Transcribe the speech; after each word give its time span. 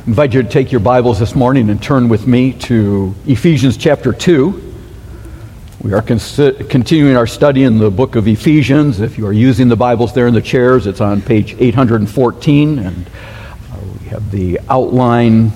I 0.00 0.02
invite 0.04 0.32
you 0.32 0.42
to 0.42 0.48
take 0.48 0.72
your 0.72 0.80
Bibles 0.80 1.18
this 1.18 1.34
morning 1.34 1.68
and 1.68 1.80
turn 1.80 2.08
with 2.08 2.26
me 2.26 2.54
to 2.54 3.14
Ephesians 3.26 3.76
chapter 3.76 4.14
2. 4.14 4.74
We 5.82 5.92
are 5.92 6.00
continuing 6.00 7.18
our 7.18 7.26
study 7.26 7.64
in 7.64 7.76
the 7.76 7.90
book 7.90 8.16
of 8.16 8.26
Ephesians. 8.26 9.00
If 9.00 9.18
you 9.18 9.26
are 9.26 9.32
using 9.32 9.68
the 9.68 9.76
Bibles 9.76 10.14
there 10.14 10.26
in 10.26 10.32
the 10.32 10.40
chairs, 10.40 10.86
it's 10.86 11.02
on 11.02 11.20
page 11.20 11.54
814, 11.58 12.78
and 12.78 13.06
uh, 13.06 13.76
we 14.00 14.08
have 14.08 14.30
the 14.30 14.58
outline 14.70 15.52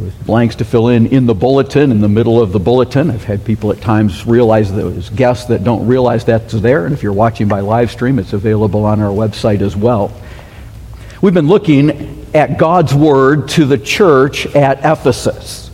with 0.00 0.18
blanks 0.24 0.54
to 0.56 0.64
fill 0.64 0.88
in 0.88 1.06
in 1.08 1.26
the 1.26 1.34
bulletin, 1.34 1.90
in 1.90 2.00
the 2.00 2.08
middle 2.08 2.40
of 2.40 2.52
the 2.52 2.60
bulletin. 2.60 3.10
I've 3.10 3.24
had 3.24 3.44
people 3.44 3.70
at 3.70 3.82
times 3.82 4.26
realize 4.26 4.72
those 4.72 5.10
guests 5.10 5.44
that 5.48 5.62
don't 5.62 5.86
realize 5.86 6.24
that's 6.24 6.54
there, 6.54 6.86
and 6.86 6.94
if 6.94 7.02
you're 7.02 7.12
watching 7.12 7.48
by 7.48 7.60
live 7.60 7.90
stream, 7.90 8.18
it's 8.18 8.32
available 8.32 8.86
on 8.86 9.02
our 9.02 9.12
website 9.12 9.60
as 9.60 9.76
well. 9.76 10.10
We've 11.20 11.34
been 11.34 11.48
looking 11.48 12.23
at 12.34 12.58
God's 12.58 12.92
word 12.92 13.48
to 13.50 13.64
the 13.64 13.78
church 13.78 14.46
at 14.56 14.80
Ephesus, 14.80 15.68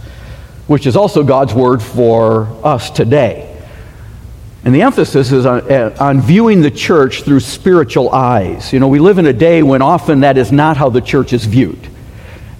which 0.66 0.86
is 0.86 0.94
also 0.94 1.24
God's 1.24 1.54
word 1.54 1.82
for 1.82 2.46
us 2.62 2.90
today. 2.90 3.46
And 4.62 4.74
the 4.74 4.82
emphasis 4.82 5.32
is 5.32 5.46
on, 5.46 5.72
on, 5.98 6.20
viewing 6.20 6.60
the 6.60 6.70
church 6.70 7.22
through 7.22 7.40
spiritual 7.40 8.10
eyes. 8.10 8.74
You 8.74 8.78
know, 8.78 8.88
we 8.88 8.98
live 8.98 9.16
in 9.16 9.24
a 9.24 9.32
day 9.32 9.62
when 9.62 9.80
often 9.80 10.20
that 10.20 10.36
is 10.36 10.52
not 10.52 10.76
how 10.76 10.90
the 10.90 11.00
church 11.00 11.32
is 11.32 11.46
viewed. 11.46 11.88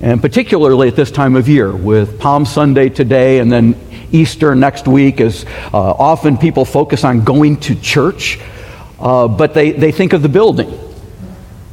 And 0.01 0.23
particularly 0.23 0.88
at 0.88 0.96
this 0.96 1.10
time 1.10 1.37
of 1.37 1.46
year, 1.46 1.77
with 1.77 2.19
Palm 2.19 2.46
Sunday 2.46 2.88
today 2.88 3.38
and 3.38 3.52
then 3.52 3.79
Easter 4.12 4.55
next 4.55 4.88
week, 4.88 5.21
as 5.21 5.45
uh, 5.74 5.79
often 5.79 6.38
people 6.38 6.65
focus 6.65 7.05
on 7.05 7.23
going 7.23 7.59
to 7.60 7.74
church, 7.74 8.41
uh, 8.98 9.29
but 9.29 9.52
they, 9.52 9.73
they 9.73 9.93
think 9.93 10.15
of 10.15 10.23
the 10.23 10.29
building 10.30 10.90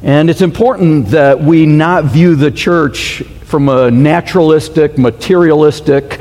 and 0.02 0.30
it's 0.30 0.42
important 0.42 1.08
that 1.08 1.40
we 1.40 1.66
not 1.66 2.04
view 2.04 2.36
the 2.36 2.52
church 2.52 3.22
from 3.42 3.68
a 3.68 3.90
naturalistic, 3.90 4.96
materialistic, 4.96 6.20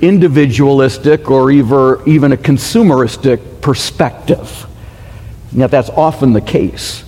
individualistic, 0.00 1.28
or 1.28 1.50
even 1.50 2.32
a 2.32 2.36
consumeristic 2.36 3.60
perspective. 3.60 4.66
And 5.50 5.60
yet 5.60 5.70
that's 5.70 5.90
often 5.90 6.32
the 6.32 6.40
case. 6.40 7.02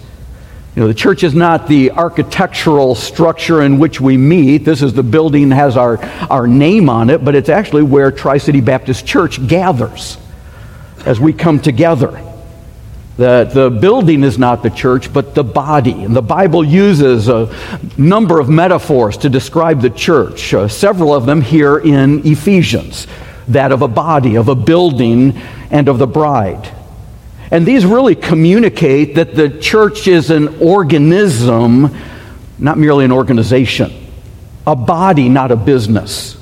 You 0.75 0.83
know, 0.83 0.88
the 0.88 0.94
church 0.94 1.22
is 1.22 1.34
not 1.34 1.69
the 1.69 1.92
architectural 1.92 2.94
structure 2.94 3.62
in 3.62 3.78
which 3.78 4.00
we 4.00 4.16
meet. 4.16 4.64
This 4.64 4.83
is 4.83 4.92
the 4.92 5.03
building 5.05 5.50
has 5.53 5.77
our, 5.77 6.03
our 6.28 6.48
name 6.48 6.88
on 6.88 7.11
it, 7.11 7.25
but 7.25 7.36
it's 7.36 7.48
actually 7.48 7.83
where 7.83 8.11
Tri 8.11 8.38
City 8.38 8.61
Baptist 8.61 9.06
Church 9.06 9.47
gathers 9.47 10.16
as 11.05 11.20
we 11.20 11.33
come 11.33 11.61
together 11.61 12.30
that 13.20 13.52
the 13.52 13.68
building 13.68 14.24
is 14.24 14.38
not 14.38 14.62
the 14.62 14.70
church, 14.70 15.12
but 15.12 15.34
the 15.34 15.44
body. 15.44 16.04
And 16.04 16.16
the 16.16 16.22
Bible 16.22 16.64
uses 16.64 17.28
a 17.28 17.54
number 17.98 18.40
of 18.40 18.48
metaphors 18.48 19.18
to 19.18 19.28
describe 19.28 19.82
the 19.82 19.90
church, 19.90 20.54
uh, 20.54 20.68
several 20.68 21.14
of 21.14 21.26
them 21.26 21.42
here 21.42 21.76
in 21.76 22.26
Ephesians 22.26 23.06
that 23.48 23.72
of 23.72 23.82
a 23.82 23.88
body, 23.88 24.36
of 24.36 24.48
a 24.48 24.54
building, 24.54 25.36
and 25.70 25.88
of 25.88 25.98
the 25.98 26.06
bride. 26.06 26.74
And 27.50 27.66
these 27.66 27.84
really 27.84 28.14
communicate 28.14 29.16
that 29.16 29.34
the 29.34 29.50
church 29.50 30.08
is 30.08 30.30
an 30.30 30.62
organism, 30.62 31.94
not 32.58 32.78
merely 32.78 33.04
an 33.04 33.12
organization, 33.12 33.92
a 34.66 34.74
body, 34.74 35.28
not 35.28 35.50
a 35.50 35.56
business. 35.56 36.38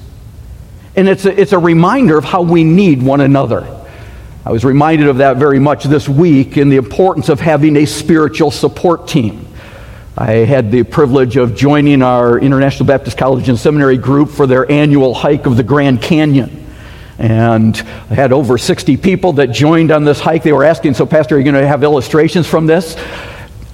And 0.95 1.09
it's 1.09 1.25
a, 1.25 1.41
it's 1.41 1.53
a 1.53 1.59
reminder 1.59 2.17
of 2.17 2.25
how 2.25 2.43
we 2.43 2.63
need 2.63 3.03
one 3.03 3.21
another. 3.21 3.78
I 4.45 4.53
was 4.53 4.65
reminded 4.65 5.09
of 5.09 5.19
that 5.19 5.37
very 5.37 5.59
much 5.59 5.85
this 5.85 6.09
week 6.09 6.57
in 6.57 6.69
the 6.69 6.77
importance 6.77 7.29
of 7.29 7.41
having 7.41 7.77
a 7.77 7.85
spiritual 7.85 8.51
support 8.51 9.09
team. 9.09 9.47
I 10.17 10.33
had 10.33 10.71
the 10.71 10.85
privilege 10.85 11.37
of 11.37 11.55
joining 11.55 12.03
our 12.03 12.39
International 12.39 12.87
Baptist 12.87 13.19
College 13.19 13.49
and 13.49 13.59
Seminary 13.59 13.99
group 13.99 14.31
for 14.31 14.47
their 14.47 14.71
annual 14.71 15.13
hike 15.13 15.47
of 15.47 15.57
the 15.57 15.63
Grand 15.63 16.01
Canyon. 16.01 16.67
And 17.19 17.77
I 18.11 18.15
had 18.15 18.33
over 18.33 18.59
60 18.59 18.97
people 18.97 19.35
that 19.35 19.49
joined 19.49 19.91
on 19.91 20.05
this 20.05 20.21
hike. 20.21 20.45
They 20.45 20.53
were 20.53 20.65
asking, 20.65 20.95
So, 20.95 21.05
Pastor, 21.05 21.35
are 21.35 21.39
you 21.39 21.45
going 21.45 21.61
to 21.61 21.67
have 21.67 21.83
illustrations 21.83 22.47
from 22.47 22.67
this? 22.67 22.97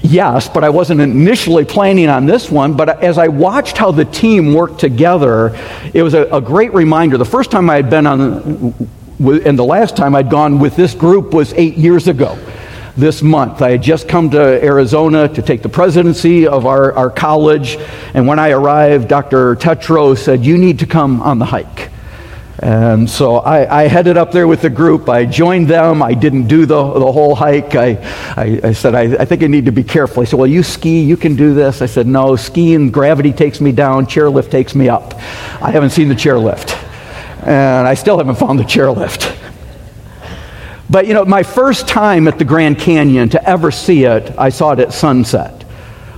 Yes, 0.01 0.49
but 0.49 0.65
I 0.65 0.71
wasn't 0.71 1.01
initially 1.01 1.65
planning 1.65 2.09
on 2.09 2.27
this 2.27 2.51
one. 2.51 2.75
But 2.75 3.03
as 3.03 3.17
I 3.17 3.29
watched 3.29 3.77
how 3.77 3.91
the 3.91 4.05
team 4.05 4.55
worked 4.55 4.81
together, 4.81 5.59
it 5.93 6.03
was 6.03 6.15
a, 6.15 6.25
a 6.25 6.41
great 6.41 6.73
reminder. 6.73 7.17
The 7.17 7.25
first 7.25 7.51
time 7.51 7.69
I 7.69 7.77
had 7.77 7.91
been 7.91 8.07
on 8.07 8.75
and 9.19 9.59
the 9.59 9.65
last 9.65 9.97
time 9.97 10.15
I'd 10.15 10.31
gone 10.31 10.59
with 10.59 10.77
this 10.77 10.95
group 10.95 11.33
was 11.33 11.53
eight 11.55 11.77
years 11.77 12.09
ago 12.09 12.39
this 12.97 13.23
month. 13.23 13.63
I 13.63 13.73
had 13.73 13.83
just 13.83 14.09
come 14.09 14.31
to 14.31 14.65
Arizona 14.65 15.29
to 15.29 15.43
take 15.43 15.63
the 15.63 15.69
presidency 15.69 16.47
of 16.47 16.67
our, 16.67 16.93
our 16.93 17.11
college, 17.11 17.77
and 18.15 18.27
when 18.27 18.39
I 18.39 18.51
arrived, 18.51 19.09
Dr. 19.09 19.57
Tetro 19.57 20.17
said, 20.17 20.45
You 20.45 20.59
need 20.59 20.81
to 20.81 20.87
come 20.87 21.23
on 21.23 21.39
the 21.39 21.45
hike. 21.45 21.91
And 22.61 23.11
so 23.11 23.37
I, 23.37 23.83
I, 23.83 23.89
headed 23.89 24.17
up 24.17 24.31
there 24.31 24.47
with 24.47 24.63
the 24.63 24.71
group. 24.71 25.09
I 25.09 25.27
joined 25.27 25.69
them. 25.69 26.03
I 26.03 26.15
didn't 26.15 26.47
do 26.47 26.67
the, 26.67 26.93
the 26.95 27.13
whole 27.13 27.35
hike. 27.35 27.75
I, 27.75 27.99
I, 28.37 28.61
I 28.63 28.73
said, 28.73 28.95
I, 28.95 29.03
I, 29.21 29.25
think 29.25 29.43
I 29.43 29.49
need 29.49 29.67
to 29.67 29.73
be 29.73 29.83
careful. 29.83 30.23
He 30.23 30.31
said, 30.31 30.39
Well, 30.39 30.47
you 30.47 30.63
ski, 30.63 31.03
you 31.03 31.17
can 31.17 31.35
do 31.37 31.53
this. 31.53 31.83
I 31.83 31.87
said, 31.87 32.07
No, 32.07 32.37
skiing, 32.37 32.91
gravity 32.91 33.33
takes 33.33 33.61
me 33.61 33.73
down, 33.73 34.07
chairlift 34.07 34.51
takes 34.51 34.75
me 34.75 34.89
up. 34.89 35.15
I 35.61 35.73
haven't 35.73 35.91
seen 35.91 36.09
the 36.09 36.15
chairlift 36.15 36.84
and 37.47 37.87
I 37.87 37.95
still 37.95 38.19
haven't 38.19 38.37
found 38.37 38.59
the 38.59 38.65
chairlift. 38.65 39.41
But 40.89 41.07
you 41.07 41.15
know, 41.15 41.25
my 41.25 41.43
first 41.43 41.89
time 41.89 42.29
at 42.29 42.39
the 42.39 42.45
Grand 42.45 42.79
Canyon 42.79 43.29
to 43.31 43.49
ever 43.49 43.71
see 43.71 44.05
it, 44.05 44.35
I 44.39 44.51
saw 44.51 44.73
it 44.73 44.81
at 44.81 44.93
sunset. 44.93 45.65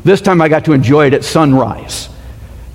This 0.05 0.21
time 0.21 0.41
I 0.41 0.49
got 0.49 0.65
to 0.67 0.73
enjoy 0.73 1.07
it 1.07 1.15
at 1.15 1.25
sunrise. 1.25 2.09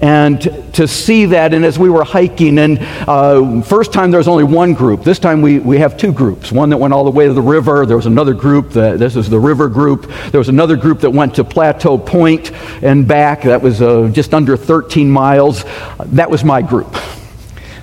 And 0.02 0.42
to 0.74 0.88
see 0.88 1.28
that, 1.28 1.54
and 1.54 1.64
as 1.64 1.78
we 1.78 1.88
were 1.92 2.04
hiking, 2.04 2.58
and 2.58 2.80
uh, 3.08 3.62
first 3.62 3.94
time 3.94 4.10
there 4.10 4.18
was 4.18 4.28
only 4.28 4.44
one 4.44 4.74
group. 4.74 5.04
This 5.04 5.20
time 5.20 5.44
we, 5.44 5.60
we 5.60 5.78
have 5.78 5.96
two 5.96 6.12
groups. 6.12 6.52
One 6.52 6.70
that 6.72 6.78
went 6.78 6.92
all 6.92 7.04
the 7.04 7.12
way 7.12 7.28
to 7.28 7.34
the 7.34 7.42
river. 7.42 7.86
There 7.86 7.98
was 7.98 8.08
another 8.08 8.34
group, 8.34 8.72
that, 8.72 8.98
this 8.98 9.16
is 9.16 9.30
the 9.30 9.40
river 9.40 9.70
group. 9.70 10.12
There 10.32 10.40
was 10.40 10.50
another 10.50 10.76
group 10.76 11.02
that 11.02 11.12
went 11.12 11.36
to 11.36 11.44
Plateau 11.44 12.00
Point 12.00 12.52
and 12.82 13.08
back. 13.08 13.44
That 13.44 13.62
was 13.62 13.80
uh, 13.80 14.10
just 14.12 14.34
under 14.34 14.58
13 14.58 15.08
miles. 15.08 15.66
That 16.08 16.32
was 16.32 16.44
my 16.44 16.64
group. 16.64 16.96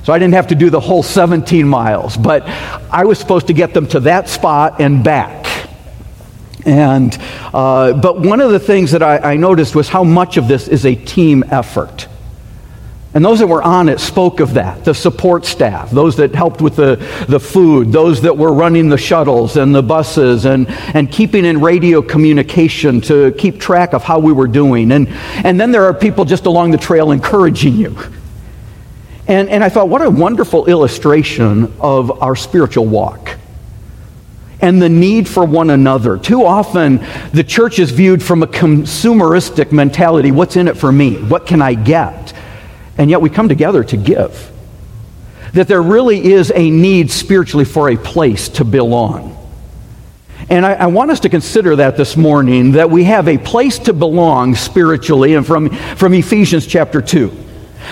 So 0.09 0.15
I 0.15 0.19
didn't 0.19 0.33
have 0.33 0.47
to 0.47 0.55
do 0.55 0.71
the 0.71 0.81
whole 0.81 1.03
17 1.03 1.69
miles, 1.69 2.17
but 2.17 2.43
I 2.91 3.05
was 3.05 3.19
supposed 3.19 3.49
to 3.49 3.53
get 3.53 3.75
them 3.75 3.87
to 3.89 4.01
that 4.01 4.31
spot 4.31 4.81
and 4.81 5.05
back. 5.05 5.69
And, 6.65 7.15
uh, 7.53 7.93
but 7.93 8.19
one 8.19 8.41
of 8.41 8.51
the 8.51 8.59
things 8.59 8.93
that 8.93 9.03
I, 9.03 9.19
I 9.19 9.37
noticed 9.37 9.75
was 9.75 9.91
how 9.91 10.05
much 10.05 10.39
of 10.39 10.49
this 10.49 10.67
is 10.67 10.87
a 10.87 10.95
team 10.95 11.45
effort. 11.51 12.09
And 13.13 13.23
those 13.23 13.41
that 13.41 13.49
were 13.49 13.63
on 13.63 13.91
it 13.91 14.01
spoke 14.01 14.41
of 14.41 14.55
that 14.55 14.83
the 14.83 14.95
support 14.95 15.45
staff, 15.45 15.91
those 15.91 16.17
that 16.17 16.35
helped 16.35 16.63
with 16.63 16.77
the, 16.77 16.97
the 17.29 17.39
food, 17.39 17.93
those 17.93 18.23
that 18.23 18.39
were 18.39 18.55
running 18.55 18.89
the 18.89 18.97
shuttles 18.97 19.59
and 19.59 19.75
the 19.75 19.83
buses, 19.83 20.47
and, 20.47 20.71
and 20.95 21.13
keeping 21.13 21.45
in 21.45 21.61
radio 21.61 22.01
communication 22.01 23.03
to 23.03 23.33
keep 23.33 23.61
track 23.61 23.93
of 23.93 24.05
how 24.05 24.19
we 24.19 24.33
were 24.33 24.49
doing. 24.49 24.91
And, 24.91 25.07
and 25.45 25.61
then 25.61 25.71
there 25.71 25.85
are 25.85 25.93
people 25.93 26.25
just 26.25 26.47
along 26.47 26.71
the 26.71 26.79
trail 26.79 27.11
encouraging 27.11 27.77
you. 27.77 27.95
And, 29.29 29.51
and 29.51 29.63
I 29.63 29.69
thought, 29.69 29.91
what 29.91 30.01
a 30.01 30.09
wonderful 30.09 30.67
illustration 30.67 31.73
of 31.81 32.23
our 32.23 32.35
spiritual 32.35 32.87
walk 32.87 33.37
and 34.61 34.83
the 34.83 34.89
need 34.89 35.29
for 35.29 35.45
one 35.45 35.71
another. 35.71 36.19
Too 36.19 36.45
often, 36.45 37.05
the 37.33 37.45
church 37.45 37.79
is 37.79 37.91
viewed 37.91 38.23
from 38.23 38.43
a 38.43 38.47
consumeristic 38.47 39.71
mentality 39.71 40.33
what's 40.33 40.57
in 40.57 40.67
it 40.67 40.77
for 40.77 40.91
me? 40.91 41.17
What 41.17 41.47
can 41.47 41.63
I 41.63 41.75
get? 41.75 42.33
And 42.97 43.11
yet 43.11 43.21
we 43.21 43.31
come 43.31 43.49
together 43.49 43.85
to 43.85 43.97
give. 43.97 44.51
That 45.53 45.69
there 45.69 45.83
really 45.83 46.33
is 46.33 46.51
a 46.55 46.71
need 46.71 47.11
spiritually 47.11 47.65
for 47.65 47.91
a 47.91 47.97
place 47.97 48.49
to 48.51 48.65
belong. 48.65 49.35
And 50.51 50.65
I, 50.65 50.75
I, 50.75 50.87
want 50.87 51.11
us 51.11 51.21
to 51.21 51.29
consider 51.29 51.77
that 51.77 51.97
this 51.97 52.17
morning 52.17 52.73
that 52.73 52.91
we 52.91 53.05
have 53.05 53.29
a 53.29 53.37
place 53.37 53.79
to 53.81 53.93
belong 53.93 54.55
spiritually, 54.55 55.35
and 55.35 55.47
from, 55.47 55.69
from 55.69 56.15
Ephesians 56.15 56.67
chapter 56.67 57.03
2. 57.03 57.48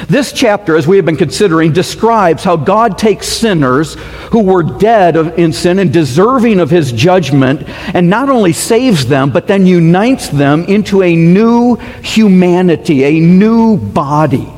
This 0.09 0.33
chapter, 0.33 0.77
as 0.77 0.87
we 0.87 0.97
have 0.97 1.07
been 1.07 1.17
considering, 1.17 1.73
describes 1.73 2.45
how 2.45 2.57
God 2.57 2.99
takes 2.99 3.27
sinners 3.27 3.95
who 4.31 4.43
were 4.43 4.63
dead 4.63 5.17
in 5.17 5.53
sin 5.53 5.79
and 5.79 5.93
deserving 5.93 6.61
of 6.61 6.71
his 6.71 6.93
judgment 6.93 7.63
and 7.95 8.11
not 8.11 8.29
only 8.29 8.53
saves 8.53 9.07
them, 9.07 9.31
but 9.31 9.47
then 9.47 9.67
unites 9.67 10.29
them 10.29 10.65
into 10.65 11.03
a 11.03 11.17
new 11.17 11.77
humanity, 12.03 13.05
a 13.05 13.21
new 13.21 13.77
body. 13.79 14.53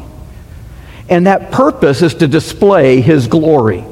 And 1.09 1.27
that 1.27 1.51
purpose 1.53 2.03
is 2.03 2.15
to 2.17 2.29
display 2.29 3.01
his 3.01 3.29
glory. 3.29 3.85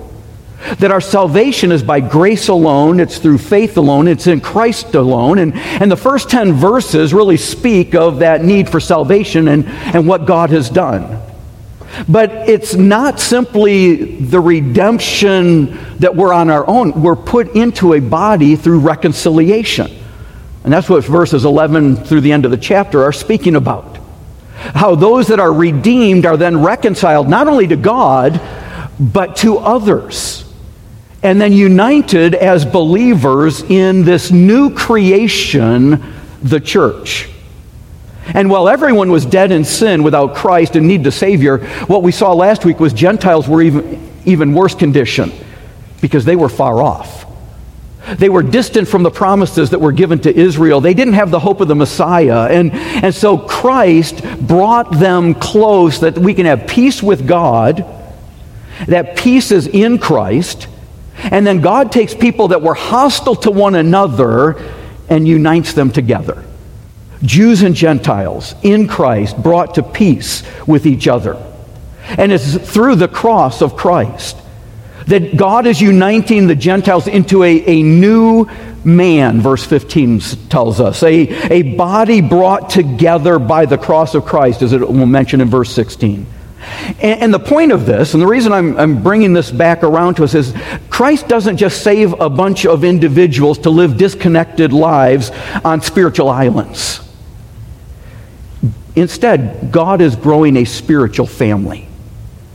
That 0.79 0.91
our 0.91 1.01
salvation 1.01 1.71
is 1.71 1.83
by 1.83 2.01
grace 2.01 2.49
alone, 2.49 2.99
it's 2.99 3.19
through 3.19 3.39
faith 3.39 3.77
alone, 3.77 4.09
it's 4.09 4.27
in 4.27 4.41
Christ 4.41 4.95
alone. 4.95 5.39
And, 5.39 5.55
and 5.55 5.91
the 5.91 5.97
first 5.97 6.29
10 6.29 6.55
verses 6.55 7.15
really 7.15 7.37
speak 7.37 7.95
of 7.95 8.19
that 8.19 8.45
need 8.45 8.69
for 8.69 8.81
salvation 8.81 9.49
and, 9.49 9.67
and 9.67 10.09
what 10.09 10.27
God 10.27 10.51
has 10.51 10.69
done. 10.69 11.23
But 12.09 12.31
it's 12.49 12.75
not 12.75 13.21
simply 13.21 14.17
the 14.17 14.41
redemption 14.41 15.79
that 15.99 16.15
we're 16.15 16.33
on 16.33 16.51
our 16.51 16.67
own. 16.69 17.03
We're 17.03 17.17
put 17.17 17.55
into 17.55 17.95
a 17.95 18.01
body 18.01 18.57
through 18.57 18.81
reconciliation. 18.81 19.91
And 20.65 20.73
that's 20.73 20.89
what 20.89 21.05
verses 21.05 21.45
11 21.45 21.97
through 21.97 22.23
the 22.23 22.33
end 22.33 22.45
of 22.45 22.51
the 22.51 22.57
chapter 22.57 23.05
are 23.05 23.13
speaking 23.13 23.57
about. 23.57 23.99
How 24.57 24.95
those 24.95 25.29
that 25.29 25.39
are 25.39 25.53
redeemed 25.53 26.27
are 26.27 26.37
then 26.37 26.63
reconciled 26.63 27.29
not 27.29 27.47
only 27.47 27.69
to 27.69 27.77
God, 27.77 28.41
but 28.99 29.37
to 29.37 29.59
others. 29.59 30.43
And 31.23 31.41
then 31.41 31.53
united 31.53 32.35
as 32.35 32.65
believers 32.65 33.63
in 33.63 34.05
this 34.05 34.31
new 34.31 34.75
creation, 34.75 36.03
the 36.43 36.61
church. 36.61 37.29
And 38.35 38.51
while 38.51 38.69
everyone 38.69 39.11
was 39.11 39.25
dead 39.25 39.53
in 39.53 39.65
sin 39.65 40.03
without 40.03 40.35
Christ 40.35 40.77
and 40.77 40.89
need 40.89 41.07
a 41.07 41.13
Savior, 41.13 41.59
what 41.87 42.03
we 42.03 42.13
saw 42.13 42.33
last 42.33 42.65
week 42.65 42.81
was 42.81 42.93
Gentiles 42.93 43.49
were 43.49 43.63
even, 43.63 44.13
even 44.25 44.53
worse 44.53 44.75
condition 44.75 45.33
because 46.01 46.25
they 46.25 46.37
were 46.37 46.49
far 46.49 46.83
off. 46.83 47.25
They 48.19 48.29
were 48.29 48.43
distant 48.43 48.87
from 48.87 49.03
the 49.03 49.11
promises 49.11 49.71
that 49.71 49.81
were 49.81 49.93
given 49.93 50.21
to 50.21 50.35
Israel. 50.35 50.81
They 50.81 50.95
didn't 50.95 51.15
have 51.15 51.31
the 51.31 51.41
hope 51.41 51.61
of 51.61 51.67
the 51.67 51.75
Messiah. 51.75 52.47
And, 52.47 52.73
and 52.73 53.13
so 53.15 53.37
Christ 53.37 54.23
brought 54.41 54.93
them 54.93 55.35
close 55.35 56.01
that 56.01 56.17
we 56.17 56.33
can 56.33 56.47
have 56.47 56.69
peace 56.69 57.03
with 57.03 57.27
God, 57.27 57.85
that 58.87 59.17
peace 59.17 59.51
is 59.51 59.67
in 59.67 59.99
Christ. 59.99 60.69
And 61.17 61.47
then 61.47 61.61
God 61.61 61.91
takes 61.91 62.15
people 62.15 62.49
that 62.49 62.63
were 62.63 62.75
hostile 62.75 63.37
to 63.37 63.51
one 63.51 63.75
another 63.75 64.63
and 65.09 65.27
unites 65.27 65.73
them 65.73 65.91
together. 65.91 66.45
Jews 67.23 67.63
and 67.63 67.75
Gentiles 67.75 68.55
in 68.63 68.89
Christ 68.89 69.43
brought 69.43 69.75
to 69.77 69.83
peace 69.83 70.43
with 70.67 70.87
each 70.87 71.09
other. 71.09 71.43
And 72.09 72.31
it's 72.31 72.57
through 72.57 72.97
the 72.97 73.09
cross 73.09 73.63
of 73.63 73.77
Christ 73.77 74.37
that 75.07 75.37
God 75.37 75.67
is 75.67 75.81
uniting 75.81 76.47
the 76.47 76.55
Gentiles 76.55 77.07
into 77.07 77.43
a, 77.43 77.65
a 77.65 77.83
new 77.83 78.47
man, 78.85 79.41
verse 79.41 79.65
15 79.65 80.21
tells 80.49 80.81
us. 80.81 81.03
A, 81.03 81.29
a 81.53 81.77
body 81.77 82.21
brought 82.21 82.71
together 82.71 83.39
by 83.39 83.67
the 83.67 83.79
cross 83.79 84.15
of 84.15 84.25
Christ, 84.25 84.63
as 84.63 84.73
it 84.73 84.81
will 84.81 85.07
mention 85.07 85.41
in 85.41 85.49
verse 85.49 85.73
16. 85.73 86.27
And, 87.01 87.23
and 87.23 87.35
the 87.35 87.39
point 87.39 87.73
of 87.73 87.87
this, 87.87 88.15
and 88.15 88.23
the 88.23 88.27
reason 88.27 88.53
I'm, 88.53 88.77
I'm 88.77 89.03
bringing 89.03 89.33
this 89.33 89.51
back 89.51 89.83
around 89.83 90.17
to 90.17 90.25
us, 90.25 90.35
is 90.35 90.55
Christ 90.91 91.29
doesn't 91.29 91.57
just 91.57 91.83
save 91.83 92.13
a 92.21 92.29
bunch 92.29 92.67
of 92.67 92.85
individuals 92.85 93.59
to 93.59 93.71
live 93.71 93.97
disconnected 93.97 94.73
lives 94.73 95.31
on 95.65 95.81
spiritual 95.81 96.29
islands. 96.29 97.06
Instead, 98.97 99.71
God 99.71 100.01
is 100.01 100.17
growing 100.17 100.57
a 100.57 100.65
spiritual 100.65 101.27
family, 101.27 101.87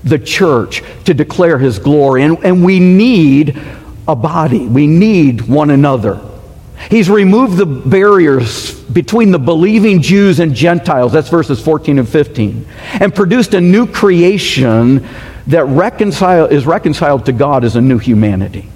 the 0.04 0.18
church, 0.18 0.84
to 1.06 1.14
declare 1.14 1.60
his 1.60 1.78
glory. 1.78 2.24
And, 2.24 2.44
and 2.44 2.66
we 2.66 2.80
need 2.80 3.62
a 4.08 4.16
body, 4.16 4.66
we 4.68 4.88
need 4.88 5.42
one 5.42 5.70
another. 5.70 6.20
He's 6.90 7.12
removed 7.12 7.58
the 7.58 7.68
barriers 7.68 8.74
between 8.74 9.30
the 9.30 9.38
believing 9.38 10.02
Jews 10.02 10.40
and 10.40 10.56
Gentiles, 10.56 11.14
that's 11.14 11.30
verses 11.30 11.64
14 11.64 12.00
and 12.00 12.10
15, 12.10 12.66
and 13.00 13.14
produced 13.14 13.54
a 13.54 13.62
new 13.62 13.86
creation 13.86 15.08
that 15.46 15.66
reconcile, 15.66 16.48
is 16.48 16.66
reconciled 16.66 17.28
to 17.28 17.34
God 17.34 17.64
as 17.64 17.76
a 17.76 17.82
new 17.82 18.00
humanity. 18.00 18.71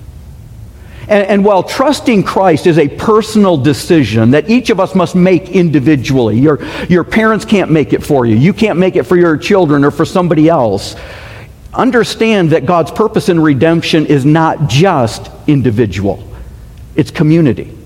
And, 1.08 1.28
and, 1.28 1.46
while 1.46 1.62
trusting 1.62 2.24
Christ 2.24 2.66
is 2.66 2.80
a 2.80 2.88
personal 2.88 3.58
decision 3.58 4.32
that 4.32 4.50
each 4.50 4.72
of 4.72 4.80
us 4.80 4.96
must 4.96 5.16
make 5.16 5.50
individually, 5.50 6.40
your, 6.40 6.66
your 6.88 7.04
parents 7.04 7.46
can't 7.46 7.70
make 7.70 7.94
it 7.94 8.04
for 8.04 8.26
you, 8.26 8.36
you 8.36 8.54
can't 8.54 8.80
make 8.80 8.96
it 8.96 9.04
for 9.04 9.16
your 9.16 9.38
children 9.38 9.84
or 9.84 9.92
for 9.92 10.06
somebody 10.06 10.50
else. 10.50 10.96
Understand 11.74 12.52
that 12.52 12.66
God's 12.66 12.92
purpose 12.92 13.30
in 13.30 13.40
redemption 13.40 14.08
is 14.08 14.26
not 14.26 14.68
just 14.68 15.30
individual, 15.48 16.28
it's 16.96 17.12
community. 17.12 17.78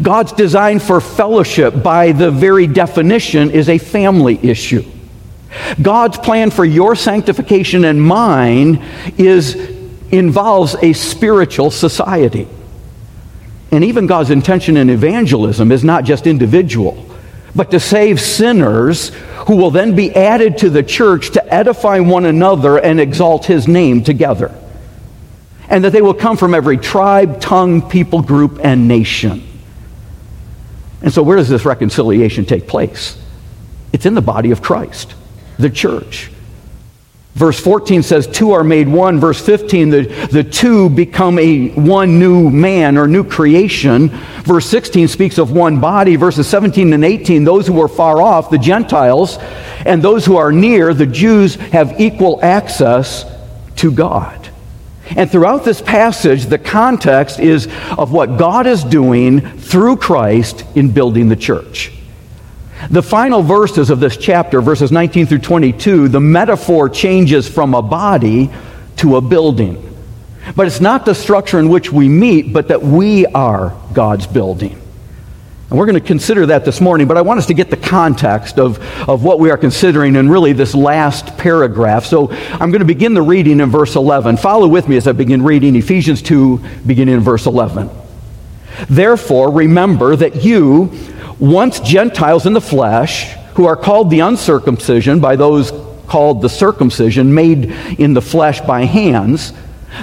God's 0.00 0.32
design 0.32 0.78
for 0.78 1.00
fellowship, 1.00 1.82
by 1.82 2.12
the 2.12 2.30
very 2.30 2.66
definition, 2.66 3.50
is 3.50 3.68
a 3.68 3.78
family 3.78 4.38
issue. 4.42 4.84
God's 5.80 6.18
plan 6.18 6.50
for 6.50 6.64
your 6.64 6.94
sanctification 6.94 7.84
and 7.84 8.00
mine 8.00 8.84
is 9.18 9.79
involves 10.10 10.74
a 10.82 10.92
spiritual 10.92 11.70
society. 11.70 12.48
And 13.70 13.84
even 13.84 14.06
God's 14.06 14.30
intention 14.30 14.76
in 14.76 14.90
evangelism 14.90 15.70
is 15.70 15.84
not 15.84 16.04
just 16.04 16.26
individual, 16.26 17.06
but 17.54 17.70
to 17.70 17.80
save 17.80 18.20
sinners 18.20 19.10
who 19.46 19.56
will 19.56 19.70
then 19.70 19.94
be 19.94 20.14
added 20.14 20.58
to 20.58 20.70
the 20.70 20.82
church 20.82 21.30
to 21.30 21.54
edify 21.54 22.00
one 22.00 22.24
another 22.24 22.78
and 22.78 23.00
exalt 23.00 23.46
his 23.46 23.68
name 23.68 24.02
together. 24.02 24.54
And 25.68 25.84
that 25.84 25.90
they 25.92 26.02
will 26.02 26.14
come 26.14 26.36
from 26.36 26.54
every 26.54 26.78
tribe, 26.78 27.40
tongue, 27.40 27.88
people 27.88 28.22
group, 28.22 28.58
and 28.62 28.88
nation. 28.88 29.46
And 31.02 31.12
so, 31.12 31.22
where 31.22 31.36
does 31.36 31.48
this 31.48 31.64
reconciliation 31.64 32.44
take 32.44 32.66
place? 32.66 33.16
It's 33.92 34.04
in 34.04 34.14
the 34.14 34.20
body 34.20 34.50
of 34.50 34.62
Christ, 34.62 35.14
the 35.58 35.70
church. 35.70 36.30
Verse 37.34 37.60
14 37.60 38.02
says, 38.02 38.26
Two 38.26 38.52
are 38.52 38.64
made 38.64 38.88
one. 38.88 39.20
Verse 39.20 39.40
15, 39.40 39.90
the, 39.90 40.02
the 40.32 40.42
two 40.42 40.90
become 40.90 41.38
a 41.38 41.68
one 41.68 42.18
new 42.18 42.50
man 42.50 42.98
or 42.98 43.06
new 43.06 43.22
creation. 43.22 44.08
Verse 44.42 44.66
16 44.66 45.06
speaks 45.08 45.38
of 45.38 45.52
one 45.52 45.80
body. 45.80 46.16
Verses 46.16 46.48
17 46.48 46.92
and 46.92 47.04
18, 47.04 47.44
those 47.44 47.66
who 47.66 47.80
are 47.80 47.88
far 47.88 48.20
off, 48.20 48.50
the 48.50 48.58
Gentiles, 48.58 49.38
and 49.86 50.02
those 50.02 50.26
who 50.26 50.36
are 50.36 50.50
near, 50.50 50.92
the 50.92 51.06
Jews, 51.06 51.54
have 51.54 52.00
equal 52.00 52.40
access 52.42 53.24
to 53.76 53.92
God. 53.92 54.48
And 55.16 55.30
throughout 55.30 55.64
this 55.64 55.80
passage, 55.80 56.46
the 56.46 56.58
context 56.58 57.40
is 57.40 57.68
of 57.96 58.12
what 58.12 58.38
God 58.38 58.66
is 58.66 58.84
doing 58.84 59.40
through 59.40 59.96
Christ 59.96 60.64
in 60.74 60.92
building 60.92 61.28
the 61.28 61.36
church. 61.36 61.92
The 62.88 63.02
final 63.02 63.42
verses 63.42 63.90
of 63.90 64.00
this 64.00 64.16
chapter, 64.16 64.62
verses 64.62 64.90
19 64.90 65.26
through 65.26 65.40
22, 65.40 66.08
the 66.08 66.20
metaphor 66.20 66.88
changes 66.88 67.48
from 67.48 67.74
a 67.74 67.82
body 67.82 68.50
to 68.96 69.16
a 69.16 69.20
building. 69.20 69.86
But 70.56 70.66
it's 70.66 70.80
not 70.80 71.04
the 71.04 71.14
structure 71.14 71.58
in 71.58 71.68
which 71.68 71.92
we 71.92 72.08
meet, 72.08 72.52
but 72.52 72.68
that 72.68 72.82
we 72.82 73.26
are 73.26 73.76
God's 73.92 74.26
building. 74.26 74.80
And 75.70 75.78
we're 75.78 75.86
going 75.86 76.00
to 76.00 76.06
consider 76.06 76.46
that 76.46 76.64
this 76.64 76.80
morning, 76.80 77.06
but 77.06 77.16
I 77.16 77.20
want 77.20 77.38
us 77.38 77.46
to 77.46 77.54
get 77.54 77.70
the 77.70 77.76
context 77.76 78.58
of, 78.58 78.80
of 79.08 79.22
what 79.22 79.38
we 79.38 79.50
are 79.50 79.56
considering 79.56 80.16
in 80.16 80.28
really 80.28 80.52
this 80.52 80.74
last 80.74 81.36
paragraph. 81.38 82.06
So 82.06 82.30
I'm 82.32 82.70
going 82.70 82.80
to 82.80 82.84
begin 82.84 83.14
the 83.14 83.22
reading 83.22 83.60
in 83.60 83.70
verse 83.70 83.94
11. 83.94 84.38
Follow 84.38 84.66
with 84.66 84.88
me 84.88 84.96
as 84.96 85.06
I 85.06 85.12
begin 85.12 85.42
reading 85.42 85.76
Ephesians 85.76 86.22
2, 86.22 86.58
beginning 86.84 87.14
in 87.14 87.20
verse 87.20 87.46
11. 87.46 87.88
Therefore, 88.88 89.52
remember 89.52 90.16
that 90.16 90.42
you, 90.42 90.90
once 91.40 91.80
Gentiles 91.80 92.46
in 92.46 92.52
the 92.52 92.60
flesh, 92.60 93.34
who 93.54 93.66
are 93.66 93.76
called 93.76 94.10
the 94.10 94.20
uncircumcision 94.20 95.20
by 95.20 95.36
those 95.36 95.72
called 96.06 96.42
the 96.42 96.48
circumcision, 96.48 97.34
made 97.34 97.72
in 97.98 98.14
the 98.14 98.22
flesh 98.22 98.60
by 98.60 98.84
hands, 98.84 99.52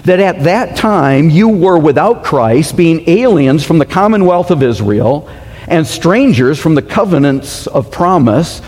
that 0.03 0.19
at 0.19 0.43
that 0.43 0.75
time 0.75 1.29
you 1.29 1.47
were 1.47 1.77
without 1.77 2.23
Christ, 2.23 2.75
being 2.75 3.07
aliens 3.07 3.63
from 3.63 3.77
the 3.77 3.85
commonwealth 3.85 4.51
of 4.51 4.63
Israel, 4.63 5.29
and 5.67 5.85
strangers 5.85 6.59
from 6.59 6.75
the 6.75 6.81
covenants 6.81 7.67
of 7.67 7.91
promise, 7.91 8.61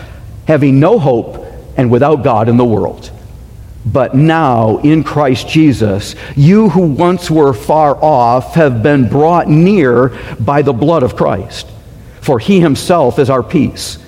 having 0.46 0.80
no 0.80 0.98
hope 0.98 1.44
and 1.76 1.90
without 1.90 2.22
God 2.22 2.48
in 2.48 2.56
the 2.56 2.64
world. 2.64 3.10
But 3.86 4.14
now, 4.14 4.76
in 4.78 5.02
Christ 5.02 5.48
Jesus, 5.48 6.14
you 6.36 6.68
who 6.68 6.82
once 6.82 7.30
were 7.30 7.54
far 7.54 7.96
off 7.96 8.54
have 8.54 8.82
been 8.82 9.08
brought 9.08 9.48
near 9.48 10.08
by 10.38 10.60
the 10.60 10.74
blood 10.74 11.02
of 11.02 11.16
Christ. 11.16 11.66
For 12.20 12.38
he 12.38 12.60
himself 12.60 13.18
is 13.18 13.30
our 13.30 13.42
peace, 13.42 13.98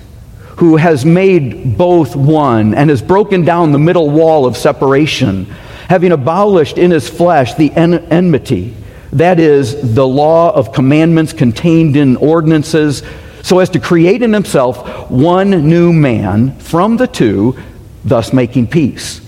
who 0.57 0.77
has 0.77 1.03
made 1.03 1.77
both 1.77 2.15
one 2.15 2.73
and 2.73 2.89
has 2.89 3.01
broken 3.01 3.43
down 3.43 3.71
the 3.71 3.79
middle 3.79 4.09
wall 4.09 4.45
of 4.45 4.55
separation, 4.55 5.45
having 5.89 6.11
abolished 6.11 6.77
in 6.77 6.91
his 6.91 7.09
flesh 7.09 7.55
the 7.55 7.71
en- 7.71 8.05
enmity, 8.11 8.75
that 9.13 9.39
is, 9.39 9.93
the 9.93 10.07
law 10.07 10.53
of 10.55 10.73
commandments 10.73 11.33
contained 11.33 11.95
in 11.95 12.15
ordinances, 12.17 13.03
so 13.43 13.59
as 13.59 13.69
to 13.69 13.79
create 13.79 14.21
in 14.21 14.33
himself 14.33 15.11
one 15.11 15.69
new 15.69 15.91
man 15.93 16.57
from 16.59 16.97
the 16.97 17.07
two, 17.07 17.57
thus 18.05 18.33
making 18.33 18.67
peace. 18.67 19.21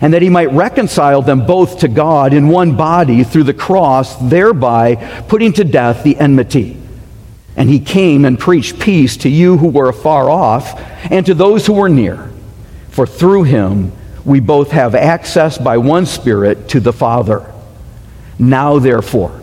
And 0.00 0.14
that 0.14 0.22
he 0.22 0.30
might 0.30 0.50
reconcile 0.52 1.22
them 1.22 1.46
both 1.46 1.80
to 1.80 1.88
God 1.88 2.32
in 2.32 2.48
one 2.48 2.76
body 2.76 3.24
through 3.24 3.44
the 3.44 3.54
cross, 3.54 4.16
thereby 4.16 4.96
putting 5.28 5.52
to 5.54 5.64
death 5.64 6.02
the 6.02 6.16
enmity. 6.16 6.81
And 7.56 7.68
he 7.68 7.80
came 7.80 8.24
and 8.24 8.38
preached 8.38 8.80
peace 8.80 9.16
to 9.18 9.28
you 9.28 9.58
who 9.58 9.68
were 9.68 9.88
afar 9.88 10.30
off 10.30 10.78
and 11.10 11.26
to 11.26 11.34
those 11.34 11.66
who 11.66 11.74
were 11.74 11.88
near. 11.88 12.30
For 12.90 13.06
through 13.06 13.44
him 13.44 13.92
we 14.24 14.40
both 14.40 14.70
have 14.70 14.94
access 14.94 15.58
by 15.58 15.78
one 15.78 16.06
Spirit 16.06 16.68
to 16.70 16.80
the 16.80 16.92
Father. 16.92 17.52
Now, 18.38 18.78
therefore, 18.78 19.40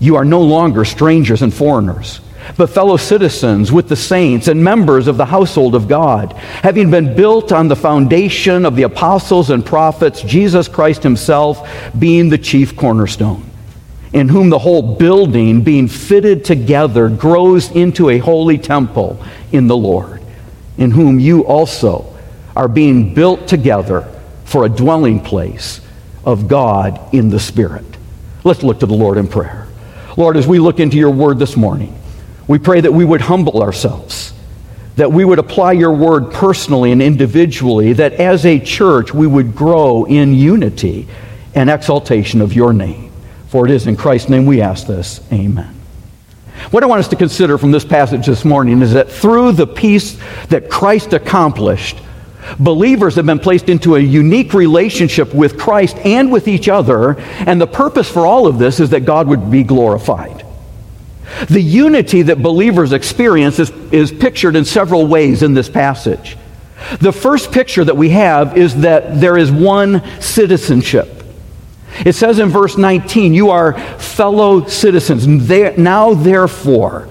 you 0.00 0.16
are 0.16 0.24
no 0.24 0.42
longer 0.42 0.84
strangers 0.84 1.42
and 1.42 1.52
foreigners, 1.52 2.20
but 2.56 2.70
fellow 2.70 2.96
citizens 2.96 3.72
with 3.72 3.88
the 3.88 3.96
saints 3.96 4.48
and 4.48 4.62
members 4.62 5.06
of 5.08 5.16
the 5.16 5.24
household 5.24 5.74
of 5.74 5.88
God, 5.88 6.32
having 6.32 6.90
been 6.90 7.16
built 7.16 7.52
on 7.52 7.68
the 7.68 7.76
foundation 7.76 8.64
of 8.64 8.76
the 8.76 8.84
apostles 8.84 9.50
and 9.50 9.64
prophets, 9.64 10.22
Jesus 10.22 10.68
Christ 10.68 11.02
himself 11.02 11.68
being 11.98 12.28
the 12.28 12.38
chief 12.38 12.76
cornerstone 12.76 13.50
in 14.12 14.28
whom 14.28 14.50
the 14.50 14.58
whole 14.58 14.96
building, 14.96 15.62
being 15.62 15.88
fitted 15.88 16.44
together, 16.44 17.08
grows 17.08 17.70
into 17.70 18.08
a 18.10 18.18
holy 18.18 18.58
temple 18.58 19.22
in 19.52 19.66
the 19.66 19.76
Lord. 19.76 20.22
in 20.78 20.90
whom 20.90 21.18
you 21.18 21.44
also 21.46 22.14
are 22.54 22.68
being 22.68 23.14
built 23.14 23.48
together 23.48 24.08
for 24.44 24.64
a 24.64 24.68
dwelling 24.68 25.20
place 25.20 25.80
of 26.24 26.48
God 26.48 27.14
in 27.14 27.28
the 27.28 27.40
Spirit. 27.40 27.84
Let's 28.44 28.62
look 28.62 28.80
to 28.80 28.86
the 28.86 28.94
Lord 28.94 29.18
in 29.18 29.26
prayer. 29.28 29.66
Lord, 30.16 30.36
as 30.36 30.46
we 30.46 30.58
look 30.58 30.80
into 30.80 30.96
your 30.96 31.10
word 31.10 31.38
this 31.38 31.56
morning, 31.56 31.98
we 32.48 32.58
pray 32.58 32.80
that 32.80 32.92
we 32.92 33.04
would 33.04 33.20
humble 33.20 33.62
ourselves, 33.62 34.32
that 34.96 35.12
we 35.12 35.24
would 35.24 35.38
apply 35.38 35.72
your 35.72 35.92
word 35.92 36.32
personally 36.32 36.92
and 36.92 37.02
individually, 37.02 37.92
that 37.94 38.14
as 38.14 38.46
a 38.46 38.58
church 38.58 39.12
we 39.12 39.26
would 39.26 39.54
grow 39.54 40.04
in 40.04 40.34
unity 40.34 41.08
and 41.54 41.68
exaltation 41.68 42.40
of 42.40 42.52
your 42.52 42.72
name. 42.72 43.05
For 43.48 43.64
it 43.64 43.70
is 43.70 43.86
in 43.86 43.96
Christ's 43.96 44.28
name 44.28 44.46
we 44.46 44.60
ask 44.60 44.86
this. 44.86 45.20
Amen. 45.32 45.72
What 46.70 46.82
I 46.82 46.86
want 46.86 47.00
us 47.00 47.08
to 47.08 47.16
consider 47.16 47.58
from 47.58 47.70
this 47.70 47.84
passage 47.84 48.26
this 48.26 48.44
morning 48.44 48.82
is 48.82 48.94
that 48.94 49.10
through 49.10 49.52
the 49.52 49.66
peace 49.66 50.18
that 50.48 50.70
Christ 50.70 51.12
accomplished, 51.12 51.98
believers 52.58 53.14
have 53.16 53.26
been 53.26 53.38
placed 53.38 53.68
into 53.68 53.96
a 53.96 54.00
unique 54.00 54.54
relationship 54.54 55.34
with 55.34 55.58
Christ 55.58 55.96
and 55.98 56.32
with 56.32 56.48
each 56.48 56.68
other, 56.68 57.18
and 57.20 57.60
the 57.60 57.66
purpose 57.66 58.10
for 58.10 58.26
all 58.26 58.46
of 58.46 58.58
this 58.58 58.80
is 58.80 58.90
that 58.90 59.04
God 59.04 59.28
would 59.28 59.50
be 59.50 59.62
glorified. 59.62 60.44
The 61.48 61.60
unity 61.60 62.22
that 62.22 62.42
believers 62.42 62.92
experience 62.92 63.58
is, 63.58 63.70
is 63.92 64.10
pictured 64.10 64.56
in 64.56 64.64
several 64.64 65.06
ways 65.06 65.42
in 65.42 65.54
this 65.54 65.68
passage. 65.68 66.36
The 67.00 67.12
first 67.12 67.52
picture 67.52 67.84
that 67.84 67.96
we 67.96 68.10
have 68.10 68.56
is 68.56 68.80
that 68.82 69.20
there 69.20 69.36
is 69.36 69.50
one 69.50 70.02
citizenship. 70.20 71.25
It 72.04 72.14
says 72.14 72.38
in 72.38 72.50
verse 72.50 72.76
19, 72.76 73.34
You 73.34 73.50
are 73.50 73.78
fellow 73.98 74.66
citizens. 74.66 75.26
Now, 75.26 76.14
therefore, 76.14 77.08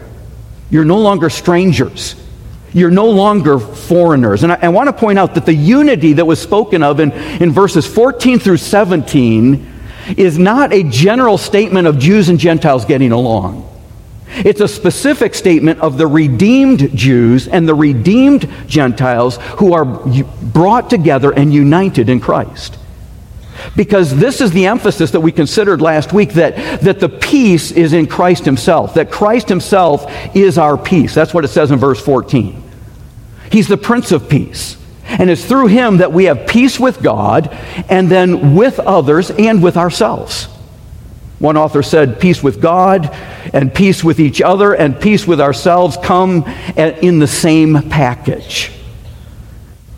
you're 0.70 0.86
no 0.86 1.00
longer 1.00 1.30
strangers. 1.30 2.16
You're 2.74 2.92
no 2.92 3.10
longer 3.10 3.58
foreigners. 3.58 4.44
And 4.44 4.52
I, 4.52 4.60
I 4.64 4.68
want 4.70 4.90
to 4.90 4.94
point 4.94 5.18
out 5.18 5.36
that 5.36 5.46
the 5.46 5.54
unity 5.54 6.14
that 6.14 6.26
was 6.26 6.42
spoken 6.42 6.84
of 6.84 7.00
in, 7.00 7.12
in 7.14 7.52
verses 7.52 7.88
14 7.88 8.40
through 8.40 8.58
17 8.58 9.74
is 10.18 10.38
not 10.38 10.74
a 10.74 10.84
general 10.84 11.38
statement 11.38 11.88
of 11.88 11.98
Jews 11.98 12.30
and 12.30 12.38
Gentiles 12.38 12.86
getting 12.86 13.12
along. 13.12 13.72
It's 14.28 14.60
a 14.60 14.68
specific 14.68 15.34
statement 15.34 15.80
of 15.80 15.98
the 15.98 16.08
redeemed 16.08 16.96
Jews 16.96 17.48
and 17.48 17.68
the 17.68 17.76
redeemed 17.76 18.50
Gentiles 18.68 19.38
who 19.58 19.74
are 19.74 19.86
brought 19.86 20.90
together 20.90 21.32
and 21.32 21.54
united 21.54 22.10
in 22.10 22.20
Christ. 22.20 22.78
Because 23.76 24.16
this 24.16 24.42
is 24.42 24.52
the 24.52 24.68
emphasis 24.68 25.12
that 25.12 25.22
we 25.22 25.32
considered 25.32 25.82
last 25.82 26.14
week 26.14 26.34
that, 26.34 26.82
that 26.82 27.00
the 27.00 27.10
peace 27.10 27.72
is 27.72 27.94
in 27.94 28.08
Christ 28.08 28.46
Himself, 28.46 28.94
that 28.96 29.12
Christ 29.12 29.50
Himself 29.50 30.12
is 30.36 30.58
our 30.58 30.78
peace. 30.78 31.14
That's 31.14 31.34
what 31.34 31.46
it 31.46 31.50
says 31.50 31.72
in 31.72 31.80
verse 31.80 32.02
14. 32.02 32.62
He's 33.52 33.68
the 33.68 33.78
Prince 33.78 34.12
of 34.12 34.30
Peace. 34.30 34.78
And 35.08 35.30
it's 35.30 35.46
through 35.46 35.68
Him 35.68 35.98
that 35.98 36.12
we 36.12 36.26
have 36.26 36.48
peace 36.48 36.80
with 36.80 37.02
God 37.02 37.50
and 37.90 38.10
then 38.10 38.56
with 38.56 38.80
others 38.80 39.30
and 39.32 39.62
with 39.62 39.78
ourselves. 39.78 40.46
One 41.40 41.58
author 41.58 41.84
said, 41.84 42.20
Peace 42.20 42.42
with 42.42 42.62
God 42.62 43.10
and 43.54 43.74
peace 43.74 44.04
with 44.04 44.20
each 44.20 44.42
other 44.42 44.74
and 44.74 45.00
peace 45.00 45.28
with 45.28 45.42
ourselves 45.42 45.98
come 46.02 46.44
in 46.76 47.20
the 47.20 47.28
same 47.28 47.90
package. 47.90 48.72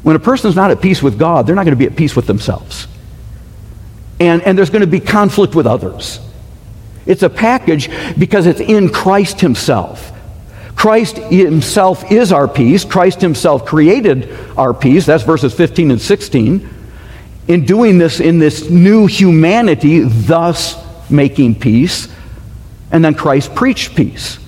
When 0.03 0.15
a 0.15 0.19
person's 0.19 0.55
not 0.55 0.71
at 0.71 0.81
peace 0.81 1.01
with 1.01 1.17
God, 1.17 1.45
they're 1.45 1.55
not 1.55 1.63
going 1.63 1.77
to 1.77 1.79
be 1.79 1.85
at 1.85 1.95
peace 1.95 2.15
with 2.15 2.27
themselves 2.27 2.87
and, 4.19 4.41
and 4.41 4.57
there's 4.57 4.69
going 4.69 4.81
to 4.81 4.87
be 4.87 4.99
conflict 4.99 5.55
with 5.55 5.67
others. 5.67 6.19
It's 7.05 7.23
a 7.23 7.29
package 7.29 7.89
because 8.17 8.45
it's 8.45 8.59
in 8.59 8.89
Christ 8.89 9.39
Himself. 9.39 10.11
Christ 10.75 11.17
Himself 11.17 12.11
is 12.11 12.31
our 12.31 12.47
peace. 12.47 12.83
Christ 12.83 13.21
Himself 13.21 13.65
created 13.65 14.29
our 14.57 14.73
peace. 14.73 15.05
That's 15.05 15.23
verses 15.23 15.53
15 15.53 15.91
and 15.91 16.01
16. 16.01 16.69
In 17.47 17.65
doing 17.65 17.97
this 17.97 18.19
in 18.19 18.39
this 18.39 18.69
new 18.69 19.07
humanity, 19.07 20.01
thus 20.01 20.75
making 21.09 21.59
peace. 21.59 22.09
And 22.91 23.03
then 23.03 23.15
Christ 23.15 23.55
preached 23.55 23.95
peace. 23.95 24.39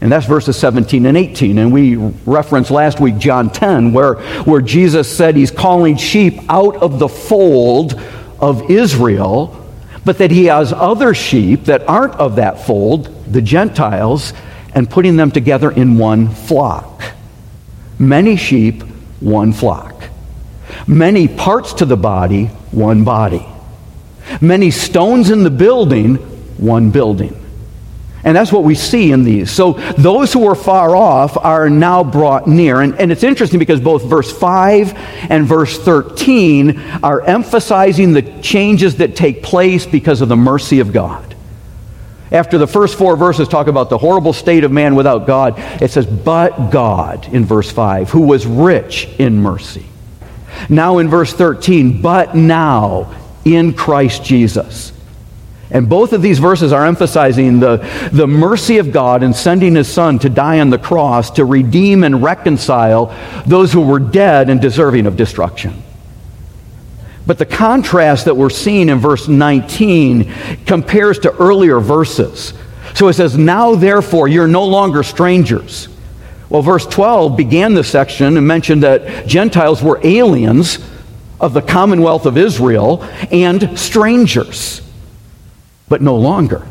And 0.00 0.12
that's 0.12 0.26
verses 0.26 0.56
17 0.58 1.06
and 1.06 1.16
18. 1.16 1.58
And 1.58 1.72
we 1.72 1.96
referenced 1.96 2.70
last 2.70 3.00
week 3.00 3.18
John 3.18 3.50
10, 3.50 3.92
where, 3.92 4.14
where 4.44 4.60
Jesus 4.60 5.14
said 5.14 5.36
he's 5.36 5.50
calling 5.50 5.96
sheep 5.96 6.38
out 6.48 6.76
of 6.76 6.98
the 6.98 7.08
fold 7.08 8.00
of 8.40 8.70
Israel, 8.70 9.64
but 10.04 10.18
that 10.18 10.30
he 10.30 10.46
has 10.46 10.72
other 10.72 11.14
sheep 11.14 11.64
that 11.64 11.88
aren't 11.88 12.14
of 12.14 12.36
that 12.36 12.66
fold, 12.66 13.32
the 13.32 13.42
Gentiles, 13.42 14.32
and 14.74 14.88
putting 14.88 15.16
them 15.16 15.30
together 15.30 15.70
in 15.70 15.98
one 15.98 16.28
flock. 16.28 17.02
Many 17.98 18.36
sheep, 18.36 18.82
one 19.20 19.52
flock. 19.52 20.04
Many 20.86 21.28
parts 21.28 21.74
to 21.74 21.84
the 21.84 21.96
body, 21.96 22.46
one 22.72 23.04
body. 23.04 23.46
Many 24.40 24.70
stones 24.70 25.30
in 25.30 25.44
the 25.44 25.50
building, 25.50 26.16
one 26.58 26.90
building. 26.90 27.45
And 28.26 28.36
that's 28.36 28.50
what 28.50 28.64
we 28.64 28.74
see 28.74 29.12
in 29.12 29.22
these. 29.22 29.52
So 29.52 29.74
those 29.96 30.32
who 30.32 30.40
were 30.40 30.56
far 30.56 30.96
off 30.96 31.36
are 31.36 31.70
now 31.70 32.02
brought 32.02 32.48
near. 32.48 32.80
And, 32.80 32.96
and 32.96 33.12
it's 33.12 33.22
interesting 33.22 33.60
because 33.60 33.80
both 33.80 34.04
verse 34.04 34.36
5 34.36 34.94
and 35.30 35.46
verse 35.46 35.78
13 35.78 36.76
are 37.04 37.20
emphasizing 37.20 38.12
the 38.12 38.22
changes 38.42 38.96
that 38.96 39.14
take 39.14 39.44
place 39.44 39.86
because 39.86 40.22
of 40.22 40.28
the 40.28 40.36
mercy 40.36 40.80
of 40.80 40.92
God. 40.92 41.36
After 42.32 42.58
the 42.58 42.66
first 42.66 42.98
four 42.98 43.16
verses 43.16 43.46
talk 43.46 43.68
about 43.68 43.90
the 43.90 43.98
horrible 43.98 44.32
state 44.32 44.64
of 44.64 44.72
man 44.72 44.96
without 44.96 45.28
God, 45.28 45.54
it 45.80 45.92
says, 45.92 46.04
But 46.04 46.70
God, 46.70 47.32
in 47.32 47.44
verse 47.44 47.70
5, 47.70 48.10
who 48.10 48.22
was 48.22 48.44
rich 48.44 49.08
in 49.20 49.40
mercy. 49.40 49.86
Now 50.68 50.98
in 50.98 51.08
verse 51.08 51.32
13, 51.32 52.02
But 52.02 52.34
now 52.34 53.14
in 53.44 53.72
Christ 53.72 54.24
Jesus 54.24 54.95
and 55.70 55.88
both 55.88 56.12
of 56.12 56.22
these 56.22 56.38
verses 56.38 56.72
are 56.72 56.86
emphasizing 56.86 57.58
the, 57.58 57.78
the 58.12 58.26
mercy 58.26 58.78
of 58.78 58.92
God 58.92 59.22
in 59.22 59.34
sending 59.34 59.74
his 59.74 59.92
son 59.92 60.18
to 60.20 60.28
die 60.28 60.60
on 60.60 60.70
the 60.70 60.78
cross 60.78 61.30
to 61.32 61.44
redeem 61.44 62.04
and 62.04 62.22
reconcile 62.22 63.14
those 63.46 63.72
who 63.72 63.80
were 63.80 63.98
dead 63.98 64.48
and 64.48 64.60
deserving 64.60 65.06
of 65.06 65.16
destruction. 65.16 65.82
But 67.26 67.38
the 67.38 67.46
contrast 67.46 68.26
that 68.26 68.36
we're 68.36 68.50
seeing 68.50 68.88
in 68.88 68.98
verse 68.98 69.26
19 69.26 70.32
compares 70.66 71.18
to 71.20 71.34
earlier 71.36 71.80
verses. 71.80 72.54
So 72.94 73.08
it 73.08 73.14
says, 73.14 73.36
Now 73.36 73.74
therefore, 73.74 74.28
you're 74.28 74.46
no 74.46 74.64
longer 74.64 75.02
strangers. 75.02 75.88
Well, 76.48 76.62
verse 76.62 76.86
12 76.86 77.36
began 77.36 77.74
this 77.74 77.90
section 77.90 78.36
and 78.36 78.46
mentioned 78.46 78.84
that 78.84 79.26
Gentiles 79.26 79.82
were 79.82 79.98
aliens 80.04 80.78
of 81.40 81.52
the 81.52 81.62
commonwealth 81.62 82.24
of 82.24 82.38
Israel 82.38 83.02
and 83.32 83.76
strangers 83.76 84.85
but 85.88 86.02
no 86.02 86.16
longer. 86.16 86.66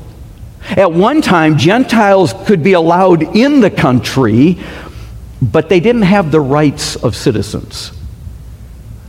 At 0.70 0.92
one 0.92 1.22
time, 1.22 1.58
Gentiles 1.58 2.34
could 2.46 2.64
be 2.64 2.74
allowed 2.74 3.36
in 3.36 3.62
the 3.62 3.70
country, 3.70 4.58
but 5.42 5.70
they 5.70 5.80
didn't 5.80 6.04
have 6.04 6.32
the 6.32 6.42
rights 6.42 6.96
of 6.96 7.16
citizens. 7.16 7.92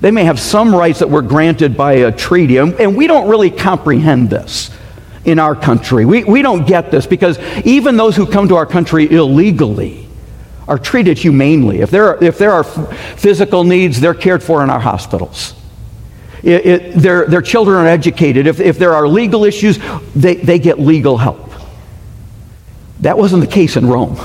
They 0.00 0.10
may 0.10 0.24
have 0.24 0.38
some 0.38 0.74
rights 0.74 0.98
that 0.98 1.08
were 1.08 1.22
granted 1.22 1.76
by 1.76 1.94
a 1.94 2.12
treaty, 2.12 2.58
and 2.58 2.96
we 2.96 3.06
don't 3.06 3.28
really 3.28 3.50
comprehend 3.50 4.28
this 4.28 4.70
in 5.24 5.38
our 5.38 5.56
country. 5.56 6.04
We, 6.04 6.24
we 6.24 6.42
don't 6.42 6.66
get 6.66 6.90
this 6.90 7.06
because 7.06 7.38
even 7.64 7.96
those 7.96 8.14
who 8.14 8.26
come 8.26 8.48
to 8.48 8.56
our 8.56 8.66
country 8.66 9.10
illegally 9.10 10.06
are 10.68 10.78
treated 10.78 11.18
humanely. 11.18 11.80
If 11.80 11.90
there 11.90 12.08
are, 12.08 12.22
if 12.22 12.38
there 12.38 12.52
are 12.52 12.64
physical 12.64 13.64
needs, 13.64 14.00
they're 14.00 14.14
cared 14.14 14.42
for 14.42 14.62
in 14.62 14.70
our 14.70 14.80
hospitals. 14.80 15.54
It, 16.42 16.66
it, 16.66 16.94
their, 16.94 17.26
their 17.26 17.42
children 17.42 17.78
are 17.78 17.86
educated. 17.86 18.46
If, 18.46 18.60
if 18.60 18.78
there 18.78 18.94
are 18.94 19.08
legal 19.08 19.44
issues, 19.44 19.78
they, 20.14 20.36
they 20.36 20.58
get 20.58 20.78
legal 20.78 21.16
help. 21.16 21.50
That 23.00 23.18
wasn't 23.18 23.42
the 23.42 23.50
case 23.50 23.76
in 23.76 23.86
Rome. 23.86 24.18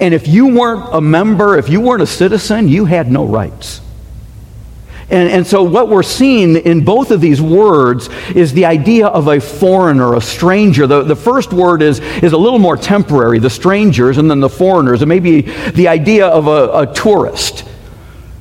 And 0.00 0.12
if 0.12 0.28
you 0.28 0.54
weren't 0.54 0.94
a 0.94 1.00
member, 1.00 1.56
if 1.56 1.68
you 1.68 1.80
weren't 1.80 2.02
a 2.02 2.06
citizen, 2.06 2.68
you 2.68 2.84
had 2.84 3.10
no 3.10 3.24
rights. 3.24 3.80
And, 5.10 5.28
and 5.28 5.46
so, 5.46 5.62
what 5.62 5.88
we're 5.88 6.02
seeing 6.02 6.56
in 6.56 6.82
both 6.82 7.10
of 7.10 7.20
these 7.20 7.40
words 7.40 8.08
is 8.34 8.52
the 8.52 8.64
idea 8.64 9.06
of 9.06 9.28
a 9.28 9.38
foreigner, 9.38 10.14
a 10.14 10.20
stranger. 10.20 10.86
The, 10.86 11.02
the 11.02 11.16
first 11.16 11.52
word 11.52 11.82
is, 11.82 12.00
is 12.00 12.32
a 12.32 12.38
little 12.38 12.58
more 12.58 12.76
temporary, 12.76 13.38
the 13.38 13.50
strangers, 13.50 14.16
and 14.16 14.30
then 14.30 14.40
the 14.40 14.48
foreigners. 14.48 15.02
It 15.02 15.06
may 15.06 15.20
be 15.20 15.42
the 15.42 15.88
idea 15.88 16.26
of 16.26 16.46
a, 16.46 16.88
a 16.88 16.94
tourist. 16.94 17.64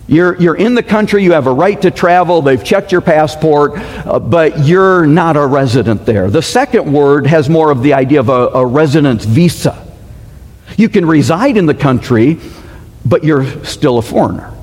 You're, 0.07 0.35
you're 0.41 0.55
in 0.55 0.75
the 0.75 0.83
country, 0.83 1.23
you 1.23 1.31
have 1.31 1.47
a 1.47 1.53
right 1.53 1.81
to 1.81 1.89
travel, 1.89 2.41
they've 2.41 2.63
checked 2.63 2.91
your 2.91 3.01
passport, 3.01 3.73
uh, 3.75 4.19
but 4.19 4.65
you're 4.65 5.05
not 5.05 5.37
a 5.37 5.45
resident 5.45 6.05
there. 6.05 6.29
The 6.29 6.41
second 6.41 6.91
word 6.91 7.25
has 7.27 7.49
more 7.49 7.71
of 7.71 7.81
the 7.81 7.93
idea 7.93 8.19
of 8.19 8.27
a, 8.27 8.49
a 8.49 8.65
residence 8.65 9.23
visa. 9.23 9.87
You 10.77 10.89
can 10.89 11.05
reside 11.05 11.55
in 11.55 11.67
the 11.67 11.73
country, 11.73 12.39
but 13.05 13.23
you're 13.23 13.63
still 13.63 13.97
a 13.97 14.01
foreigner. 14.01 14.53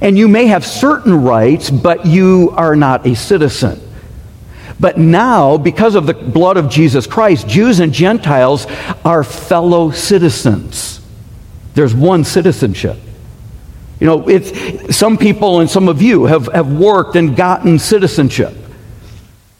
And 0.00 0.16
you 0.16 0.28
may 0.28 0.46
have 0.46 0.64
certain 0.64 1.22
rights, 1.22 1.70
but 1.70 2.06
you 2.06 2.54
are 2.56 2.74
not 2.74 3.06
a 3.06 3.14
citizen. 3.14 3.80
But 4.80 4.98
now, 4.98 5.58
because 5.58 5.94
of 5.94 6.06
the 6.06 6.14
blood 6.14 6.56
of 6.56 6.70
Jesus 6.70 7.06
Christ, 7.06 7.46
Jews 7.46 7.80
and 7.80 7.92
Gentiles 7.92 8.66
are 9.04 9.22
fellow 9.22 9.90
citizens. 9.90 11.00
There's 11.74 11.94
one 11.94 12.24
citizenship. 12.24 12.96
You 14.02 14.08
know, 14.08 14.28
it's, 14.28 14.96
some 14.96 15.16
people 15.16 15.60
and 15.60 15.70
some 15.70 15.86
of 15.86 16.02
you 16.02 16.24
have, 16.24 16.46
have 16.46 16.72
worked 16.72 17.14
and 17.14 17.36
gotten 17.36 17.78
citizenship. 17.78 18.52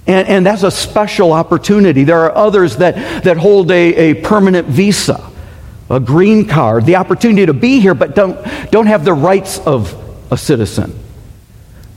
And, 0.04 0.26
and 0.26 0.44
that's 0.44 0.64
a 0.64 0.70
special 0.72 1.32
opportunity. 1.32 2.02
There 2.02 2.24
are 2.24 2.34
others 2.34 2.78
that, 2.78 3.22
that 3.22 3.36
hold 3.36 3.70
a, 3.70 3.94
a 3.94 4.14
permanent 4.14 4.66
visa, 4.66 5.30
a 5.88 6.00
green 6.00 6.48
card, 6.48 6.86
the 6.86 6.96
opportunity 6.96 7.46
to 7.46 7.52
be 7.54 7.78
here, 7.78 7.94
but 7.94 8.16
don't, 8.16 8.36
don't 8.72 8.86
have 8.86 9.04
the 9.04 9.14
rights 9.14 9.60
of 9.60 9.94
a 10.32 10.36
citizen. 10.36 10.98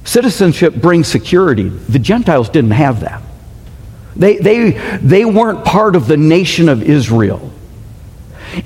Citizenship 0.03 0.75
brings 0.75 1.07
security. 1.07 1.69
The 1.69 1.97
Gentiles 1.97 2.49
didn't 2.49 2.73
have 2.73 2.99
that. 2.99 3.23
They, 4.15 4.37
they, 4.37 4.69
they 4.99 5.25
weren't 5.25 5.65
part 5.65 5.95
of 5.95 6.05
the 6.05 6.15
nation 6.15 6.69
of 6.69 6.83
Israel. 6.83 7.51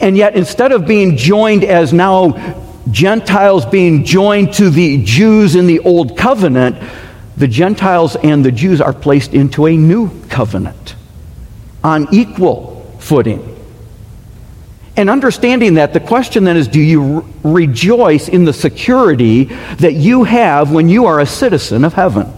And 0.02 0.18
yet, 0.18 0.36
instead 0.36 0.74
of 0.74 0.86
being 0.86 1.16
joined 1.16 1.64
as 1.64 1.94
now 1.94 2.66
Gentiles 2.92 3.66
being 3.66 4.04
joined 4.04 4.54
to 4.54 4.70
the 4.70 5.04
Jews 5.04 5.56
in 5.56 5.68
the 5.68 5.80
Old 5.80 6.18
Covenant, 6.18 6.78
the 7.38 7.48
Gentiles 7.48 8.16
and 8.16 8.44
the 8.44 8.52
Jews 8.52 8.82
are 8.82 8.94
placed 8.94 9.34
into 9.34 9.66
a 9.66 9.76
new 9.76 10.12
covenant 10.28 10.96
on 11.84 12.08
equal 12.12 12.82
footing. 13.00 13.56
And 14.98 15.10
understanding 15.10 15.76
that, 15.76 15.94
the 15.94 16.02
question 16.02 16.44
then 16.44 16.58
is 16.58 16.68
do 16.68 16.82
you 16.82 17.26
rejoice 17.44 18.28
in 18.28 18.44
the 18.44 18.52
security 18.52 19.46
that 19.46 19.94
you 19.94 20.26
have 20.26 20.72
when 20.72 20.90
you 20.90 21.06
are 21.06 21.22
a 21.22 21.26
citizen 21.26 21.86
of 21.86 21.94
heaven? 21.94 22.34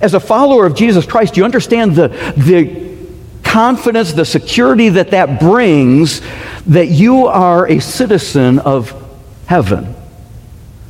As 0.00 0.14
a 0.14 0.20
follower 0.20 0.66
of 0.66 0.74
Jesus 0.74 1.06
Christ, 1.06 1.36
you 1.36 1.44
understand 1.44 1.94
the, 1.94 2.08
the 2.36 2.93
confidence, 3.54 4.12
the 4.12 4.24
security 4.24 4.88
that 4.88 5.12
that 5.12 5.38
brings 5.38 6.20
that 6.66 6.88
you 6.88 7.28
are 7.28 7.68
a 7.68 7.78
citizen 7.78 8.58
of 8.58 8.92
heaven. 9.46 9.94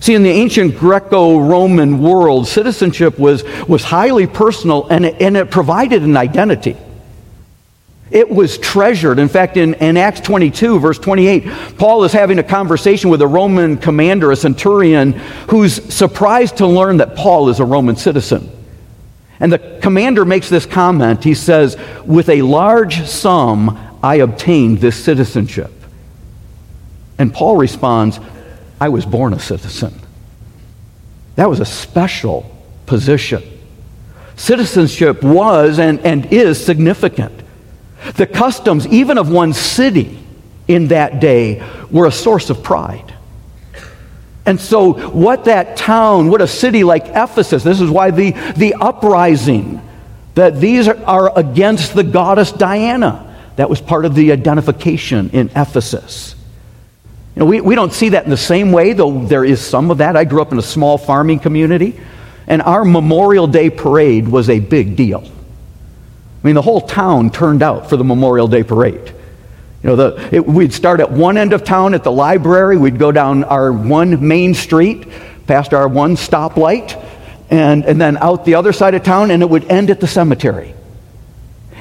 See, 0.01 0.15
in 0.15 0.23
the 0.23 0.31
ancient 0.31 0.79
Greco 0.79 1.41
Roman 1.41 1.99
world, 1.99 2.49
citizenship 2.49 3.19
was, 3.19 3.45
was 3.69 3.85
highly 3.85 4.27
personal 4.27 4.89
and 4.89 5.05
it, 5.05 5.21
and 5.21 5.37
it 5.37 5.51
provided 5.51 6.05
an 6.05 6.17
identity. 6.17 6.75
It 8.11 8.31
was 8.31 8.57
treasured. 8.57 9.19
In 9.19 9.29
fact, 9.29 9.59
in, 9.59 9.75
in 9.75 9.99
Acts 9.99 10.21
22, 10.21 10.81
verse 10.81 10.99
28, 10.99 11.77
Paul 11.77 12.05
is 12.05 12.13
having 12.13 12.39
a 12.39 12.43
conversation 12.43 13.11
with 13.11 13.21
a 13.21 13.27
Roman 13.27 13.77
commander, 13.77 14.33
a 14.33 14.37
centurion, 14.37 15.13
who's 15.51 15.85
surprised 15.93 16.57
to 16.59 16.67
learn 16.67 16.97
that 16.97 17.15
Paul 17.15 17.51
is 17.51 17.61
a 17.61 17.65
Roman 17.67 17.97
citizen. 17.97 18.51
And 19.41 19.53
the 19.53 19.79
commander 19.83 20.25
makes 20.25 20.49
this 20.49 20.67
comment. 20.67 21.25
He 21.25 21.35
says, 21.35 21.77
With 22.05 22.29
a 22.29 22.43
large 22.43 23.07
sum, 23.07 23.99
I 24.03 24.17
obtained 24.17 24.79
this 24.79 25.03
citizenship. 25.03 25.73
And 27.19 27.33
Paul 27.33 27.57
responds, 27.57 28.21
I 28.81 28.89
was 28.89 29.07
born 29.07 29.33
a 29.33 29.41
citizen. 29.41 29.95
That 31.37 31.49
was 31.49 31.61
a 31.61 31.65
special 31.65 32.51
position. 32.87 33.43
Citizenship 34.37 35.23
was 35.23 35.79
and, 35.79 36.01
and 36.01 36.27
is 36.27 36.65
significant. 36.65 37.33
The 38.17 38.27
customs, 38.27 38.87
even 38.89 39.17
of 39.17 39.31
one 39.31 39.53
city 39.53 40.19
in 40.69 40.89
that 40.89 41.21
day, 41.21 41.63
were 41.91 42.07
a 42.07 42.13
source 42.13 42.51
of 42.51 42.63
pride. 42.63 43.14
And 44.47 44.61
so, 44.61 44.93
what 45.09 45.47
that 45.47 45.77
town, 45.77 46.29
what 46.29 46.43
a 46.43 46.47
city 46.47 46.85
like 46.85 47.07
Ephesus, 47.07 47.63
this 47.63 47.81
is 47.81 47.89
why 47.89 48.11
the, 48.11 48.33
the 48.57 48.75
uprising, 48.75 49.81
that 50.35 50.61
these 50.61 50.87
are, 50.87 51.03
are 51.05 51.39
against 51.39 51.95
the 51.95 52.03
goddess 52.03 52.53
Diana. 52.53 53.35
That 53.57 53.71
was 53.71 53.81
part 53.81 54.05
of 54.05 54.15
the 54.15 54.33
identification 54.33 55.31
in 55.31 55.49
Ephesus. 55.55 56.35
You 57.35 57.41
know, 57.41 57.47
we, 57.47 57.61
we 57.61 57.75
don't 57.75 57.93
see 57.93 58.11
that 58.11 58.25
in 58.25 58.31
the 58.31 58.37
same 58.37 58.71
way, 58.71 58.93
though 58.93 59.25
there 59.25 59.45
is 59.45 59.61
some 59.61 59.91
of 59.91 59.99
that. 59.99 60.17
I 60.17 60.25
grew 60.25 60.43
up 60.43 60.53
in 60.53 60.59
a 60.59 60.63
small 60.63 60.99
farming 60.99 61.39
community, 61.39 61.99
and 62.47 62.61
our 62.63 62.85
Memorial 62.85 63.47
Day 63.47 63.71
parade 63.71 64.29
was 64.29 64.51
a 64.51 64.61
big 64.61 64.97
deal. 64.97 65.25
I 65.25 66.47
mean, 66.47 66.55
the 66.55 66.63
whole 66.63 66.83
town 66.83 67.31
turned 67.31 67.63
out 67.63 67.89
for 67.89 67.97
the 67.97 68.05
Memorial 68.05 68.47
Day 68.47 68.63
parade. 68.63 69.15
You 69.85 69.91
know, 69.91 69.97
the, 69.97 70.29
it, 70.37 70.47
we'd 70.47 70.73
start 70.73 71.01
at 71.01 71.13
one 71.13 71.37
end 71.37 71.53
of 71.53 71.63
town 71.63 71.93
at 71.93 72.05
the 72.05 72.11
library, 72.11 72.79
we'd 72.79 72.99
go 72.99 73.13
down 73.13 73.45
our 73.45 73.71
one 73.71 74.27
main 74.27 74.55
street, 74.55 75.07
past 75.47 75.75
our 75.75 75.87
one 75.87 76.17
stoplight, 76.17 76.99
and, 77.51 77.85
and 77.85 78.01
then 78.01 78.17
out 78.17 78.47
the 78.47 78.55
other 78.55 78.73
side 78.73 78.95
of 78.95 79.03
town, 79.03 79.31
and 79.31 79.43
it 79.43 79.51
would 79.51 79.65
end 79.65 79.91
at 79.91 80.01
the 80.01 80.07
cemetery. 80.07 80.75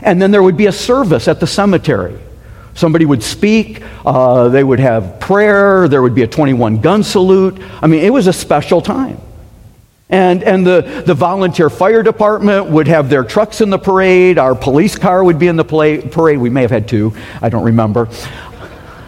And 0.02 0.22
then 0.22 0.32
there 0.32 0.44
would 0.44 0.58
be 0.58 0.66
a 0.66 0.74
service 0.74 1.30
at 1.30 1.40
the 1.40 1.48
cemetery. 1.48 2.20
Somebody 2.74 3.06
would 3.06 3.24
speak, 3.24 3.82
uh, 4.06 4.50
they 4.50 4.66
would 4.66 4.82
have 4.82 5.22
prayer, 5.22 5.88
there 5.88 6.02
would 6.02 6.14
be 6.14 6.24
a 6.24 6.28
21 6.28 6.82
gun 6.82 7.04
salute. 7.04 7.58
I 7.82 7.88
mean, 7.88 8.04
it 8.04 8.12
was 8.12 8.28
a 8.28 8.34
special 8.34 8.82
time. 8.82 9.18
And, 10.10 10.44
and 10.44 10.66
the, 10.66 11.04
the 11.06 11.14
volunteer 11.14 11.70
fire 11.70 12.04
department 12.04 12.68
would 12.68 12.88
have 12.88 13.10
their 13.10 13.24
trucks 13.24 13.62
in 13.62 13.70
the 13.70 13.80
parade. 13.80 14.38
Our 14.38 14.54
police 14.54 14.98
car 14.98 15.24
would 15.24 15.40
be 15.40 15.48
in 15.48 15.56
the 15.56 15.64
parade. 15.64 16.40
We 16.40 16.50
may 16.50 16.62
have 16.62 16.72
had 16.72 16.88
two, 16.88 17.16
I 17.42 17.50
don't 17.50 17.64
remember. 17.64 18.10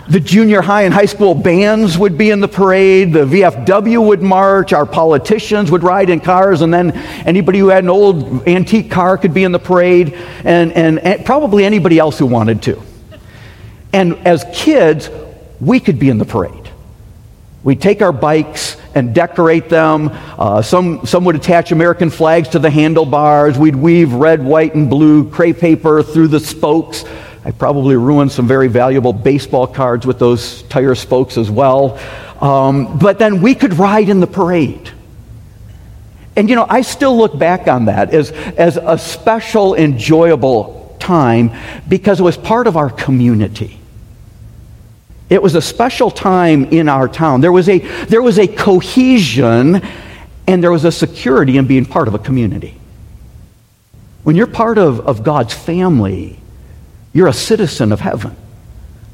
The 0.07 0.19
junior 0.19 0.61
high 0.61 0.83
and 0.83 0.93
high 0.93 1.07
school 1.07 1.33
bands 1.33 1.97
would 1.97 2.15
be 2.15 2.29
in 2.29 2.39
the 2.39 2.47
parade. 2.47 3.11
The 3.11 3.25
VFW 3.25 4.05
would 4.05 4.21
march. 4.21 4.71
Our 4.71 4.85
politicians 4.85 5.71
would 5.71 5.81
ride 5.81 6.11
in 6.11 6.19
cars. 6.19 6.61
And 6.61 6.71
then 6.71 6.91
anybody 7.25 7.57
who 7.57 7.69
had 7.69 7.83
an 7.83 7.89
old 7.89 8.47
antique 8.47 8.91
car 8.91 9.17
could 9.17 9.33
be 9.33 9.43
in 9.43 9.51
the 9.51 9.59
parade. 9.59 10.13
And, 10.43 10.71
and, 10.73 10.99
and 10.99 11.25
probably 11.25 11.65
anybody 11.65 11.97
else 11.97 12.19
who 12.19 12.27
wanted 12.27 12.61
to. 12.63 12.81
And 13.93 14.15
as 14.27 14.45
kids, 14.53 15.09
we 15.59 15.79
could 15.79 15.97
be 15.97 16.09
in 16.09 16.19
the 16.19 16.25
parade. 16.25 16.69
We'd 17.63 17.81
take 17.81 18.03
our 18.03 18.11
bikes 18.11 18.77
and 18.95 19.13
decorate 19.13 19.69
them. 19.69 20.09
Uh, 20.39 20.61
some, 20.61 21.05
some 21.05 21.25
would 21.25 21.35
attach 21.35 21.71
American 21.71 22.09
flags 22.09 22.49
to 22.49 22.59
the 22.59 22.69
handlebars. 22.69 23.57
We'd 23.57 23.75
weave 23.75 24.13
red, 24.13 24.43
white, 24.43 24.73
and 24.73 24.89
blue 24.89 25.29
crepe 25.29 25.59
paper 25.59 26.01
through 26.01 26.29
the 26.29 26.39
spokes. 26.39 27.03
I 27.43 27.51
probably 27.51 27.95
ruined 27.95 28.31
some 28.31 28.47
very 28.47 28.69
valuable 28.69 29.13
baseball 29.13 29.67
cards 29.67 30.07
with 30.07 30.17
those 30.17 30.63
tire 30.63 30.95
spokes 30.95 31.37
as 31.37 31.51
well. 31.51 31.99
Um, 32.41 32.97
but 32.97 33.19
then 33.19 33.41
we 33.41 33.53
could 33.53 33.75
ride 33.75 34.09
in 34.09 34.19
the 34.19 34.27
parade. 34.27 34.91
And 36.35 36.49
you 36.49 36.55
know, 36.55 36.65
I 36.67 36.81
still 36.81 37.15
look 37.15 37.37
back 37.37 37.67
on 37.67 37.85
that 37.85 38.13
as, 38.13 38.31
as 38.31 38.77
a 38.77 38.97
special, 38.97 39.75
enjoyable 39.75 40.97
time 40.99 41.51
because 41.87 42.19
it 42.19 42.23
was 42.23 42.35
part 42.35 42.67
of 42.67 42.77
our 42.77 42.89
community. 42.89 43.79
It 45.29 45.41
was 45.41 45.55
a 45.55 45.61
special 45.61 46.11
time 46.11 46.65
in 46.65 46.87
our 46.87 47.07
town. 47.07 47.41
There 47.41 47.51
was 47.51 47.67
a, 47.67 47.79
there 48.05 48.21
was 48.21 48.37
a 48.37 48.47
cohesion 48.47 49.81
and 50.47 50.63
there 50.63 50.71
was 50.71 50.85
a 50.85 50.91
security 50.91 51.57
in 51.57 51.65
being 51.65 51.85
part 51.85 52.07
of 52.07 52.13
a 52.13 52.19
community. 52.19 52.79
When 54.23 54.35
you're 54.35 54.47
part 54.47 54.77
of, 54.77 55.01
of 55.07 55.23
God's 55.23 55.53
family, 55.53 56.39
you're 57.13 57.27
a 57.27 57.33
citizen 57.33 57.91
of 57.91 57.99
heaven. 57.99 58.35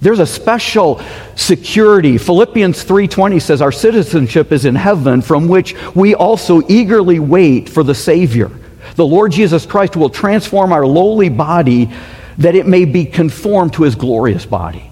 There's 0.02 0.20
a 0.20 0.26
special 0.26 1.00
security. 1.36 2.18
Philippians 2.18 2.84
3:20 2.84 3.40
says 3.40 3.62
our 3.62 3.72
citizenship 3.72 4.52
is 4.52 4.66
in 4.66 4.76
heaven 4.76 5.22
from 5.22 5.48
which 5.48 5.76
we 5.94 6.16
also 6.16 6.62
eagerly 6.68 7.20
wait 7.20 7.70
for 7.70 7.84
the 7.84 7.94
savior. 7.94 8.50
The 8.96 9.06
Lord 9.06 9.32
Jesus 9.32 9.66
Christ 9.66 9.96
will 9.96 10.10
transform 10.10 10.74
our 10.74 10.88
lowly 10.88 11.30
body 11.30 11.92
that 12.40 12.56
it 12.56 12.66
may 12.66 12.86
be 12.86 13.06
conformed 13.06 13.74
to 13.74 13.84
his 13.84 13.96
glorious 13.96 14.46
body. 14.46 14.91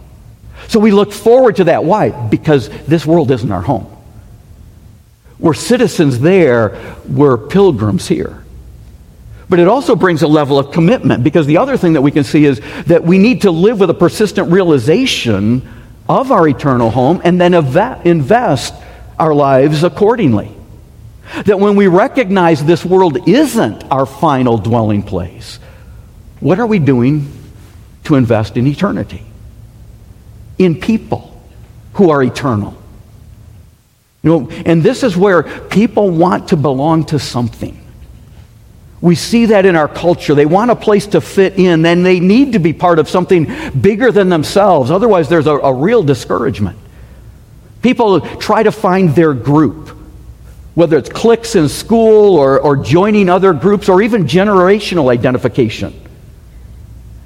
So 0.69 0.79
we 0.79 0.91
look 0.91 1.11
forward 1.11 1.55
to 1.55 1.63
that. 1.65 1.83
Why? 1.83 2.09
Because 2.11 2.69
this 2.85 3.03
world 3.03 3.31
isn't 3.31 3.51
our 3.51 3.61
home. 3.61 3.87
We're 5.39 5.55
citizens 5.55 6.19
there, 6.19 6.95
we're 7.07 7.37
pilgrims 7.37 8.07
here. 8.07 8.43
But 9.49 9.57
it 9.57 9.67
also 9.67 9.95
brings 9.95 10.21
a 10.21 10.27
level 10.27 10.59
of 10.59 10.71
commitment 10.71 11.23
because 11.23 11.47
the 11.47 11.57
other 11.57 11.75
thing 11.75 11.93
that 11.93 12.03
we 12.03 12.11
can 12.11 12.23
see 12.23 12.45
is 12.45 12.61
that 12.85 13.03
we 13.03 13.17
need 13.17 13.41
to 13.41 13.51
live 13.51 13.79
with 13.79 13.89
a 13.89 13.95
persistent 13.95 14.51
realization 14.51 15.67
of 16.07 16.31
our 16.31 16.47
eternal 16.47 16.91
home 16.91 17.19
and 17.23 17.41
then 17.41 17.55
invest 17.55 18.75
our 19.17 19.33
lives 19.33 19.83
accordingly. 19.83 20.51
That 21.45 21.59
when 21.59 21.77
we 21.77 21.87
recognize 21.87 22.63
this 22.63 22.85
world 22.85 23.27
isn't 23.27 23.85
our 23.85 24.05
final 24.05 24.59
dwelling 24.59 25.01
place, 25.01 25.57
what 26.39 26.59
are 26.59 26.67
we 26.67 26.77
doing 26.77 27.31
to 28.03 28.15
invest 28.15 28.55
in 28.55 28.67
eternity? 28.67 29.25
In 30.59 30.79
people 30.79 31.41
who 31.93 32.11
are 32.11 32.21
eternal. 32.21 32.75
You 34.21 34.29
know, 34.31 34.49
and 34.65 34.83
this 34.83 35.03
is 35.03 35.17
where 35.17 35.43
people 35.43 36.11
want 36.11 36.49
to 36.49 36.57
belong 36.57 37.05
to 37.05 37.17
something. 37.17 37.77
We 39.01 39.15
see 39.15 39.45
that 39.47 39.65
in 39.65 39.77
our 39.77 39.87
culture. 39.87 40.35
They 40.35 40.45
want 40.45 40.71
a 40.71 40.75
place 40.75 41.07
to 41.07 41.21
fit 41.21 41.57
in, 41.57 41.85
and 41.85 42.05
they 42.05 42.19
need 42.19 42.51
to 42.53 42.59
be 42.59 42.73
part 42.73 42.99
of 42.99 43.07
something 43.07 43.47
bigger 43.79 44.11
than 44.11 44.27
themselves. 44.27 44.91
Otherwise, 44.91 45.29
there's 45.29 45.47
a, 45.47 45.55
a 45.55 45.73
real 45.73 46.03
discouragement. 46.03 46.77
People 47.81 48.19
try 48.19 48.61
to 48.61 48.73
find 48.73 49.15
their 49.15 49.33
group, 49.33 49.95
whether 50.75 50.97
it's 50.97 51.07
cliques 51.07 51.55
in 51.55 51.69
school 51.69 52.35
or, 52.35 52.59
or 52.59 52.75
joining 52.75 53.29
other 53.29 53.53
groups 53.53 53.87
or 53.87 54.01
even 54.01 54.25
generational 54.25 55.09
identification. 55.09 55.93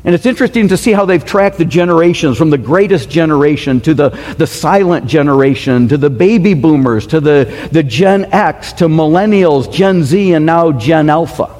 And 0.05 0.13
it's 0.13 0.25
interesting 0.25 0.67
to 0.67 0.75
see 0.75 0.91
how 0.91 1.05
they've 1.05 1.23
tracked 1.23 1.57
the 1.57 1.65
generations 1.65 2.37
from 2.37 2.49
the 2.49 2.57
greatest 2.57 3.09
generation 3.09 3.79
to 3.81 3.93
the, 3.93 4.09
the 4.37 4.45
silent 4.45 5.07
generation 5.07 5.87
to 5.87 5.97
the 5.97 6.09
baby 6.09 6.53
boomers 6.53 7.07
to 7.07 7.21
the, 7.21 7.69
the 7.71 7.83
Gen 7.83 8.25
X 8.25 8.73
to 8.73 8.87
millennials, 8.87 9.71
Gen 9.71 10.03
Z, 10.03 10.33
and 10.33 10.45
now 10.45 10.73
Gen 10.73 11.09
Alpha. 11.09 11.55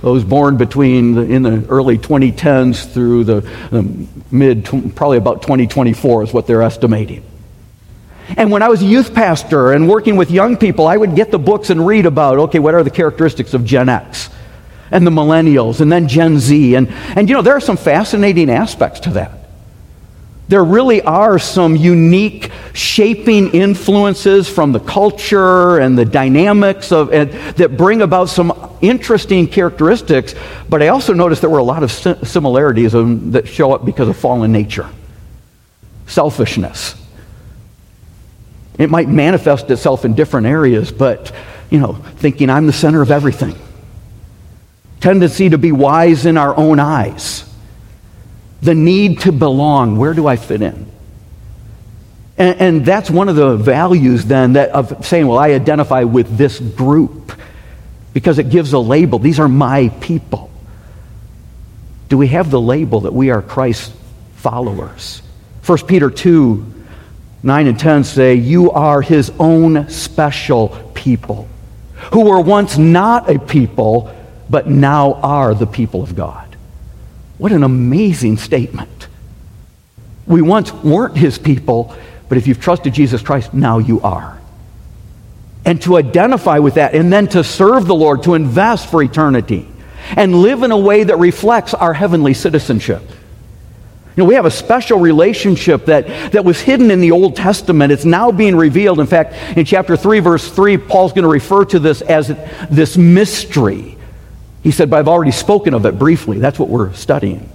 Those 0.00 0.24
born 0.24 0.56
between 0.56 1.14
the, 1.14 1.22
in 1.22 1.42
the 1.42 1.66
early 1.68 1.98
2010s 1.98 2.90
through 2.90 3.24
the, 3.24 3.40
the 3.70 4.06
mid, 4.30 4.64
probably 4.94 5.18
about 5.18 5.42
2024 5.42 6.22
is 6.22 6.32
what 6.32 6.46
they're 6.46 6.62
estimating. 6.62 7.22
And 8.36 8.50
when 8.50 8.62
I 8.62 8.68
was 8.68 8.80
a 8.80 8.86
youth 8.86 9.14
pastor 9.14 9.72
and 9.72 9.88
working 9.88 10.16
with 10.16 10.30
young 10.30 10.56
people, 10.56 10.86
I 10.86 10.96
would 10.96 11.14
get 11.16 11.30
the 11.30 11.38
books 11.38 11.68
and 11.68 11.86
read 11.86 12.06
about, 12.06 12.38
okay, 12.38 12.58
what 12.60 12.74
are 12.74 12.82
the 12.82 12.90
characteristics 12.90 13.52
of 13.52 13.64
Gen 13.64 13.88
X? 13.88 14.30
And 14.90 15.06
the 15.06 15.10
millennials 15.10 15.80
and 15.80 15.90
then 15.90 16.08
Gen 16.08 16.38
Z. 16.38 16.74
And, 16.74 16.88
and 16.88 17.28
you 17.28 17.34
know, 17.34 17.42
there 17.42 17.54
are 17.54 17.60
some 17.60 17.76
fascinating 17.76 18.50
aspects 18.50 19.00
to 19.00 19.10
that. 19.10 19.32
There 20.48 20.64
really 20.64 21.02
are 21.02 21.38
some 21.38 21.76
unique 21.76 22.50
shaping 22.72 23.50
influences 23.50 24.48
from 24.48 24.72
the 24.72 24.80
culture 24.80 25.78
and 25.78 25.96
the 25.96 26.06
dynamics 26.06 26.90
of, 26.90 27.12
and, 27.12 27.30
that 27.56 27.76
bring 27.76 28.00
about 28.00 28.30
some 28.30 28.78
interesting 28.80 29.46
characteristics. 29.46 30.34
But 30.66 30.82
I 30.82 30.88
also 30.88 31.12
noticed 31.12 31.42
there 31.42 31.50
were 31.50 31.58
a 31.58 31.62
lot 31.64 31.82
of 31.82 31.92
similarities 31.92 32.92
that 32.92 33.46
show 33.46 33.72
up 33.72 33.84
because 33.84 34.08
of 34.08 34.16
fallen 34.16 34.50
nature, 34.50 34.88
selfishness. 36.06 36.94
It 38.78 38.88
might 38.88 39.08
manifest 39.08 39.70
itself 39.70 40.06
in 40.06 40.14
different 40.14 40.46
areas, 40.46 40.90
but, 40.90 41.30
you 41.68 41.78
know, 41.78 41.92
thinking 41.92 42.48
I'm 42.48 42.66
the 42.66 42.72
center 42.72 43.02
of 43.02 43.10
everything 43.10 43.54
tendency 45.00 45.50
to 45.50 45.58
be 45.58 45.72
wise 45.72 46.26
in 46.26 46.36
our 46.36 46.56
own 46.56 46.78
eyes, 46.78 47.44
the 48.60 48.74
need 48.74 49.20
to 49.20 49.32
belong. 49.32 49.96
Where 49.96 50.14
do 50.14 50.26
I 50.26 50.36
fit 50.36 50.62
in? 50.62 50.90
And, 52.36 52.60
and, 52.60 52.86
that's 52.86 53.10
one 53.10 53.28
of 53.28 53.34
the 53.34 53.56
values 53.56 54.24
then 54.24 54.52
that 54.52 54.70
of 54.70 55.04
saying, 55.04 55.26
well, 55.26 55.38
I 55.38 55.50
identify 55.50 56.04
with 56.04 56.36
this 56.36 56.60
group 56.60 57.32
because 58.14 58.38
it 58.38 58.48
gives 58.48 58.72
a 58.72 58.78
label. 58.78 59.18
These 59.18 59.40
are 59.40 59.48
my 59.48 59.88
people. 60.00 60.48
Do 62.08 62.16
we 62.16 62.28
have 62.28 62.50
the 62.50 62.60
label 62.60 63.00
that 63.00 63.12
we 63.12 63.30
are 63.30 63.42
Christ's 63.42 63.92
followers? 64.36 65.20
1 65.66 65.78
Peter 65.86 66.10
2 66.10 66.74
9 67.42 67.66
and 67.66 67.78
10 67.78 68.04
say, 68.04 68.34
You 68.34 68.70
are 68.72 69.00
his 69.00 69.30
own 69.38 69.88
special 69.88 70.68
people 70.94 71.48
who 72.12 72.24
were 72.24 72.40
once 72.40 72.78
not 72.78 73.30
a 73.30 73.38
people 73.38 74.14
but 74.50 74.68
now 74.68 75.14
are 75.14 75.54
the 75.54 75.66
people 75.66 76.02
of 76.02 76.14
God. 76.14 76.56
What 77.38 77.52
an 77.52 77.62
amazing 77.62 78.38
statement. 78.38 79.08
We 80.26 80.42
once 80.42 80.72
weren't 80.72 81.16
his 81.16 81.38
people, 81.38 81.94
but 82.28 82.38
if 82.38 82.46
you've 82.46 82.60
trusted 82.60 82.92
Jesus 82.92 83.22
Christ, 83.22 83.54
now 83.54 83.78
you 83.78 84.00
are. 84.00 84.38
And 85.64 85.80
to 85.82 85.96
identify 85.96 86.58
with 86.58 86.74
that, 86.74 86.94
and 86.94 87.12
then 87.12 87.28
to 87.28 87.44
serve 87.44 87.86
the 87.86 87.94
Lord, 87.94 88.24
to 88.24 88.34
invest 88.34 88.90
for 88.90 89.02
eternity, 89.02 89.68
and 90.16 90.34
live 90.34 90.62
in 90.62 90.70
a 90.70 90.78
way 90.78 91.04
that 91.04 91.18
reflects 91.18 91.74
our 91.74 91.92
heavenly 91.92 92.34
citizenship. 92.34 93.02
You 94.16 94.24
know, 94.24 94.28
we 94.28 94.34
have 94.34 94.46
a 94.46 94.50
special 94.50 94.98
relationship 94.98 95.86
that, 95.86 96.32
that 96.32 96.44
was 96.44 96.60
hidden 96.60 96.90
in 96.90 97.00
the 97.00 97.12
Old 97.12 97.36
Testament. 97.36 97.92
It's 97.92 98.04
now 98.04 98.32
being 98.32 98.56
revealed. 98.56 98.98
In 98.98 99.06
fact, 99.06 99.34
in 99.56 99.64
chapter 99.64 99.96
3, 99.96 100.18
verse 100.20 100.50
3, 100.50 100.76
Paul's 100.76 101.12
going 101.12 101.22
to 101.22 101.28
refer 101.28 101.64
to 101.66 101.78
this 101.78 102.02
as 102.02 102.34
this 102.68 102.96
mystery 102.96 103.97
he 104.68 104.72
said, 104.72 104.90
but 104.90 104.98
I've 104.98 105.08
already 105.08 105.30
spoken 105.30 105.72
of 105.72 105.86
it 105.86 105.98
briefly. 105.98 106.38
That's 106.40 106.58
what 106.58 106.68
we're 106.68 106.92
studying. 106.92 107.48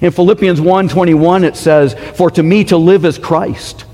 In 0.00 0.12
Philippians 0.12 0.60
1:21 0.60 1.42
it 1.42 1.56
says, 1.56 1.96
"For 2.14 2.30
to 2.30 2.44
me 2.44 2.62
to 2.62 2.76
live 2.76 3.04
is 3.04 3.18
Christ." 3.18 3.84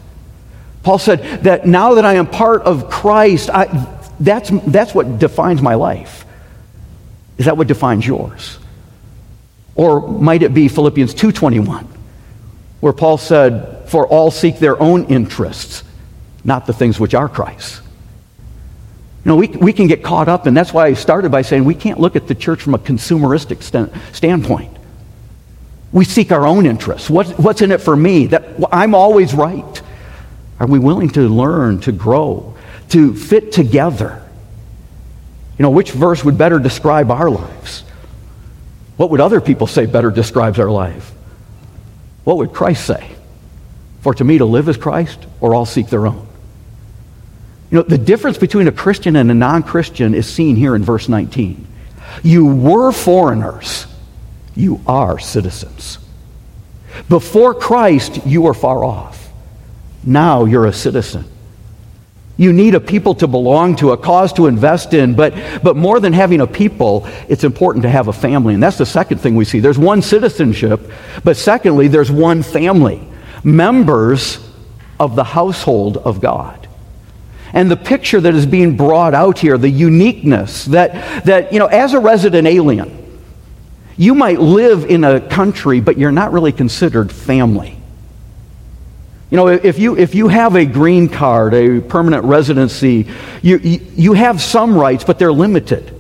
Paul 0.83 0.99
said 0.99 1.45
that 1.45 1.67
now 1.67 1.95
that 1.95 2.05
I 2.05 2.17
am 2.17 2.27
part 2.27 2.61
of 2.65 2.91
Christ, 2.91 3.49
I, 3.49 3.87
that's, 4.21 4.51
that's 4.67 4.95
what 4.95 5.19
defines 5.19 5.63
my 5.63 5.75
life. 5.77 6.27
Is 7.39 7.47
that 7.47 7.57
what 7.57 7.67
defines 7.67 8.07
yours? 8.07 8.59
Or 9.75 10.07
might 10.07 10.43
it 10.43 10.53
be 10.53 10.69
Philippians 10.69 11.15
2:21, 11.15 11.87
where 12.81 12.93
Paul 12.93 13.17
said, 13.17 13.85
"For 13.87 14.07
all 14.07 14.31
seek 14.31 14.59
their 14.59 14.79
own 14.83 15.05
interests, 15.05 15.83
not 16.45 16.67
the 16.67 16.75
things 16.75 17.01
which 17.01 17.15
are 17.15 17.27
Christ's." 17.27 17.81
You 19.25 19.31
know, 19.31 19.37
we, 19.37 19.49
we 19.49 19.73
can 19.73 19.87
get 19.87 20.03
caught 20.03 20.29
up, 20.29 20.45
and 20.45 20.55
that's 20.55 20.73
why 20.73 20.87
I 20.87 20.93
started 20.93 21.33
by 21.33 21.41
saying 21.43 21.65
we 21.65 21.75
can't 21.75 21.99
look 21.99 22.15
at 22.15 22.27
the 22.27 22.35
church 22.35 22.61
from 22.61 22.75
a 22.75 22.79
consumeristic 22.79 23.63
st- 23.63 23.91
standpoint. 24.13 24.77
We 25.93 26.05
seek 26.05 26.31
our 26.31 26.47
own 26.47 26.67
interests. 26.67 27.09
What, 27.09 27.29
what's 27.39 27.63
in 27.63 27.73
it 27.73 27.81
for 27.81 27.97
me? 27.97 28.27
That 28.27 28.45
I'm 28.71 28.95
always 28.95 29.33
right. 29.33 29.83
Are 30.61 30.67
we 30.67 30.79
willing 30.79 31.09
to 31.11 31.29
learn, 31.29 31.81
to 31.81 31.93
grow, 31.93 32.55
to 32.91 33.15
fit 33.15 33.51
together? 33.53 34.23
You 35.59 35.63
know, 35.63 35.71
which 35.71 35.93
verse 35.93 36.23
would 36.23 36.37
better 36.37 36.59
describe 36.59 37.11
our 37.11 37.31
lives? 37.31 37.85
What 38.99 39.09
would 39.11 39.21
other 39.21 39.41
people 39.41 39.67
say 39.67 39.87
better 39.87 40.11
describes 40.11 40.59
our 40.59 40.71
life? 40.71 41.13
What 42.25 42.37
would 42.39 42.53
Christ 42.53 42.87
say? 42.87 43.11
For 44.03 44.13
to 44.15 44.25
me 44.25 44.37
to 44.39 44.45
live 44.45 44.69
is 44.69 44.77
Christ, 44.77 45.19
or 45.41 45.55
all 45.55 45.65
seek 45.65 45.89
their 45.89 46.07
own. 46.07 46.27
You 47.71 47.79
know, 47.79 47.83
the 47.83 47.99
difference 47.99 48.39
between 48.39 48.69
a 48.69 48.73
Christian 48.73 49.17
and 49.17 49.31
a 49.31 49.35
non 49.35 49.63
Christian 49.63 50.15
is 50.15 50.27
seen 50.27 50.57
here 50.57 50.75
in 50.75 50.85
verse 50.85 51.09
19. 51.09 51.67
You 52.23 52.47
were 52.47 52.93
foreigners, 52.93 53.87
you 54.55 54.81
are 54.87 55.19
citizens. 55.19 55.99
Before 57.09 57.55
Christ, 57.55 58.25
you 58.25 58.43
were 58.43 58.55
far 58.55 58.85
off. 58.85 59.29
Now 60.05 60.45
you're 60.45 60.67
a 60.67 60.73
citizen. 60.73 61.25
You 62.37 62.53
need 62.53 62.75
a 62.75 62.81
people 62.81 63.15
to 63.17 63.29
belong 63.29 63.77
to, 63.77 63.93
a 63.93 63.97
cause 63.97 64.33
to 64.35 64.47
invest 64.47 64.93
in, 64.93 65.15
but, 65.15 65.35
but 65.63 65.77
more 65.77 66.01
than 66.01 66.13
having 66.13 66.41
a 66.41 66.47
people, 66.47 67.07
it's 67.29 67.45
important 67.45 67.83
to 67.83 67.89
have 67.89 68.09
a 68.09 68.13
family. 68.13 68.55
And 68.55 68.63
that's 68.63 68.79
the 68.79 68.87
second 68.87 69.19
thing 69.19 69.37
we 69.37 69.45
see. 69.45 69.61
There's 69.61 69.79
one 69.79 70.03
citizenship, 70.03 70.81
but 71.23 71.37
secondly, 71.37 71.87
there's 71.87 72.11
one 72.11 72.43
family, 72.43 73.07
members 73.45 74.39
of 74.99 75.15
the 75.15 75.25
household 75.25 75.97
of 75.99 76.21
God 76.21 76.64
and 77.55 77.71
the 77.71 77.77
picture 77.77 78.21
that 78.21 78.35
is 78.35 78.47
being 78.47 78.77
brought 78.77 79.15
out 79.15 79.39
here, 79.39 79.57
the 79.57 79.71
uniqueness 79.71 80.65
that, 80.67 81.25
that 81.25 81.53
you 81.53 81.61
know, 81.61 81.67
as 81.67 81.95
a 81.95 82.01
resident 82.01 82.49
alien, 82.49 83.01
you 83.97 84.17
might 84.17 84.41
live 84.41 84.85
in 84.85 85.05
a 85.05 85.21
country, 85.21 85.81
but 85.81 85.97
you're 85.97 86.13
not 86.13 86.33
really 86.33 86.51
considered 86.51 87.13
family. 87.13 87.79
You 89.31 89.37
know, 89.37 89.47
if 89.47 89.79
you, 89.79 89.97
if 89.97 90.17
you 90.17 90.27
have 90.27 90.57
a 90.57 90.67
green 90.67 91.09
card, 91.09 91.55
a 91.55 91.81
permanent 91.81 92.25
residency, 92.25 93.09
you, 93.41 93.59
you, 93.59 94.13
have 94.15 94.43
some 94.43 94.77
rights, 94.77 95.05
but 95.05 95.21
they're 95.21 95.33
limited. 95.33 95.93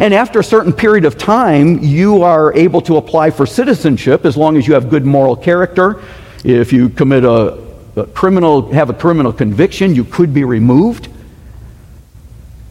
And 0.00 0.14
after 0.14 0.40
a 0.40 0.44
certain 0.44 0.72
period 0.72 1.04
of 1.04 1.18
time, 1.18 1.80
you 1.80 2.22
are 2.22 2.54
able 2.54 2.80
to 2.82 2.96
apply 2.96 3.30
for 3.30 3.44
citizenship 3.44 4.24
as 4.24 4.34
long 4.36 4.56
as 4.56 4.66
you 4.66 4.74
have 4.74 4.88
good 4.88 5.04
moral 5.04 5.36
character. 5.36 6.02
If 6.42 6.72
you 6.72 6.88
commit 6.88 7.24
a 7.24 7.63
criminal, 8.02 8.72
have 8.72 8.90
a 8.90 8.94
criminal 8.94 9.32
conviction, 9.32 9.94
you 9.94 10.04
could 10.04 10.34
be 10.34 10.44
removed. 10.44 11.08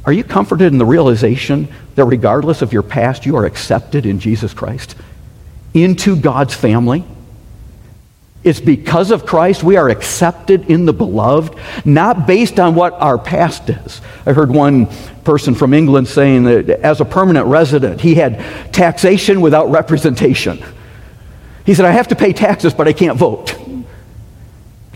Are 0.05 0.11
you 0.11 0.23
comforted 0.23 0.71
in 0.71 0.77
the 0.77 0.85
realization 0.85 1.69
that 1.95 2.03
regardless 2.05 2.61
of 2.61 2.73
your 2.73 2.83
past, 2.83 3.25
you 3.25 3.37
are 3.37 3.45
accepted 3.45 4.05
in 4.05 4.19
Jesus 4.19 4.53
Christ 4.53 4.95
into 5.73 6.15
God's 6.15 6.53
family? 6.53 7.05
It's 8.43 8.59
because 8.59 9.11
of 9.11 9.25
Christ 9.25 9.63
we 9.63 9.77
are 9.77 9.87
accepted 9.87 10.69
in 10.69 10.85
the 10.85 10.91
beloved, 10.91 11.57
not 11.85 12.27
based 12.27 12.59
on 12.59 12.75
what 12.75 12.91
our 12.93 13.17
past 13.17 13.69
is. 13.69 14.01
I 14.25 14.33
heard 14.33 14.51
one 14.51 14.87
person 15.23 15.55
from 15.55 15.73
England 15.73 16.09
saying 16.09 16.43
that 16.43 16.69
as 16.69 16.99
a 16.99 17.05
permanent 17.05 17.47
resident, 17.47 18.01
he 18.01 18.15
had 18.15 18.39
taxation 18.73 19.39
without 19.39 19.71
representation. 19.71 20.61
He 21.65 21.73
said, 21.73 21.85
I 21.85 21.91
have 21.91 22.09
to 22.09 22.15
pay 22.17 22.33
taxes, 22.33 22.73
but 22.73 22.89
I 22.89 22.91
can't 22.91 23.17
vote 23.17 23.57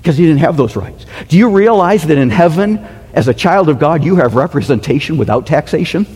because 0.07 0.17
he 0.17 0.25
didn't 0.25 0.39
have 0.39 0.55
those 0.55 0.77
rights. 0.77 1.05
Do 1.27 1.37
you 1.37 1.49
realize 1.49 2.07
that 2.07 2.17
in 2.17 2.29
heaven, 2.29 2.77
as 3.11 3.27
a 3.27 3.33
child 3.33 3.67
of 3.67 3.77
God, 3.77 4.05
you 4.05 4.15
have 4.15 4.35
representation 4.35 5.17
without 5.17 5.45
taxation? 5.45 6.07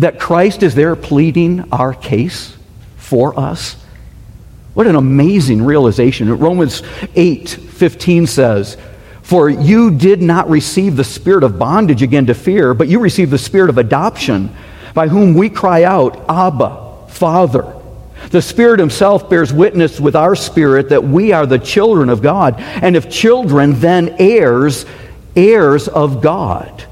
That 0.00 0.18
Christ 0.18 0.64
is 0.64 0.74
there 0.74 0.96
pleading 0.96 1.72
our 1.72 1.94
case 1.94 2.56
for 2.96 3.38
us? 3.38 3.76
What 4.72 4.88
an 4.88 4.96
amazing 4.96 5.62
realization. 5.62 6.36
Romans 6.36 6.82
8 7.14 7.48
15 7.48 8.26
says, 8.26 8.76
For 9.22 9.48
you 9.48 9.92
did 9.92 10.20
not 10.20 10.50
receive 10.50 10.96
the 10.96 11.04
spirit 11.04 11.44
of 11.44 11.56
bondage 11.56 12.02
again 12.02 12.26
to 12.26 12.34
fear, 12.34 12.74
but 12.74 12.88
you 12.88 12.98
received 12.98 13.30
the 13.30 13.38
spirit 13.38 13.70
of 13.70 13.78
adoption, 13.78 14.52
by 14.92 15.06
whom 15.06 15.34
we 15.34 15.50
cry 15.50 15.84
out, 15.84 16.20
Abba, 16.28 17.06
Father. 17.10 17.73
The 18.30 18.42
Spirit 18.42 18.80
Himself 18.80 19.28
bears 19.30 19.52
witness 19.52 20.00
with 20.00 20.16
our 20.16 20.34
spirit 20.34 20.88
that 20.90 21.04
we 21.04 21.32
are 21.32 21.46
the 21.46 21.58
children 21.58 22.08
of 22.08 22.22
God. 22.22 22.56
And 22.58 22.96
if 22.96 23.10
children, 23.10 23.80
then 23.80 24.16
heirs, 24.18 24.86
heirs 25.36 25.88
of 25.88 26.20
God, 26.20 26.84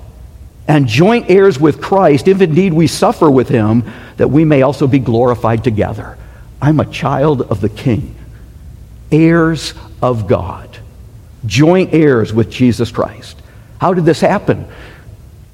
and 0.69 0.87
joint 0.87 1.27
heirs 1.29 1.59
with 1.59 1.81
Christ, 1.81 2.29
if 2.29 2.41
indeed 2.41 2.73
we 2.73 2.87
suffer 2.87 3.31
with 3.31 3.49
him, 3.49 3.85
that 4.17 4.29
we 4.29 4.45
may 4.45 4.63
also 4.63 4.87
be 4.87 4.99
glorified 4.99 5.65
together. 5.65 6.17
I'm 6.61 6.79
a 6.81 6.87
child 6.87 7.43
of 7.43 7.61
the 7.61 7.69
King, 7.69 8.15
heirs 9.11 9.75
of 10.01 10.29
God, 10.29 10.79
joint 11.45 11.93
heirs 11.93 12.33
with 12.33 12.51
Jesus 12.51 12.91
Christ. 12.91 13.43
How 13.81 13.95
did 13.95 14.05
this 14.05 14.21
happen? 14.21 14.67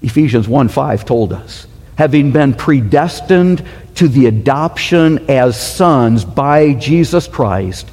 Ephesians 0.03 0.47
1 0.47 0.69
5 0.69 1.05
told 1.05 1.33
us. 1.33 1.67
Having 1.97 2.33
been 2.33 2.55
predestined 2.55 3.65
to 3.99 4.07
the 4.09 4.27
adoption 4.27 5.29
as 5.29 5.61
sons 5.61 6.25
by 6.25 6.73
Jesus 6.75 7.27
Christ, 7.27 7.91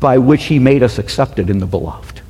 by 0.00 0.18
which 0.18 0.44
he 0.44 0.58
made 0.58 0.82
us 0.82 0.98
accepted 0.98 1.50
in 1.50 1.58
the 1.58 1.66
beloved. 1.66 2.20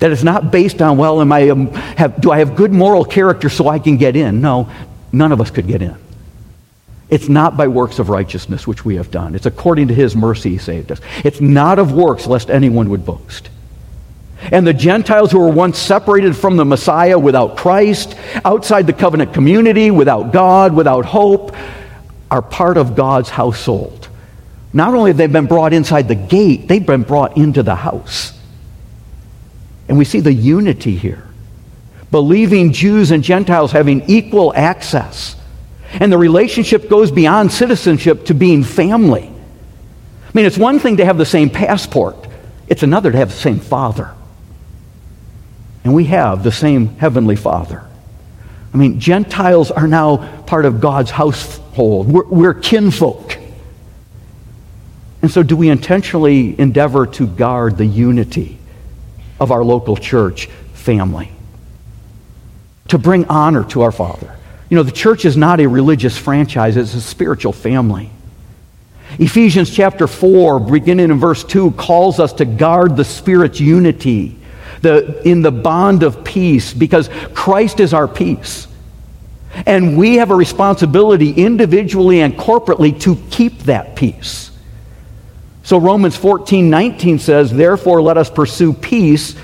That 0.00 0.10
is 0.10 0.24
not 0.24 0.50
based 0.50 0.82
on, 0.82 0.98
well, 0.98 1.20
am 1.20 1.30
I, 1.30 1.50
um, 1.50 1.72
have, 1.72 2.20
do 2.20 2.32
I 2.32 2.38
have 2.38 2.56
good 2.56 2.72
moral 2.72 3.04
character 3.04 3.48
so 3.48 3.68
I 3.68 3.78
can 3.78 3.96
get 3.96 4.16
in? 4.16 4.40
No, 4.40 4.68
none 5.12 5.30
of 5.30 5.40
us 5.40 5.52
could 5.52 5.68
get 5.68 5.82
in. 5.82 5.96
It's 7.10 7.28
not 7.28 7.56
by 7.56 7.68
works 7.68 8.00
of 8.00 8.08
righteousness 8.08 8.66
which 8.66 8.84
we 8.84 8.96
have 8.96 9.12
done. 9.12 9.36
It's 9.36 9.46
according 9.46 9.88
to 9.88 9.94
his 9.94 10.16
mercy 10.16 10.50
he 10.50 10.58
saved 10.58 10.90
us. 10.90 11.00
It's 11.22 11.40
not 11.40 11.78
of 11.78 11.92
works 11.92 12.26
lest 12.26 12.50
anyone 12.50 12.90
would 12.90 13.06
boast. 13.06 13.50
And 14.50 14.66
the 14.66 14.74
Gentiles 14.74 15.30
who 15.30 15.38
were 15.38 15.48
once 15.48 15.78
separated 15.78 16.36
from 16.36 16.56
the 16.56 16.64
Messiah 16.64 17.18
without 17.18 17.56
Christ, 17.56 18.16
outside 18.44 18.88
the 18.88 18.92
covenant 18.92 19.32
community, 19.32 19.92
without 19.92 20.32
God, 20.32 20.74
without 20.74 21.04
hope, 21.04 21.54
are 22.30 22.42
part 22.42 22.76
of 22.76 22.96
God's 22.96 23.28
household. 23.28 24.08
Not 24.72 24.94
only 24.94 25.10
have 25.10 25.16
they 25.16 25.26
been 25.28 25.46
brought 25.46 25.72
inside 25.72 26.08
the 26.08 26.14
gate, 26.14 26.66
they've 26.66 26.84
been 26.84 27.02
brought 27.02 27.36
into 27.36 27.62
the 27.62 27.76
house. 27.76 28.36
And 29.88 29.98
we 29.98 30.04
see 30.04 30.20
the 30.20 30.32
unity 30.32 30.96
here. 30.96 31.28
Believing 32.10 32.72
Jews 32.72 33.10
and 33.10 33.22
Gentiles 33.22 33.72
having 33.72 34.08
equal 34.08 34.52
access. 34.54 35.36
And 35.92 36.10
the 36.10 36.18
relationship 36.18 36.88
goes 36.88 37.12
beyond 37.12 37.52
citizenship 37.52 38.26
to 38.26 38.34
being 38.34 38.64
family. 38.64 39.28
I 39.28 40.30
mean, 40.32 40.46
it's 40.46 40.58
one 40.58 40.80
thing 40.80 40.96
to 40.96 41.04
have 41.04 41.18
the 41.18 41.26
same 41.26 41.50
passport, 41.50 42.16
it's 42.66 42.82
another 42.82 43.12
to 43.12 43.18
have 43.18 43.30
the 43.30 43.36
same 43.36 43.60
father. 43.60 44.12
And 45.84 45.94
we 45.94 46.06
have 46.06 46.42
the 46.42 46.50
same 46.50 46.96
heavenly 46.96 47.36
father. 47.36 47.84
I 48.72 48.76
mean, 48.76 48.98
Gentiles 48.98 49.70
are 49.70 49.86
now 49.86 50.42
part 50.44 50.64
of 50.64 50.80
God's 50.80 51.10
household. 51.74 52.10
We're, 52.10 52.24
we're 52.26 52.54
kinfolk. 52.54 53.36
And 55.22 55.30
so, 55.30 55.42
do 55.42 55.56
we 55.56 55.68
intentionally 55.68 56.58
endeavor 56.58 57.06
to 57.06 57.26
guard 57.26 57.78
the 57.78 57.86
unity 57.86 58.58
of 59.40 59.50
our 59.50 59.64
local 59.64 59.96
church 59.96 60.46
family? 60.74 61.30
To 62.88 62.98
bring 62.98 63.24
honor 63.26 63.64
to 63.70 63.82
our 63.82 63.92
Father. 63.92 64.36
You 64.68 64.76
know, 64.76 64.82
the 64.82 64.92
church 64.92 65.24
is 65.24 65.36
not 65.36 65.60
a 65.60 65.66
religious 65.66 66.16
franchise, 66.16 66.76
it's 66.76 66.94
a 66.94 67.00
spiritual 67.00 67.52
family. 67.52 68.10
Ephesians 69.18 69.70
chapter 69.70 70.06
4, 70.06 70.60
beginning 70.60 71.10
in 71.10 71.20
verse 71.20 71.44
2, 71.44 71.72
calls 71.72 72.18
us 72.20 72.32
to 72.34 72.44
guard 72.44 72.96
the 72.96 73.04
Spirit's 73.04 73.60
unity 73.60 74.36
the, 74.80 75.22
in 75.26 75.40
the 75.40 75.52
bond 75.52 76.02
of 76.02 76.24
peace 76.24 76.74
because 76.74 77.08
Christ 77.32 77.80
is 77.80 77.94
our 77.94 78.08
peace. 78.08 78.66
And 79.66 79.96
we 79.96 80.16
have 80.16 80.30
a 80.30 80.34
responsibility 80.34 81.30
individually 81.30 82.20
and 82.20 82.34
corporately 82.34 82.98
to 83.02 83.16
keep 83.30 83.60
that 83.60 83.96
peace. 83.96 84.50
So 85.62 85.78
Romans 85.78 86.16
14, 86.16 86.68
19 86.68 87.18
says, 87.18 87.50
Therefore 87.50 88.02
let 88.02 88.18
us 88.18 88.28
pursue 88.28 88.74
peace, 88.74 89.34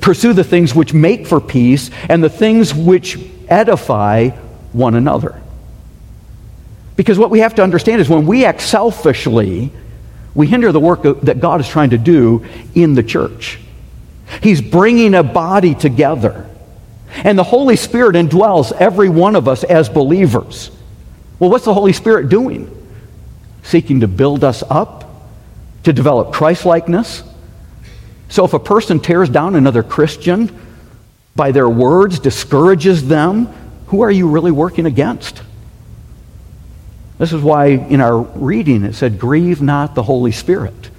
pursue 0.00 0.32
the 0.32 0.44
things 0.44 0.74
which 0.74 0.92
make 0.92 1.26
for 1.26 1.40
peace, 1.40 1.90
and 2.08 2.22
the 2.22 2.28
things 2.28 2.74
which 2.74 3.18
edify 3.48 4.30
one 4.72 4.96
another. 4.96 5.40
Because 6.96 7.18
what 7.18 7.30
we 7.30 7.38
have 7.38 7.54
to 7.54 7.62
understand 7.62 8.00
is 8.00 8.08
when 8.08 8.26
we 8.26 8.44
act 8.44 8.60
selfishly, 8.60 9.72
we 10.34 10.48
hinder 10.48 10.72
the 10.72 10.80
work 10.80 11.02
that 11.22 11.40
God 11.40 11.60
is 11.60 11.68
trying 11.68 11.90
to 11.90 11.98
do 11.98 12.44
in 12.74 12.94
the 12.94 13.02
church. 13.02 13.58
He's 14.42 14.60
bringing 14.60 15.14
a 15.14 15.22
body 15.22 15.74
together. 15.74 16.49
And 17.12 17.38
the 17.38 17.44
Holy 17.44 17.76
Spirit 17.76 18.14
indwells 18.16 18.72
every 18.72 19.08
one 19.08 19.36
of 19.36 19.48
us 19.48 19.64
as 19.64 19.88
believers. 19.88 20.70
Well, 21.38 21.50
what's 21.50 21.64
the 21.64 21.74
Holy 21.74 21.92
Spirit 21.92 22.28
doing? 22.28 22.76
Seeking 23.62 24.00
to 24.00 24.08
build 24.08 24.44
us 24.44 24.62
up, 24.68 25.10
to 25.84 25.92
develop 25.92 26.32
Christlikeness. 26.32 27.22
So 28.28 28.44
if 28.44 28.52
a 28.52 28.58
person 28.58 29.00
tears 29.00 29.28
down 29.28 29.56
another 29.56 29.82
Christian 29.82 30.56
by 31.34 31.52
their 31.52 31.68
words, 31.68 32.18
discourages 32.18 33.08
them, 33.08 33.46
who 33.86 34.02
are 34.02 34.10
you 34.10 34.28
really 34.28 34.52
working 34.52 34.86
against? 34.86 35.42
This 37.18 37.32
is 37.32 37.42
why 37.42 37.66
in 37.66 38.00
our 38.00 38.18
reading 38.18 38.84
it 38.84 38.94
said, 38.94 39.18
Grieve 39.18 39.60
not 39.60 39.94
the 39.94 40.02
Holy 40.02 40.32
Spirit. 40.32 40.89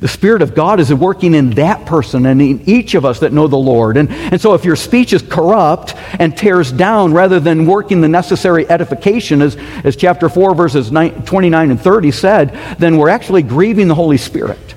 The 0.00 0.08
Spirit 0.08 0.42
of 0.42 0.54
God 0.54 0.80
is 0.80 0.92
working 0.92 1.34
in 1.34 1.50
that 1.50 1.86
person 1.86 2.26
and 2.26 2.42
in 2.42 2.62
each 2.68 2.94
of 2.94 3.04
us 3.04 3.20
that 3.20 3.32
know 3.32 3.46
the 3.46 3.56
Lord. 3.56 3.96
And, 3.96 4.10
and 4.10 4.40
so 4.40 4.54
if 4.54 4.64
your 4.64 4.76
speech 4.76 5.12
is 5.12 5.22
corrupt 5.22 5.94
and 6.18 6.36
tears 6.36 6.72
down 6.72 7.12
rather 7.12 7.40
than 7.40 7.64
working 7.64 8.00
the 8.00 8.08
necessary 8.08 8.68
edification, 8.68 9.40
as, 9.40 9.56
as 9.84 9.96
chapter 9.96 10.28
4, 10.28 10.54
verses 10.54 10.90
9, 10.92 11.24
29 11.24 11.70
and 11.70 11.80
30 11.80 12.10
said, 12.10 12.76
then 12.78 12.98
we're 12.98 13.08
actually 13.08 13.42
grieving 13.42 13.88
the 13.88 13.94
Holy 13.94 14.18
Spirit. 14.18 14.74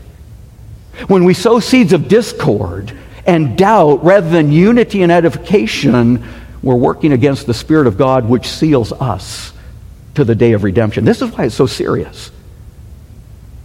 When 1.08 1.25
we 1.25 1.34
sow 1.34 1.60
seeds 1.60 1.93
of 1.93 2.08
discord 2.08 2.95
and 3.25 3.58
doubt 3.58 4.03
rather 4.03 4.30
than 4.30 4.51
unity 4.51 5.01
and 5.01 5.12
edification, 5.12 6.23
we're 6.63 6.75
working 6.75 7.12
against 7.12 7.47
the 7.47 7.53
Spirit 7.53 7.88
of 7.88 7.97
God 7.97 8.30
which 8.30 8.47
seals 8.47 8.91
us 8.93 9.51
to 10.15 10.23
the 10.23 10.36
day 10.36 10.53
of 10.53 10.63
redemption. 10.63 11.06
This 11.06 11.21
is 11.21 11.32
why 11.32 11.45
it's 11.45 11.56
so 11.56 11.65
serious. 11.65 12.32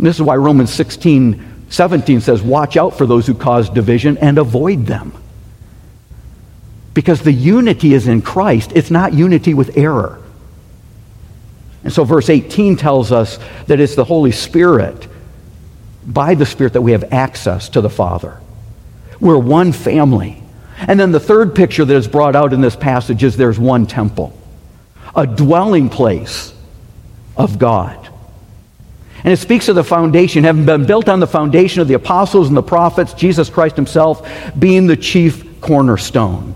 This 0.03 0.17
is 0.17 0.23
why 0.23 0.37
Romans 0.37 0.73
16 0.73 1.51
17 1.71 2.21
says, 2.21 2.43
Watch 2.43 2.77
out 2.77 2.99
for 2.99 3.07
those 3.07 3.27
who 3.27 3.33
cause 3.33 3.71
division 3.71 4.19
and 4.19 4.37
avoid 4.37 4.85
them. 4.85 5.15
Because 6.93 7.23
the 7.23 7.33
unity 7.33 7.95
is 7.95 8.07
in 8.07 8.21
Christ, 8.21 8.73
it's 8.75 8.91
not 8.91 9.15
unity 9.15 9.55
with 9.55 9.79
error. 9.79 10.21
And 11.83 11.93
so, 11.93 12.05
verse 12.05 12.29
18 12.29 12.77
tells 12.77 13.11
us 13.11 13.39
that 13.69 13.81
it's 13.81 13.95
the 13.95 14.05
Holy 14.05 14.33
Spirit, 14.33 15.09
by 16.07 16.35
the 16.35 16.45
Spirit, 16.45 16.75
that 16.75 16.83
we 16.83 16.93
have 16.93 17.13
access 17.13 17.71
to 17.71 17.81
the 17.81 17.89
Father. 17.91 18.39
We're 19.19 19.39
one 19.39 19.73
family. 19.73 20.43
And 20.77 21.01
then 21.01 21.13
the 21.13 21.21
third 21.21 21.55
picture 21.55 21.85
that 21.85 21.97
is 21.97 22.07
brought 22.07 22.37
out 22.37 22.53
in 22.53 22.61
this 22.61 22.77
passage 22.77 23.25
is 23.25 23.37
there's 23.37 23.59
one 23.59 23.87
temple, 23.87 24.39
a 25.17 25.27
dwelling 25.27 25.89
place 25.89 26.53
of 27.37 27.59
God. 27.59 28.02
And 29.25 29.33
it 29.33 29.39
speaks 29.39 29.69
of 29.69 29.77
the 29.77 29.85
foundation, 29.85 30.45
having 30.45 30.67
been 30.67 30.85
built 30.85 31.09
on 31.09 31.21
the 31.21 31.27
foundation 31.27 31.81
of 31.81 31.89
the 31.89 31.95
apostles 31.95 32.49
and 32.49 32.57
the 32.57 32.63
prophets, 32.63 33.15
Jesus 33.15 33.49
Christ 33.49 33.77
himself 33.77 34.29
being 34.59 34.87
the 34.87 34.97
chief 34.97 35.61
cornerstone. 35.61 36.55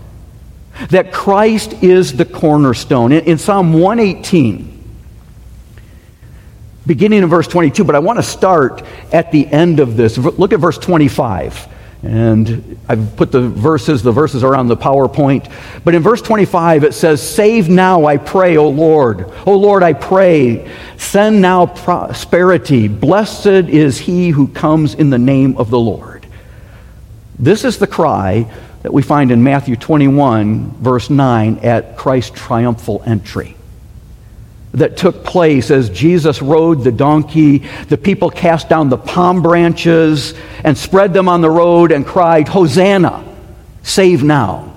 That 0.89 1.13
Christ 1.13 1.81
is 1.81 2.17
the 2.17 2.25
cornerstone. 2.25 3.11
In, 3.11 3.23
in 3.23 3.37
Psalm 3.37 3.73
118, 3.73 4.77
beginning 6.85 7.23
in 7.23 7.29
verse 7.29 7.47
22, 7.47 7.83
but 7.83 7.95
I 7.95 7.99
want 7.99 8.17
to 8.17 8.23
start 8.23 8.83
at 9.11 9.31
the 9.31 9.47
end 9.47 9.79
of 9.79 9.97
this. 9.97 10.17
Look 10.17 10.53
at 10.53 10.59
verse 10.59 10.77
25. 10.77 11.67
And 12.03 12.77
I've 12.87 13.15
put 13.15 13.31
the 13.31 13.41
verses, 13.41 14.03
the 14.03 14.11
verses 14.11 14.43
are 14.43 14.55
on 14.55 14.67
the 14.67 14.77
PowerPoint. 14.77 15.51
But 15.83 15.95
in 15.95 16.03
verse 16.03 16.21
25, 16.21 16.83
it 16.83 16.93
says, 16.93 17.27
Save 17.27 17.69
now, 17.69 18.05
I 18.05 18.17
pray, 18.17 18.57
O 18.57 18.69
Lord. 18.69 19.31
O 19.47 19.57
Lord, 19.57 19.81
I 19.81 19.93
pray, 19.93 20.71
send 20.97 21.41
now 21.41 21.65
prosperity. 21.65 22.87
Blessed 22.87 23.47
is 23.47 23.97
he 23.97 24.29
who 24.29 24.47
comes 24.47 24.93
in 24.93 25.09
the 25.09 25.17
name 25.17 25.57
of 25.57 25.71
the 25.71 25.79
Lord. 25.79 26.27
This 27.39 27.65
is 27.65 27.77
the 27.77 27.87
cry 27.87 28.51
that 28.83 28.93
we 28.93 29.01
find 29.01 29.31
in 29.31 29.43
Matthew 29.43 29.75
21, 29.75 30.71
verse 30.77 31.09
9, 31.09 31.59
at 31.59 31.97
Christ's 31.97 32.39
triumphal 32.39 33.01
entry 33.05 33.56
that 34.77 34.97
took 34.97 35.23
place 35.23 35.71
as 35.71 35.89
Jesus 35.89 36.41
rode 36.41 36.83
the 36.83 36.91
donkey. 36.91 37.59
The 37.89 37.97
people 37.97 38.29
cast 38.29 38.69
down 38.69 38.89
the 38.89 38.97
palm 38.97 39.41
branches 39.41 40.33
and 40.63 40.77
spread 40.77 41.13
them 41.13 41.27
on 41.29 41.41
the 41.41 41.49
road 41.49 41.91
and 41.91 42.05
cried, 42.05 42.47
Hosanna, 42.47 43.23
save 43.83 44.23
now, 44.23 44.73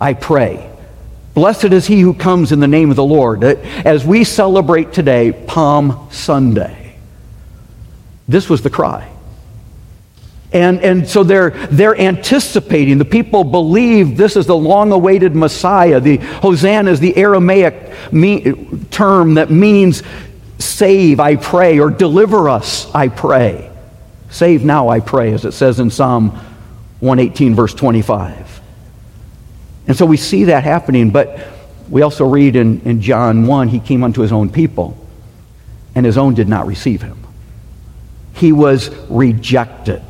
I 0.00 0.14
pray. 0.14 0.70
Blessed 1.34 1.66
is 1.66 1.86
he 1.86 2.00
who 2.00 2.14
comes 2.14 2.52
in 2.52 2.60
the 2.60 2.68
name 2.68 2.90
of 2.90 2.96
the 2.96 3.04
Lord. 3.04 3.44
As 3.44 4.04
we 4.06 4.24
celebrate 4.24 4.92
today, 4.92 5.32
Palm 5.32 6.08
Sunday, 6.10 6.96
this 8.26 8.48
was 8.48 8.62
the 8.62 8.70
cry. 8.70 9.15
And, 10.52 10.80
and 10.80 11.08
so 11.08 11.24
they're, 11.24 11.50
they're 11.50 11.98
anticipating. 11.98 12.98
The 12.98 13.04
people 13.04 13.44
believe 13.44 14.16
this 14.16 14.36
is 14.36 14.46
the 14.46 14.56
long 14.56 14.92
awaited 14.92 15.34
Messiah. 15.34 16.00
The 16.00 16.16
Hosanna 16.16 16.90
is 16.90 17.00
the 17.00 17.16
Aramaic 17.16 18.12
me, 18.12 18.54
term 18.90 19.34
that 19.34 19.50
means 19.50 20.02
save, 20.58 21.20
I 21.20 21.36
pray, 21.36 21.78
or 21.80 21.90
deliver 21.90 22.48
us, 22.48 22.92
I 22.94 23.08
pray. 23.08 23.70
Save 24.30 24.64
now, 24.64 24.88
I 24.88 25.00
pray, 25.00 25.32
as 25.32 25.44
it 25.44 25.52
says 25.52 25.80
in 25.80 25.90
Psalm 25.90 26.30
118, 27.00 27.54
verse 27.54 27.74
25. 27.74 28.60
And 29.88 29.96
so 29.96 30.06
we 30.06 30.16
see 30.16 30.44
that 30.44 30.64
happening, 30.64 31.10
but 31.10 31.38
we 31.88 32.02
also 32.02 32.26
read 32.26 32.56
in, 32.56 32.80
in 32.82 33.00
John 33.00 33.46
1 33.46 33.68
he 33.68 33.80
came 33.80 34.02
unto 34.02 34.22
his 34.22 34.32
own 34.32 34.50
people, 34.50 34.96
and 35.94 36.04
his 36.04 36.18
own 36.18 36.34
did 36.34 36.48
not 36.48 36.66
receive 36.66 37.02
him. 37.02 37.22
He 38.34 38.52
was 38.52 38.90
rejected. 39.08 40.02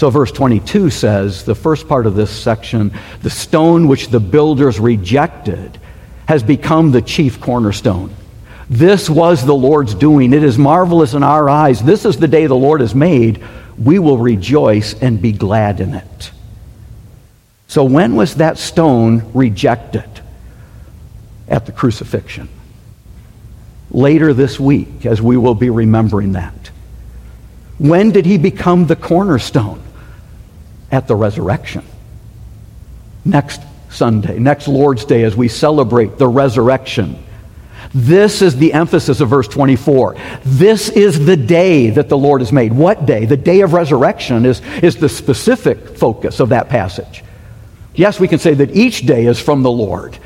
So, 0.00 0.08
verse 0.08 0.32
22 0.32 0.88
says, 0.88 1.44
the 1.44 1.54
first 1.54 1.86
part 1.86 2.06
of 2.06 2.14
this 2.14 2.30
section, 2.30 2.90
the 3.20 3.28
stone 3.28 3.86
which 3.86 4.08
the 4.08 4.18
builders 4.18 4.80
rejected 4.80 5.78
has 6.26 6.42
become 6.42 6.90
the 6.90 7.02
chief 7.02 7.38
cornerstone. 7.38 8.16
This 8.70 9.10
was 9.10 9.44
the 9.44 9.54
Lord's 9.54 9.94
doing. 9.94 10.32
It 10.32 10.42
is 10.42 10.56
marvelous 10.56 11.12
in 11.12 11.22
our 11.22 11.50
eyes. 11.50 11.82
This 11.82 12.06
is 12.06 12.16
the 12.16 12.28
day 12.28 12.46
the 12.46 12.54
Lord 12.54 12.80
has 12.80 12.94
made. 12.94 13.44
We 13.76 13.98
will 13.98 14.16
rejoice 14.16 14.94
and 14.94 15.20
be 15.20 15.32
glad 15.32 15.80
in 15.80 15.92
it. 15.92 16.30
So, 17.68 17.84
when 17.84 18.16
was 18.16 18.36
that 18.36 18.56
stone 18.56 19.30
rejected? 19.34 20.08
At 21.46 21.66
the 21.66 21.72
crucifixion. 21.72 22.48
Later 23.90 24.32
this 24.32 24.58
week, 24.58 25.04
as 25.04 25.20
we 25.20 25.36
will 25.36 25.54
be 25.54 25.68
remembering 25.68 26.32
that. 26.32 26.70
When 27.76 28.12
did 28.12 28.24
he 28.24 28.38
become 28.38 28.86
the 28.86 28.96
cornerstone? 28.96 29.88
At 30.90 31.06
the 31.06 31.14
resurrection. 31.14 31.84
Next 33.24 33.60
Sunday, 33.90 34.38
next 34.38 34.68
Lord's 34.68 35.04
Day, 35.04 35.24
as 35.24 35.36
we 35.36 35.48
celebrate 35.48 36.18
the 36.18 36.28
resurrection. 36.28 37.22
This 37.92 38.40
is 38.40 38.56
the 38.56 38.72
emphasis 38.72 39.20
of 39.20 39.28
verse 39.28 39.48
24. 39.48 40.16
This 40.44 40.88
is 40.88 41.24
the 41.24 41.36
day 41.36 41.90
that 41.90 42.08
the 42.08 42.16
Lord 42.16 42.40
has 42.40 42.52
made. 42.52 42.72
What 42.72 43.04
day? 43.04 43.24
The 43.24 43.36
day 43.36 43.62
of 43.62 43.72
resurrection 43.72 44.46
is, 44.46 44.60
is 44.82 44.96
the 44.96 45.08
specific 45.08 45.96
focus 45.96 46.38
of 46.38 46.50
that 46.50 46.68
passage. 46.68 47.24
Yes, 47.94 48.20
we 48.20 48.28
can 48.28 48.38
say 48.38 48.54
that 48.54 48.76
each 48.76 49.06
day 49.06 49.26
is 49.26 49.40
from 49.40 49.62
the 49.62 49.70
Lord, 49.70 50.16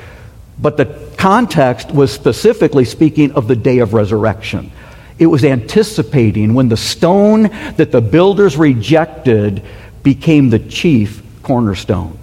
but 0.60 0.76
the 0.76 0.86
context 1.16 1.90
was 1.90 2.12
specifically 2.12 2.84
speaking 2.84 3.32
of 3.32 3.48
the 3.48 3.56
day 3.56 3.78
of 3.78 3.94
resurrection. 3.94 4.70
It 5.18 5.26
was 5.26 5.44
anticipating 5.44 6.54
when 6.54 6.68
the 6.68 6.76
stone 6.76 7.44
that 7.76 7.92
the 7.92 8.00
builders 8.00 8.56
rejected 8.56 9.62
became 10.04 10.50
the 10.50 10.60
chief 10.60 11.22
cornerstone. 11.42 12.16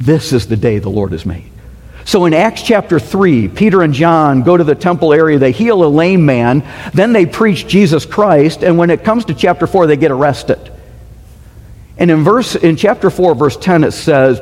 This 0.00 0.32
is 0.32 0.48
the 0.48 0.56
day 0.56 0.80
the 0.80 0.88
Lord 0.88 1.12
has 1.12 1.24
made. 1.24 1.50
So 2.04 2.24
in 2.24 2.34
Acts 2.34 2.62
chapter 2.62 2.98
3, 2.98 3.46
Peter 3.46 3.82
and 3.82 3.94
John 3.94 4.42
go 4.42 4.56
to 4.56 4.64
the 4.64 4.74
temple 4.74 5.12
area, 5.12 5.38
they 5.38 5.52
heal 5.52 5.84
a 5.84 5.86
lame 5.86 6.26
man, 6.26 6.64
then 6.92 7.12
they 7.12 7.26
preach 7.26 7.68
Jesus 7.68 8.04
Christ, 8.04 8.64
and 8.64 8.76
when 8.76 8.90
it 8.90 9.04
comes 9.04 9.26
to 9.26 9.34
chapter 9.34 9.68
4, 9.68 9.86
they 9.86 9.96
get 9.96 10.10
arrested. 10.10 10.58
And 11.98 12.10
in 12.10 12.24
verse 12.24 12.56
in 12.56 12.74
chapter 12.74 13.10
4 13.10 13.36
verse 13.36 13.56
10 13.56 13.84
it 13.84 13.92
says, 13.92 14.40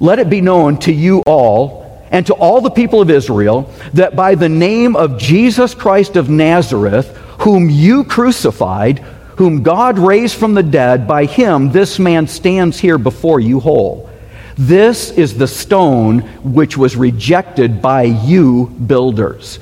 "Let 0.00 0.18
it 0.18 0.28
be 0.28 0.42
known 0.42 0.76
to 0.78 0.92
you 0.92 1.22
all 1.24 2.02
and 2.10 2.26
to 2.26 2.34
all 2.34 2.60
the 2.60 2.70
people 2.70 3.00
of 3.00 3.10
Israel 3.10 3.70
that 3.94 4.14
by 4.14 4.34
the 4.34 4.48
name 4.50 4.94
of 4.96 5.18
Jesus 5.18 5.72
Christ 5.72 6.16
of 6.16 6.28
Nazareth, 6.28 7.16
whom 7.38 7.70
you 7.70 8.04
crucified, 8.04 9.00
whom 9.36 9.62
God 9.62 9.98
raised 9.98 10.36
from 10.36 10.54
the 10.54 10.62
dead, 10.62 11.06
by 11.06 11.24
him 11.24 11.70
this 11.70 11.98
man 11.98 12.26
stands 12.26 12.78
here 12.78 12.98
before 12.98 13.40
you 13.40 13.60
whole. 13.60 14.10
This 14.56 15.10
is 15.10 15.36
the 15.36 15.48
stone 15.48 16.20
which 16.42 16.76
was 16.76 16.96
rejected 16.96 17.80
by 17.80 18.02
you 18.02 18.66
builders, 18.66 19.58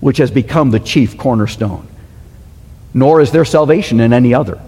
which 0.00 0.18
has 0.18 0.30
become 0.30 0.70
the 0.70 0.80
chief 0.80 1.16
cornerstone. 1.16 1.86
Nor 2.92 3.20
is 3.20 3.30
there 3.30 3.44
salvation 3.44 4.00
in 4.00 4.12
any 4.12 4.34
other. 4.34 4.60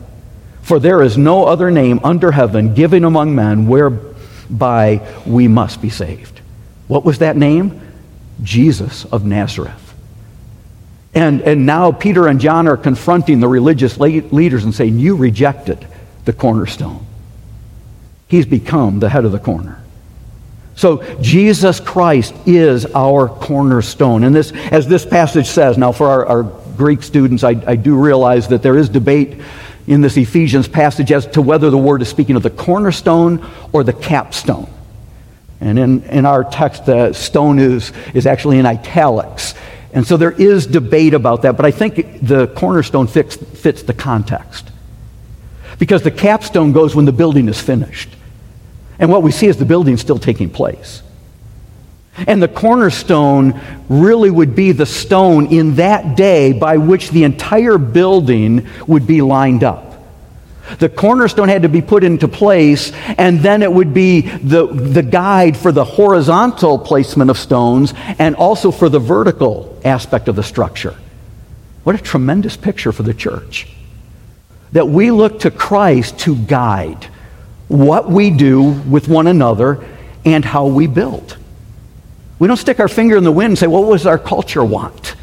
For 0.63 0.79
there 0.79 1.03
is 1.03 1.19
no 1.19 1.45
other 1.45 1.71
name 1.71 2.01
under 2.05 2.31
heaven 2.31 2.75
given 2.75 3.05
among 3.05 3.35
men 3.35 3.67
whereby 3.67 5.07
we 5.27 5.49
must 5.49 5.83
be 5.83 5.91
saved. 5.91 6.41
What 6.87 7.05
was 7.05 7.19
that 7.19 7.37
name? 7.37 7.81
Jesus 8.43 9.05
of 9.07 9.25
Nazareth. 9.25 9.82
And, 11.15 11.43
and 11.43 11.67
now 11.67 11.93
Peter 11.93 12.27
and 12.27 12.41
John 12.41 12.67
are 12.67 12.77
confronting 12.77 13.41
the 13.41 13.49
religious 13.49 13.99
leaders 13.99 14.65
and 14.65 14.75
saying, 14.75 14.99
You 14.99 15.17
rejected 15.17 15.87
the 16.25 16.33
cornerstone. 16.33 17.05
He's 18.29 18.47
become 18.47 19.01
the 19.01 19.11
head 19.11 19.25
of 19.25 19.33
the 19.33 19.39
corner. 19.39 19.83
So 20.75 21.03
Jesus 21.21 21.81
Christ 21.81 22.35
is 22.47 22.87
our 22.87 23.29
cornerstone. 23.29 24.25
And 24.25 24.35
this, 24.35 24.53
as 24.53 24.89
this 24.89 25.05
passage 25.05 25.47
says, 25.47 25.77
now 25.77 25.93
for 25.93 26.09
our, 26.09 26.27
our 26.27 26.43
Greek 26.77 27.03
students, 27.03 27.45
I, 27.45 27.51
I 27.67 27.77
do 27.77 27.95
realize 27.95 28.49
that 28.49 28.63
there 28.63 28.79
is 28.79 28.89
debate 28.89 29.39
in 29.87 30.01
this 30.01 30.17
Ephesians 30.17 30.69
passage 30.69 31.13
as 31.13 31.27
to 31.29 31.43
whether 31.43 31.69
the 31.69 31.79
word 31.79 32.01
is 32.01 32.09
speaking 32.09 32.37
of 32.37 32.43
the 32.43 32.51
cornerstone 32.51 33.47
or 33.73 33.85
the 33.85 33.93
capstone. 33.93 34.71
And 35.61 35.79
in, 35.79 36.03
in 36.05 36.27
our 36.27 36.43
text, 36.43 36.87
the 36.87 37.13
stone 37.13 37.59
is, 37.59 37.93
is 38.15 38.27
actually 38.27 38.59
in 38.59 38.67
italics. 38.67 39.55
And 39.93 40.07
so 40.07 40.17
there 40.17 40.33
is 40.33 40.67
debate 40.67 41.13
about 41.13 41.43
that, 41.43 41.57
but 41.57 41.67
I 41.67 41.71
think 41.71 42.21
the 42.23 42.47
cornerstone 42.49 43.07
fits, 43.07 43.37
fits 43.37 43.83
the 43.83 43.93
context. 43.93 44.71
Because 45.79 46.03
the 46.03 46.11
capstone 46.11 46.73
goes 46.73 46.95
when 46.95 47.05
the 47.05 47.13
building 47.13 47.49
is 47.49 47.61
finished. 47.61 48.09
And 48.99 49.11
what 49.11 49.23
we 49.23 49.33
see 49.33 49.49
is 49.49 49.57
the 49.57 49.65
building 49.65 49.97
still 49.97 50.19
taking 50.19 50.49
place. 50.49 51.03
And 52.27 52.43
the 52.43 52.49
cornerstone 52.49 53.61
really 53.89 54.31
would 54.31 54.55
be 54.55 54.73
the 54.73 54.87
stone 54.87 55.47
in 55.47 55.77
that 55.77 56.17
day 56.17 56.53
by 56.53 56.77
which 56.77 57.11
the 57.11 57.25
entire 57.25 57.79
building 57.79 58.67
would 58.87 59.07
be 59.07 59.23
lined 59.23 59.65
up. 59.65 59.93
The 60.79 60.89
cornerstone 60.89 61.49
had 61.49 61.63
to 61.63 61.69
be 61.69 61.83
put 61.83 62.05
into 62.05 62.29
place, 62.29 62.93
and 63.19 63.41
then 63.41 63.63
it 63.63 63.73
would 63.73 63.93
be 63.93 64.23
the, 64.23 64.67
the 64.67 65.03
guide 65.03 65.57
for 65.57 65.73
the 65.73 65.85
horizontal 65.85 66.79
placement 66.79 67.31
of 67.31 67.39
stones 67.39 67.93
and 68.19 68.37
also 68.37 68.71
for 68.71 68.89
the 68.89 69.01
vertical 69.01 69.72
aspect 69.85 70.29
of 70.29 70.37
the 70.37 70.43
structure. 70.43 70.97
What 71.85 71.95
a 71.95 71.99
tremendous 71.99 72.57
picture 72.57 72.93
for 72.93 73.03
the 73.03 73.15
church. 73.15 73.69
That 74.73 74.89
we 74.89 75.11
look 75.11 75.41
to 75.41 75.51
Christ 75.51 76.21
to 76.21 76.37
guide 76.37 77.07
what 77.69 78.11
we 78.11 78.31
do 78.31 78.63
with 78.63 79.09
one 79.09 79.27
another 79.27 79.87
and 80.25 80.45
how 80.45 80.67
we 80.67 80.87
build. 80.87 81.37
We 82.39 82.49
don't 82.49 82.57
stick 82.57 82.81
our 82.81 82.89
finger 82.89 83.17
in 83.17 83.25
the 83.25 83.33
wind 83.33 83.51
and 83.51 83.59
say, 83.59 83.67
what 83.67 83.91
does 83.91 84.07
our 84.07 84.19
culture 84.19 84.65
want? 84.65 85.15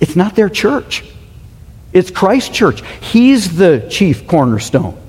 It's 0.00 0.16
not 0.16 0.36
their 0.36 0.48
church. 0.48 1.04
It's 1.92 2.10
Christ's 2.10 2.54
church. 2.54 2.82
He's 3.00 3.56
the 3.56 3.86
chief 3.90 4.26
cornerstone. 4.26 5.00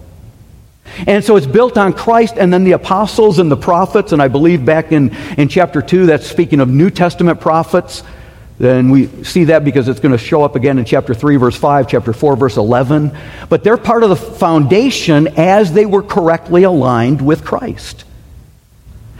And 1.05 1.23
so 1.23 1.35
it's 1.35 1.45
built 1.45 1.77
on 1.77 1.93
Christ 1.93 2.35
and 2.37 2.51
then 2.51 2.63
the 2.63 2.71
apostles 2.71 3.39
and 3.39 3.51
the 3.51 3.57
prophets. 3.57 4.13
And 4.13 4.21
I 4.21 4.29
believe 4.29 4.65
back 4.65 4.91
in, 4.91 5.15
in 5.37 5.47
chapter 5.47 5.81
2, 5.81 6.07
that's 6.07 6.25
speaking 6.25 6.59
of 6.59 6.69
New 6.69 6.89
Testament 6.89 7.41
prophets. 7.41 8.03
Then 8.59 8.89
we 8.89 9.23
see 9.23 9.45
that 9.45 9.63
because 9.63 9.87
it's 9.87 9.99
going 9.99 10.13
to 10.13 10.17
show 10.17 10.41
up 10.43 10.55
again 10.55 10.79
in 10.79 10.85
chapter 10.85 11.13
3, 11.13 11.35
verse 11.35 11.55
5, 11.55 11.87
chapter 11.87 12.11
4, 12.11 12.35
verse 12.35 12.57
11. 12.57 13.15
But 13.49 13.63
they're 13.63 13.77
part 13.77 14.01
of 14.01 14.09
the 14.09 14.15
foundation 14.15 15.27
as 15.37 15.73
they 15.73 15.85
were 15.85 16.01
correctly 16.01 16.63
aligned 16.63 17.21
with 17.21 17.45
Christ. 17.45 18.03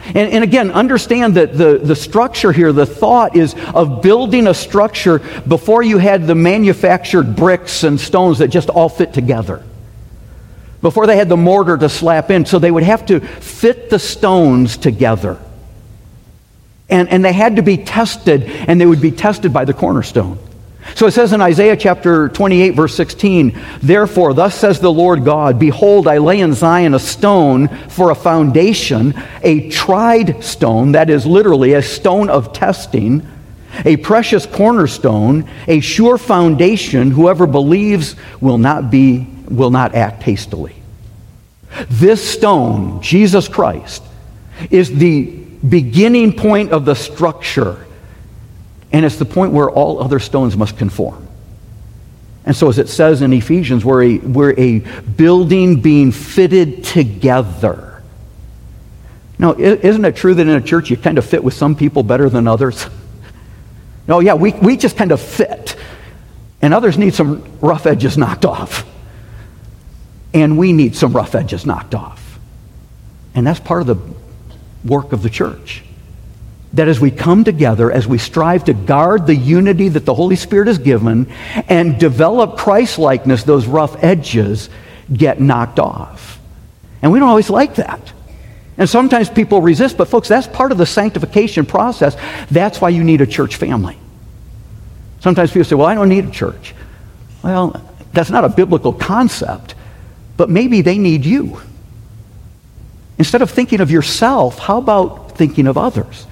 And, 0.06 0.32
and, 0.32 0.42
again, 0.42 0.70
understand 0.70 1.34
that 1.34 1.56
the, 1.56 1.78
the 1.78 1.94
structure 1.94 2.50
here, 2.50 2.72
the 2.72 2.86
thought 2.86 3.36
is 3.36 3.54
of 3.74 4.00
building 4.00 4.46
a 4.46 4.54
structure 4.54 5.18
before 5.46 5.82
you 5.82 5.98
had 5.98 6.26
the 6.26 6.34
manufactured 6.34 7.36
bricks 7.36 7.84
and 7.84 8.00
stones 8.00 8.38
that 8.38 8.48
just 8.48 8.70
all 8.70 8.88
fit 8.88 9.12
together. 9.12 9.62
Before 10.80 11.06
they 11.06 11.16
had 11.16 11.28
the 11.28 11.36
mortar 11.36 11.76
to 11.76 11.88
slap 11.88 12.30
in. 12.30 12.46
So 12.46 12.58
they 12.58 12.70
would 12.70 12.84
have 12.84 13.06
to 13.06 13.20
fit 13.20 13.90
the 13.90 13.98
stones 13.98 14.76
together. 14.76 15.38
And, 16.88 17.08
and 17.08 17.24
they 17.24 17.32
had 17.32 17.56
to 17.56 17.62
be 17.62 17.76
tested, 17.76 18.44
and 18.44 18.80
they 18.80 18.86
would 18.86 19.00
be 19.00 19.10
tested 19.10 19.52
by 19.52 19.64
the 19.64 19.74
cornerstone. 19.74 20.38
So 20.94 21.06
it 21.06 21.12
says 21.12 21.32
in 21.32 21.40
Isaiah 21.40 21.76
chapter 21.76 22.28
28, 22.28 22.70
verse 22.70 22.94
16, 22.94 23.58
Therefore, 23.82 24.34
thus 24.34 24.54
says 24.54 24.80
the 24.80 24.92
Lord 24.92 25.24
God, 25.24 25.58
Behold, 25.58 26.08
I 26.08 26.18
lay 26.18 26.40
in 26.40 26.54
Zion 26.54 26.94
a 26.94 26.98
stone 26.98 27.68
for 27.88 28.10
a 28.10 28.14
foundation, 28.14 29.14
a 29.42 29.68
tried 29.70 30.42
stone, 30.42 30.92
that 30.92 31.10
is 31.10 31.26
literally 31.26 31.74
a 31.74 31.82
stone 31.82 32.30
of 32.30 32.52
testing, 32.52 33.26
a 33.84 33.96
precious 33.98 34.46
cornerstone, 34.46 35.48
a 35.66 35.80
sure 35.80 36.18
foundation, 36.18 37.10
whoever 37.10 37.46
believes 37.46 38.16
will 38.40 38.58
not 38.58 38.90
be, 38.90 39.28
will 39.48 39.70
not 39.70 39.94
act 39.94 40.22
hastily. 40.22 40.74
This 41.90 42.26
stone, 42.28 43.02
Jesus 43.02 43.46
Christ, 43.46 44.02
is 44.70 44.96
the 44.96 45.44
beginning 45.66 46.34
point 46.34 46.72
of 46.72 46.84
the 46.84 46.94
structure 46.94 47.86
and 48.92 49.04
it's 49.04 49.16
the 49.16 49.24
point 49.24 49.52
where 49.52 49.70
all 49.70 50.02
other 50.02 50.18
stones 50.18 50.56
must 50.56 50.78
conform. 50.78 51.26
And 52.44 52.56
so, 52.56 52.68
as 52.68 52.78
it 52.78 52.88
says 52.88 53.20
in 53.20 53.32
Ephesians, 53.32 53.84
we're 53.84 54.02
a, 54.02 54.18
we're 54.18 54.54
a 54.58 54.78
building 54.78 55.80
being 55.80 56.12
fitted 56.12 56.84
together. 56.84 58.02
Now, 59.38 59.52
isn't 59.54 60.04
it 60.04 60.16
true 60.16 60.34
that 60.34 60.42
in 60.42 60.48
a 60.48 60.60
church 60.60 60.90
you 60.90 60.96
kind 60.96 61.18
of 61.18 61.26
fit 61.26 61.44
with 61.44 61.54
some 61.54 61.76
people 61.76 62.02
better 62.02 62.28
than 62.28 62.46
others? 62.46 62.86
No, 64.08 64.20
yeah, 64.20 64.32
we, 64.32 64.52
we 64.52 64.78
just 64.78 64.96
kind 64.96 65.12
of 65.12 65.20
fit. 65.20 65.76
And 66.62 66.72
others 66.72 66.96
need 66.96 67.12
some 67.12 67.44
rough 67.60 67.84
edges 67.84 68.16
knocked 68.16 68.46
off. 68.46 68.88
And 70.32 70.56
we 70.56 70.72
need 70.72 70.96
some 70.96 71.12
rough 71.12 71.34
edges 71.34 71.66
knocked 71.66 71.94
off. 71.94 72.38
And 73.34 73.46
that's 73.46 73.60
part 73.60 73.82
of 73.82 73.86
the 73.86 74.14
work 74.84 75.12
of 75.12 75.22
the 75.22 75.30
church. 75.30 75.82
That 76.74 76.88
as 76.88 77.00
we 77.00 77.10
come 77.10 77.44
together, 77.44 77.90
as 77.90 78.06
we 78.06 78.18
strive 78.18 78.64
to 78.64 78.74
guard 78.74 79.26
the 79.26 79.34
unity 79.34 79.88
that 79.88 80.04
the 80.04 80.14
Holy 80.14 80.36
Spirit 80.36 80.68
has 80.68 80.78
given 80.78 81.32
and 81.68 81.98
develop 81.98 82.58
Christ 82.58 82.98
likeness, 82.98 83.44
those 83.44 83.66
rough 83.66 84.02
edges 84.04 84.68
get 85.12 85.40
knocked 85.40 85.78
off. 85.78 86.38
And 87.00 87.10
we 87.12 87.18
don't 87.18 87.28
always 87.28 87.48
like 87.48 87.76
that. 87.76 88.12
And 88.76 88.88
sometimes 88.88 89.28
people 89.28 89.60
resist, 89.60 89.96
but 89.96 90.08
folks, 90.08 90.28
that's 90.28 90.46
part 90.46 90.70
of 90.70 90.78
the 90.78 90.86
sanctification 90.86 91.66
process. 91.66 92.16
That's 92.50 92.80
why 92.80 92.90
you 92.90 93.02
need 93.02 93.20
a 93.20 93.26
church 93.26 93.56
family. 93.56 93.98
Sometimes 95.20 95.50
people 95.50 95.64
say, 95.64 95.74
well, 95.74 95.86
I 95.86 95.94
don't 95.94 96.08
need 96.08 96.26
a 96.26 96.30
church. 96.30 96.74
Well, 97.42 97.82
that's 98.12 98.30
not 98.30 98.44
a 98.44 98.48
biblical 98.48 98.92
concept, 98.92 99.74
but 100.36 100.48
maybe 100.48 100.80
they 100.82 100.98
need 100.98 101.24
you. 101.24 101.60
Instead 103.18 103.42
of 103.42 103.50
thinking 103.50 103.80
of 103.80 103.90
yourself, 103.90 104.58
how 104.58 104.78
about 104.78 105.36
thinking 105.36 105.66
of 105.66 105.76
others? 105.76 106.24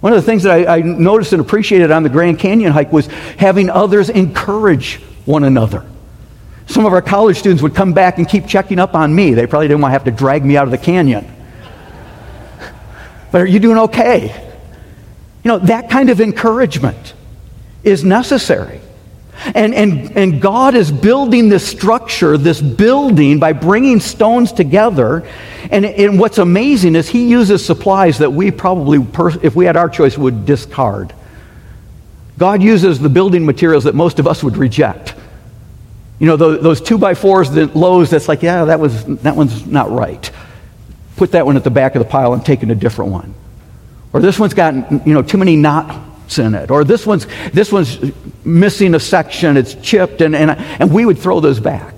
One 0.00 0.12
of 0.12 0.18
the 0.18 0.26
things 0.26 0.42
that 0.42 0.68
I, 0.68 0.76
I, 0.76 0.80
noticed 0.82 1.32
and 1.32 1.40
appreciated 1.40 1.90
on 1.90 2.02
the 2.02 2.08
Grand 2.10 2.38
Canyon 2.38 2.72
hike 2.72 2.92
was 2.92 3.06
having 3.06 3.70
others 3.70 4.10
encourage 4.10 5.00
one 5.24 5.44
another. 5.44 5.84
Some 6.66 6.84
of 6.84 6.92
our 6.92 7.00
college 7.02 7.38
students 7.38 7.62
would 7.62 7.74
come 7.74 7.92
back 7.92 8.18
and 8.18 8.28
keep 8.28 8.46
checking 8.46 8.78
up 8.78 8.94
on 8.94 9.14
me. 9.14 9.34
They 9.34 9.46
probably 9.46 9.68
didn't 9.68 9.80
want 9.80 9.90
to 9.90 9.94
have 9.94 10.04
to 10.04 10.10
drag 10.10 10.44
me 10.44 10.56
out 10.56 10.64
of 10.64 10.70
the 10.70 10.78
canyon. 10.78 11.26
but 13.32 13.40
are 13.40 13.46
you 13.46 13.58
doing 13.58 13.78
okay? 13.78 14.26
You 15.42 15.48
know, 15.48 15.58
that 15.60 15.90
kind 15.90 16.10
of 16.10 16.20
encouragement 16.20 17.14
is 17.82 18.04
necessary. 18.04 18.80
And, 19.54 19.74
and, 19.74 20.16
and 20.16 20.40
God 20.40 20.74
is 20.74 20.90
building 20.90 21.48
this 21.48 21.66
structure, 21.66 22.36
this 22.38 22.60
building, 22.60 23.38
by 23.38 23.52
bringing 23.52 24.00
stones 24.00 24.52
together. 24.52 25.28
And, 25.70 25.84
and 25.84 26.18
what's 26.18 26.38
amazing 26.38 26.96
is 26.96 27.08
He 27.08 27.28
uses 27.28 27.64
supplies 27.64 28.18
that 28.18 28.32
we 28.32 28.50
probably, 28.50 29.06
if 29.42 29.54
we 29.54 29.66
had 29.66 29.76
our 29.76 29.88
choice, 29.88 30.16
would 30.16 30.46
discard. 30.46 31.12
God 32.38 32.62
uses 32.62 32.98
the 32.98 33.08
building 33.08 33.46
materials 33.46 33.84
that 33.84 33.94
most 33.94 34.18
of 34.18 34.26
us 34.26 34.42
would 34.42 34.56
reject. 34.56 35.14
You 36.18 36.26
know, 36.26 36.36
those, 36.36 36.62
those 36.62 36.80
two 36.80 36.98
by 36.98 37.14
fours, 37.14 37.50
the 37.50 37.66
lows, 37.66 38.10
that's 38.10 38.28
like, 38.28 38.42
yeah, 38.42 38.64
that, 38.66 38.80
was, 38.80 39.04
that 39.22 39.36
one's 39.36 39.66
not 39.66 39.90
right. 39.90 40.30
Put 41.16 41.32
that 41.32 41.46
one 41.46 41.56
at 41.56 41.64
the 41.64 41.70
back 41.70 41.94
of 41.94 42.02
the 42.02 42.08
pile 42.08 42.32
and 42.32 42.44
take 42.44 42.62
in 42.62 42.70
a 42.70 42.74
different 42.74 43.12
one. 43.12 43.34
Or 44.12 44.20
this 44.20 44.38
one's 44.38 44.54
got, 44.54 44.74
you 45.06 45.12
know, 45.12 45.22
too 45.22 45.36
many 45.36 45.56
knots 45.56 45.94
in 46.38 46.54
it. 46.54 46.70
Or 46.70 46.84
this 46.84 47.06
one's, 47.06 47.26
this 47.52 47.72
one's 47.72 48.12
missing 48.44 48.94
a 48.94 49.00
section, 49.00 49.56
it's 49.56 49.74
chipped, 49.74 50.20
and, 50.20 50.34
and, 50.34 50.50
and 50.50 50.92
we 50.92 51.06
would 51.06 51.18
throw 51.18 51.40
those 51.40 51.60
back. 51.60 51.94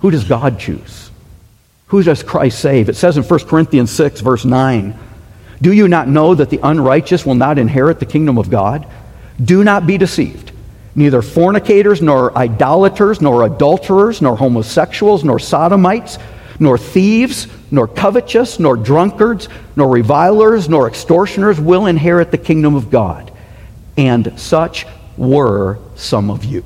Who 0.00 0.10
does 0.10 0.24
God 0.24 0.58
choose? 0.58 1.10
Who 1.88 2.02
does 2.02 2.22
Christ 2.22 2.60
save? 2.60 2.88
It 2.88 2.96
says 2.96 3.16
in 3.16 3.24
1 3.24 3.40
Corinthians 3.46 3.90
6, 3.90 4.20
verse 4.20 4.44
9, 4.44 4.96
Do 5.60 5.72
you 5.72 5.88
not 5.88 6.08
know 6.08 6.34
that 6.34 6.50
the 6.50 6.60
unrighteous 6.62 7.26
will 7.26 7.34
not 7.34 7.58
inherit 7.58 7.98
the 7.98 8.06
kingdom 8.06 8.38
of 8.38 8.50
God? 8.50 8.86
Do 9.42 9.64
not 9.64 9.86
be 9.86 9.98
deceived. 9.98 10.52
Neither 10.94 11.22
fornicators, 11.22 12.02
nor 12.02 12.36
idolaters, 12.36 13.20
nor 13.20 13.44
adulterers, 13.44 14.20
nor 14.20 14.36
homosexuals, 14.36 15.24
nor 15.24 15.38
sodomites, 15.38 16.18
nor 16.58 16.76
thieves, 16.76 17.46
nor 17.70 17.88
covetous, 17.88 18.58
nor 18.58 18.76
drunkards, 18.76 19.48
nor 19.76 19.88
revilers, 19.88 20.68
nor 20.68 20.88
extortioners 20.88 21.60
will 21.60 21.86
inherit 21.86 22.30
the 22.30 22.38
kingdom 22.38 22.74
of 22.74 22.90
God. 22.90 23.30
And 23.96 24.38
such 24.38 24.86
were 25.16 25.78
some 25.96 26.30
of 26.30 26.44
you. 26.44 26.64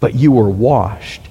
But 0.00 0.14
you 0.14 0.32
were 0.32 0.50
washed, 0.50 1.22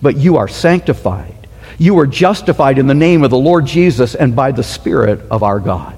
but 0.00 0.16
you 0.16 0.36
are 0.36 0.48
sanctified. 0.48 1.34
You 1.78 1.94
were 1.94 2.06
justified 2.06 2.78
in 2.78 2.86
the 2.86 2.94
name 2.94 3.24
of 3.24 3.30
the 3.30 3.38
Lord 3.38 3.66
Jesus 3.66 4.14
and 4.14 4.36
by 4.36 4.52
the 4.52 4.62
Spirit 4.62 5.20
of 5.30 5.42
our 5.42 5.58
God. 5.58 5.96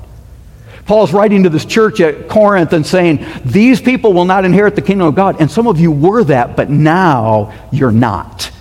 Paul's 0.87 1.13
writing 1.13 1.43
to 1.43 1.49
this 1.51 1.65
church 1.65 2.01
at 2.01 2.29
Corinth 2.29 2.73
and 2.73 2.87
saying, 2.87 3.27
These 3.45 3.81
people 3.81 4.13
will 4.13 4.25
not 4.25 4.45
inherit 4.45 4.77
the 4.77 4.83
kingdom 4.83 5.09
of 5.09 5.17
God. 5.17 5.41
And 5.41 5.51
some 5.51 5.67
of 5.67 5.81
you 5.81 5.91
were 5.91 6.23
that, 6.25 6.57
but 6.57 6.71
now 6.71 7.53
you're 7.73 7.93
not. 7.93 8.53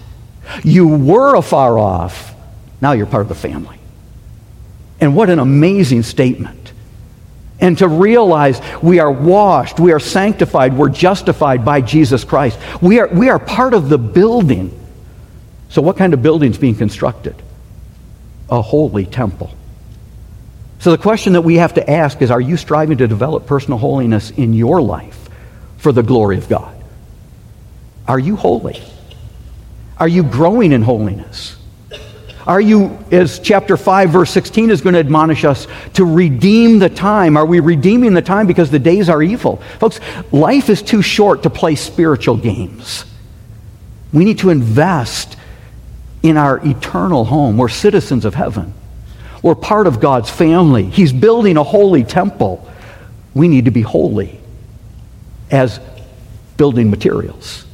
You 0.63 0.87
were 0.87 1.35
afar 1.35 1.77
off, 1.77 2.34
now 2.81 2.91
you're 2.91 3.05
part 3.05 3.21
of 3.21 3.29
the 3.29 3.35
family. 3.35 3.79
And 4.99 5.15
what 5.15 5.29
an 5.29 5.39
amazing 5.39 6.03
statement. 6.03 6.73
And 7.59 7.77
to 7.77 7.87
realize 7.87 8.61
we 8.81 8.99
are 8.99 9.11
washed, 9.11 9.79
we 9.79 9.93
are 9.93 9.99
sanctified, 9.99 10.77
we're 10.77 10.89
justified 10.89 11.63
by 11.63 11.81
Jesus 11.81 12.23
Christ. 12.23 12.59
We 12.81 12.99
are, 12.99 13.07
we 13.07 13.29
are 13.29 13.39
part 13.39 13.73
of 13.73 13.89
the 13.89 13.97
building. 13.97 14.77
So, 15.69 15.81
what 15.81 15.97
kind 15.97 16.13
of 16.13 16.21
building 16.21 16.51
is 16.51 16.57
being 16.57 16.75
constructed? 16.75 17.35
A 18.49 18.61
holy 18.61 19.05
temple. 19.05 19.55
So 20.85 20.91
the 20.91 20.99
question 20.99 21.33
that 21.33 21.41
we 21.41 21.55
have 21.55 21.73
to 21.73 21.89
ask 21.89 22.21
is 22.21 22.29
are 22.29 22.39
you 22.39 22.57
striving 22.57 22.99
to 22.99 23.07
develop 23.07 23.47
personal 23.47 23.79
holiness 23.79 24.29
in 24.29 24.53
your 24.53 24.83
life 24.83 25.29
for 25.77 25.91
the 25.91 26.03
glory 26.03 26.37
of 26.37 26.47
God? 26.47 26.75
Are 28.07 28.19
you 28.19 28.35
holy? 28.35 28.83
Are 29.97 30.07
you 30.07 30.21
growing 30.21 30.71
in 30.71 30.83
holiness? 30.83 31.57
Are 32.47 32.61
you, 32.61 32.97
as 33.11 33.39
chapter 33.39 33.75
5, 33.75 34.09
verse 34.11 34.29
16 34.31 34.69
is 34.69 34.81
going 34.81 34.93
to 34.93 34.99
admonish 34.99 35.43
us, 35.43 35.67
to 35.93 36.05
redeem 36.05 36.77
the 36.77 36.89
time? 36.89 37.37
Are 37.37 37.45
we 37.45 37.59
redeeming 37.59 38.13
the 38.13 38.21
time 38.21 38.45
because 38.45 38.69
the 38.69 38.79
days 38.79 39.09
are 39.09 39.23
evil? 39.23 39.57
Folks, 39.79 39.99
life 40.31 40.69
is 40.69 40.83
too 40.83 41.01
short 41.01 41.43
to 41.43 41.49
play 41.49 41.75
spiritual 41.75 42.37
games. 42.37 43.05
We 44.13 44.25
need 44.25 44.39
to 44.39 44.51
invest 44.51 45.37
in 46.21 46.37
our 46.37 46.59
eternal 46.65 47.25
home. 47.25 47.57
We're 47.57 47.69
citizens 47.69 48.25
of 48.25 48.35
heaven. 48.35 48.73
We're 49.41 49.55
part 49.55 49.87
of 49.87 49.99
God's 49.99 50.29
family. 50.29 50.85
He's 50.85 51.13
building 51.13 51.57
a 51.57 51.63
holy 51.63 52.03
temple. 52.03 52.67
We 53.33 53.47
need 53.47 53.65
to 53.65 53.71
be 53.71 53.81
holy 53.81 54.39
as 55.51 55.79
building 56.57 56.89
materials. 56.89 57.65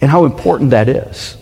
And 0.00 0.10
how 0.10 0.24
important 0.26 0.70
that 0.70 0.88
is. 0.88 1.36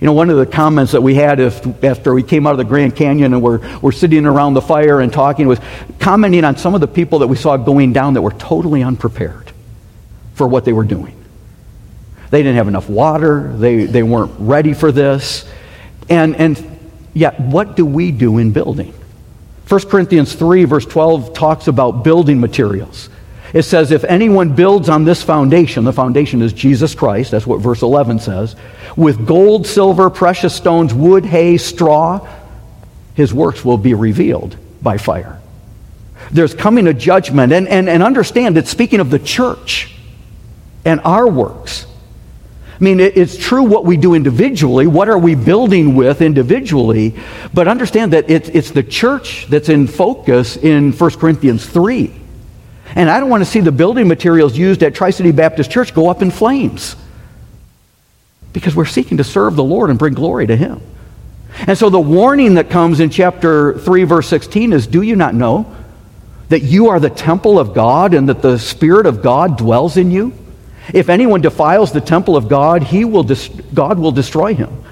You 0.00 0.06
know, 0.06 0.12
one 0.14 0.30
of 0.30 0.38
the 0.38 0.46
comments 0.46 0.92
that 0.92 1.02
we 1.02 1.14
had 1.14 1.40
if, 1.40 1.84
after 1.84 2.14
we 2.14 2.22
came 2.22 2.46
out 2.46 2.52
of 2.52 2.58
the 2.58 2.64
Grand 2.64 2.96
Canyon 2.96 3.34
and 3.34 3.42
we're, 3.42 3.60
we're 3.80 3.92
sitting 3.92 4.24
around 4.24 4.54
the 4.54 4.62
fire 4.62 5.00
and 5.00 5.12
talking 5.12 5.46
was 5.46 5.60
commenting 5.98 6.42
on 6.44 6.56
some 6.56 6.74
of 6.74 6.80
the 6.80 6.88
people 6.88 7.18
that 7.18 7.26
we 7.26 7.36
saw 7.36 7.56
going 7.58 7.92
down 7.92 8.14
that 8.14 8.22
were 8.22 8.30
totally 8.32 8.82
unprepared 8.82 9.52
for 10.34 10.48
what 10.48 10.64
they 10.64 10.72
were 10.72 10.84
doing. 10.84 11.16
They 12.30 12.42
didn't 12.42 12.56
have 12.56 12.68
enough 12.68 12.88
water, 12.88 13.54
they, 13.56 13.84
they 13.84 14.02
weren't 14.02 14.32
ready 14.38 14.72
for 14.72 14.90
this. 14.90 15.44
And, 16.08 16.34
and 16.36 16.70
Yet, 17.12 17.40
what 17.40 17.76
do 17.76 17.84
we 17.84 18.12
do 18.12 18.38
in 18.38 18.52
building? 18.52 18.94
1 19.68 19.80
Corinthians 19.88 20.34
3, 20.34 20.64
verse 20.64 20.86
12, 20.86 21.32
talks 21.32 21.68
about 21.68 22.04
building 22.04 22.40
materials. 22.40 23.08
It 23.52 23.62
says, 23.62 23.90
If 23.90 24.04
anyone 24.04 24.54
builds 24.54 24.88
on 24.88 25.04
this 25.04 25.22
foundation, 25.22 25.84
the 25.84 25.92
foundation 25.92 26.42
is 26.42 26.52
Jesus 26.52 26.94
Christ, 26.94 27.30
that's 27.32 27.46
what 27.46 27.60
verse 27.60 27.82
11 27.82 28.20
says, 28.20 28.56
with 28.96 29.26
gold, 29.26 29.66
silver, 29.66 30.10
precious 30.10 30.54
stones, 30.54 30.94
wood, 30.94 31.24
hay, 31.24 31.56
straw, 31.56 32.26
his 33.14 33.34
works 33.34 33.64
will 33.64 33.78
be 33.78 33.94
revealed 33.94 34.56
by 34.82 34.98
fire. 34.98 35.40
There's 36.30 36.54
coming 36.54 36.86
a 36.86 36.94
judgment, 36.94 37.52
and, 37.52 37.66
and, 37.66 37.88
and 37.88 38.02
understand 38.02 38.56
it's 38.56 38.70
speaking 38.70 39.00
of 39.00 39.10
the 39.10 39.18
church 39.18 39.94
and 40.84 41.00
our 41.00 41.26
works. 41.26 41.86
I 42.80 42.82
mean, 42.82 42.98
it's 42.98 43.36
true 43.36 43.64
what 43.64 43.84
we 43.84 43.98
do 43.98 44.14
individually. 44.14 44.86
What 44.86 45.10
are 45.10 45.18
we 45.18 45.34
building 45.34 45.96
with 45.96 46.22
individually? 46.22 47.14
But 47.52 47.68
understand 47.68 48.14
that 48.14 48.30
it's, 48.30 48.48
it's 48.48 48.70
the 48.70 48.82
church 48.82 49.46
that's 49.48 49.68
in 49.68 49.86
focus 49.86 50.56
in 50.56 50.92
1 50.92 51.10
Corinthians 51.18 51.66
3. 51.66 52.20
And 52.94 53.10
I 53.10 53.20
don't 53.20 53.30
want 53.30 53.42
to 53.42 53.50
see 53.50 53.60
the 53.60 53.72
building 53.72 54.08
materials 54.08 54.56
used 54.56 54.82
at 54.82 54.94
Tri 54.94 55.10
City 55.10 55.32
Baptist 55.32 55.70
Church 55.70 55.94
go 55.94 56.08
up 56.08 56.22
in 56.22 56.30
flames. 56.30 56.96
Because 58.52 58.74
we're 58.74 58.84
seeking 58.84 59.18
to 59.18 59.24
serve 59.24 59.54
the 59.54 59.64
Lord 59.64 59.90
and 59.90 59.98
bring 59.98 60.14
glory 60.14 60.46
to 60.46 60.56
Him. 60.56 60.80
And 61.66 61.76
so 61.76 61.90
the 61.90 62.00
warning 62.00 62.54
that 62.54 62.70
comes 62.70 63.00
in 63.00 63.10
chapter 63.10 63.78
3, 63.78 64.04
verse 64.04 64.28
16 64.28 64.72
is 64.72 64.86
Do 64.86 65.02
you 65.02 65.16
not 65.16 65.34
know 65.34 65.74
that 66.48 66.62
you 66.62 66.88
are 66.88 66.98
the 66.98 67.10
temple 67.10 67.58
of 67.58 67.74
God 67.74 68.14
and 68.14 68.28
that 68.28 68.42
the 68.42 68.58
Spirit 68.58 69.06
of 69.06 69.22
God 69.22 69.56
dwells 69.56 69.96
in 69.96 70.10
you? 70.10 70.32
If 70.92 71.08
anyone 71.08 71.40
defiles 71.40 71.92
the 71.92 72.00
temple 72.00 72.36
of 72.36 72.48
God, 72.48 72.82
he 72.82 73.04
will 73.04 73.22
dis- 73.22 73.48
God 73.72 73.98
will 73.98 74.12
destroy 74.12 74.54
him. 74.54 74.84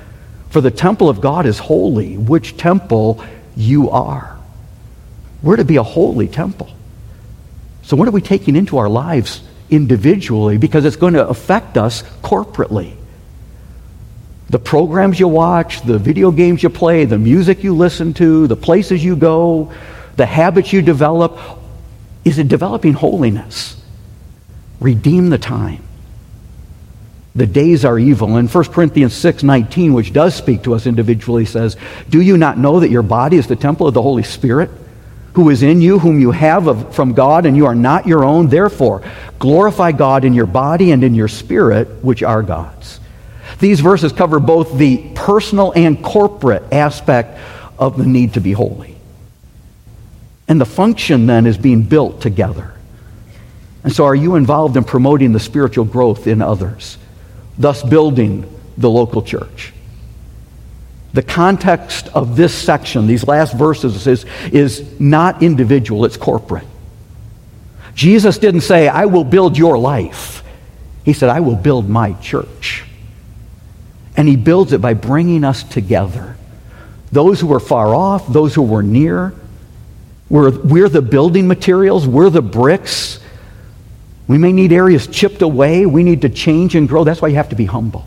For 0.51 0.61
the 0.61 0.71
temple 0.71 1.09
of 1.09 1.21
God 1.21 1.47
is 1.47 1.59
holy, 1.59 2.17
which 2.17 2.57
temple 2.57 3.25
you 3.57 3.91
are. 3.91 4.39
We're 5.43 5.57
to 5.57 5.65
be 5.65 5.77
a 5.77 5.83
holy 5.83 6.29
temple. 6.29 6.71
So, 7.89 7.97
what 7.97 8.07
are 8.07 8.11
we 8.11 8.21
taking 8.21 8.55
into 8.55 8.77
our 8.77 8.89
lives 8.91 9.41
individually? 9.71 10.59
Because 10.59 10.85
it's 10.85 10.97
going 10.97 11.15
to 11.15 11.27
affect 11.27 11.79
us 11.79 12.03
corporately. 12.21 12.95
The 14.51 14.59
programs 14.59 15.19
you 15.19 15.27
watch, 15.27 15.81
the 15.81 15.99
video 15.99 16.31
games 16.31 16.63
you 16.63 16.69
play, 16.69 17.07
the 17.07 17.17
music 17.17 17.65
you 17.65 17.75
listen 17.75 18.13
to, 18.15 18.47
the 18.47 18.57
places 18.57 19.03
you 19.03 19.17
go, 19.17 19.73
the 20.17 20.27
habits 20.27 20.71
you 20.71 20.83
develop, 20.83 21.39
is 22.27 22.39
it 22.39 22.49
developing 22.49 22.93
holiness? 22.93 23.83
Redeem 24.81 25.31
the 25.31 25.39
time. 25.39 25.83
The 27.35 27.47
days 27.47 27.87
are 27.87 27.99
evil. 27.99 28.37
And 28.37 28.53
1 28.53 28.65
Corinthians 28.65 29.15
6 29.15 29.43
19, 29.43 29.95
which 29.95 30.13
does 30.13 30.35
speak 30.35 30.65
to 30.65 30.75
us 30.75 30.87
individually, 30.87 31.47
says, 31.47 31.79
Do 32.11 32.21
you 32.21 32.37
not 32.37 32.59
know 32.59 32.81
that 32.81 32.91
your 32.91 33.03
body 33.03 33.39
is 33.39 33.47
the 33.47 33.57
temple 33.57 33.89
of 33.89 33.95
the 33.95 34.03
Holy 34.03 34.25
Spirit, 34.25 34.71
who 35.35 35.51
is 35.51 35.63
in 35.63 35.81
you, 35.81 35.99
whom 35.99 36.21
you 36.21 36.31
have 36.31 36.67
of, 36.67 36.95
from 36.95 37.13
God, 37.13 37.47
and 37.47 37.57
you 37.57 37.67
are 37.67 37.75
not 37.75 38.07
your 38.07 38.25
own? 38.25 38.49
Therefore, 38.49 39.03
glorify 39.39 39.93
God 39.93 40.25
in 40.25 40.35
your 40.35 40.47
body 40.47 40.91
and 40.91 41.05
in 41.05 41.15
your 41.15 41.29
spirit, 41.29 42.03
which 42.03 42.23
are 42.23 42.43
God's. 42.43 42.99
These 43.61 43.81
verses 43.81 44.13
cover 44.13 44.41
both 44.41 44.77
the 44.77 45.11
personal 45.15 45.73
and 45.73 46.03
corporate 46.03 46.73
aspect 46.73 47.39
of 47.79 47.97
the 47.97 48.07
need 48.07 48.35
to 48.35 48.41
be 48.41 48.53
holy. 48.53 48.97
And 50.49 50.61
the 50.61 50.67
function 50.67 51.27
then 51.27 51.47
is 51.47 51.59
being 51.59 51.83
built 51.83 52.21
together. 52.21 52.73
And 53.85 53.93
so, 53.93 54.05
are 54.05 54.15
you 54.15 54.35
involved 54.35 54.77
in 54.77 54.85
promoting 54.85 55.33
the 55.33 55.41
spiritual 55.41 55.85
growth 55.85 56.27
in 56.27 56.43
others, 56.43 56.99
thus 57.57 57.83
building 57.83 58.53
the 58.77 58.91
local 58.91 59.23
church? 59.23 59.73
The 61.13 61.23
context 61.23 62.09
of 62.09 62.37
this 62.37 62.55
section, 62.55 63.07
these 63.07 63.27
last 63.27 63.55
verses, 63.55 64.07
is, 64.07 64.27
is 64.53 65.01
not 65.01 65.43
individual, 65.43 66.05
it's 66.05 66.17
corporate. 66.17 66.67
Jesus 67.95 68.39
didn't 68.39 68.61
say, 68.61 68.87
I 68.89 69.07
will 69.07 69.25
build 69.25 69.59
your 69.59 69.79
life. 69.79 70.45
He 71.05 71.13
said, 71.13 71.31
I 71.31 71.41
will 71.41 71.57
build 71.57 71.89
my 71.89 72.13
church. 72.15 72.85
And 74.17 74.29
he 74.29 74.37
builds 74.37 74.73
it 74.73 74.81
by 74.81 74.95
bringing 74.95 75.45
us 75.45 75.63
together. 75.65 76.37
Those 77.11 77.41
who 77.41 77.53
are 77.55 77.61
far 77.61 77.95
off, 77.95 78.31
those 78.31 78.55
who 78.55 78.63
were 78.63 78.83
near. 78.83 79.33
We're, 80.29 80.51
we're 80.59 80.89
the 80.89 81.03
building 81.03 81.49
materials, 81.49 82.07
we're 82.07 82.31
the 82.31 82.43
bricks. 82.43 83.19
We 84.29 84.37
may 84.37 84.53
need 84.53 84.73
areas 84.73 85.07
chipped 85.07 85.41
away. 85.41 85.87
We 85.87 86.03
need 86.03 86.23
to 86.23 86.29
change 86.29 86.75
and 86.75 86.87
grow. 86.87 87.03
That's 87.03 87.23
why 87.23 87.29
you 87.29 87.37
have 87.37 87.49
to 87.49 87.57
be 87.57 87.65
humble. 87.65 88.07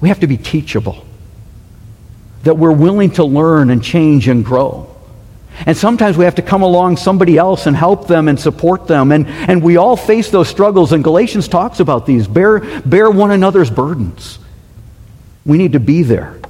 We 0.00 0.08
have 0.08 0.20
to 0.20 0.26
be 0.26 0.38
teachable. 0.38 1.04
That 2.44 2.58
we're 2.58 2.72
willing 2.72 3.12
to 3.12 3.24
learn 3.24 3.70
and 3.70 3.82
change 3.82 4.28
and 4.28 4.44
grow. 4.44 4.88
And 5.66 5.76
sometimes 5.76 6.16
we 6.16 6.24
have 6.24 6.36
to 6.36 6.42
come 6.42 6.62
along 6.62 6.96
somebody 6.96 7.36
else 7.36 7.66
and 7.66 7.76
help 7.76 8.08
them 8.08 8.28
and 8.28 8.40
support 8.40 8.86
them. 8.86 9.12
And, 9.12 9.28
and 9.28 9.62
we 9.62 9.76
all 9.76 9.96
face 9.96 10.30
those 10.30 10.48
struggles. 10.48 10.92
And 10.92 11.04
Galatians 11.04 11.46
talks 11.46 11.78
about 11.78 12.06
these. 12.06 12.26
Bear, 12.26 12.60
bear 12.80 13.10
one 13.10 13.30
another's 13.30 13.70
burdens. 13.70 14.38
We 15.44 15.58
need 15.58 15.72
to 15.72 15.80
be 15.80 16.02
there. 16.02 16.40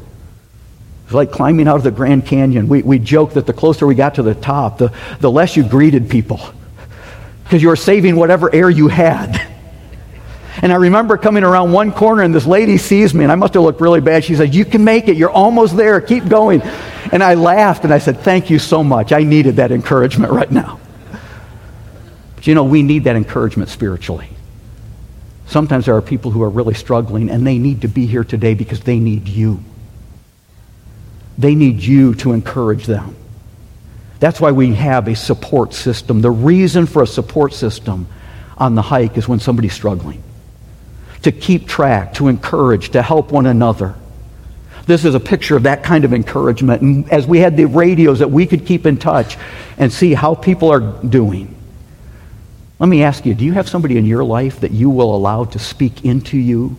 It's 1.04 1.14
like 1.14 1.30
climbing 1.30 1.68
out 1.68 1.76
of 1.76 1.82
the 1.82 1.90
Grand 1.90 2.26
Canyon. 2.26 2.68
We, 2.68 2.82
we 2.82 2.98
joke 2.98 3.34
that 3.34 3.46
the 3.46 3.52
closer 3.52 3.86
we 3.86 3.94
got 3.94 4.14
to 4.14 4.22
the 4.22 4.34
top, 4.34 4.78
the, 4.78 4.92
the 5.20 5.30
less 5.30 5.56
you 5.56 5.68
greeted 5.68 6.08
people 6.08 6.40
because 7.44 7.60
you 7.62 7.68
were 7.68 7.76
saving 7.76 8.16
whatever 8.16 8.54
air 8.54 8.70
you 8.70 8.88
had. 8.88 9.46
And 10.60 10.72
I 10.72 10.76
remember 10.76 11.16
coming 11.16 11.44
around 11.44 11.72
one 11.72 11.92
corner 11.92 12.22
and 12.22 12.34
this 12.34 12.44
lady 12.44 12.76
sees 12.76 13.14
me 13.14 13.24
and 13.24 13.32
I 13.32 13.36
must 13.36 13.54
have 13.54 13.62
looked 13.62 13.80
really 13.80 14.00
bad. 14.00 14.24
She 14.24 14.34
said, 14.34 14.54
You 14.54 14.64
can 14.64 14.84
make 14.84 15.08
it. 15.08 15.16
You're 15.16 15.30
almost 15.30 15.76
there. 15.76 16.00
Keep 16.00 16.28
going. 16.28 16.60
And 17.10 17.22
I 17.22 17.34
laughed 17.34 17.84
and 17.84 17.92
I 17.92 17.98
said, 17.98 18.20
Thank 18.20 18.50
you 18.50 18.58
so 18.58 18.84
much. 18.84 19.12
I 19.12 19.22
needed 19.22 19.56
that 19.56 19.72
encouragement 19.72 20.32
right 20.32 20.50
now. 20.50 20.78
But 22.36 22.46
you 22.46 22.54
know, 22.54 22.64
we 22.64 22.82
need 22.82 23.04
that 23.04 23.16
encouragement 23.16 23.70
spiritually. 23.70 24.28
Sometimes 25.46 25.86
there 25.86 25.96
are 25.96 26.02
people 26.02 26.30
who 26.30 26.42
are 26.42 26.50
really 26.50 26.74
struggling 26.74 27.30
and 27.30 27.46
they 27.46 27.58
need 27.58 27.82
to 27.82 27.88
be 27.88 28.06
here 28.06 28.24
today 28.24 28.54
because 28.54 28.80
they 28.80 28.98
need 28.98 29.28
you. 29.28 29.62
They 31.38 31.54
need 31.54 31.80
you 31.80 32.14
to 32.16 32.32
encourage 32.32 32.86
them. 32.86 33.16
That's 34.20 34.40
why 34.40 34.52
we 34.52 34.74
have 34.74 35.08
a 35.08 35.16
support 35.16 35.74
system. 35.74 36.20
The 36.20 36.30
reason 36.30 36.86
for 36.86 37.02
a 37.02 37.06
support 37.06 37.54
system 37.54 38.06
on 38.56 38.74
the 38.74 38.82
hike 38.82 39.16
is 39.16 39.26
when 39.26 39.40
somebody's 39.40 39.72
struggling. 39.72 40.22
To 41.22 41.32
keep 41.32 41.68
track, 41.68 42.14
to 42.14 42.28
encourage, 42.28 42.90
to 42.90 43.02
help 43.02 43.30
one 43.30 43.46
another. 43.46 43.94
This 44.86 45.04
is 45.04 45.14
a 45.14 45.20
picture 45.20 45.56
of 45.56 45.62
that 45.62 45.84
kind 45.84 46.04
of 46.04 46.12
encouragement. 46.12 46.82
And 46.82 47.12
as 47.12 47.26
we 47.26 47.38
had 47.38 47.56
the 47.56 47.66
radios 47.66 48.18
that 48.18 48.30
we 48.30 48.46
could 48.46 48.66
keep 48.66 48.84
in 48.86 48.96
touch 48.96 49.36
and 49.78 49.92
see 49.92 50.14
how 50.14 50.34
people 50.34 50.72
are 50.72 50.80
doing. 50.80 51.56
Let 52.80 52.88
me 52.88 53.04
ask 53.04 53.24
you, 53.24 53.34
do 53.34 53.44
you 53.44 53.52
have 53.52 53.68
somebody 53.68 53.96
in 53.96 54.04
your 54.04 54.24
life 54.24 54.60
that 54.60 54.72
you 54.72 54.90
will 54.90 55.14
allow 55.14 55.44
to 55.44 55.58
speak 55.60 56.04
into 56.04 56.36
you, 56.36 56.76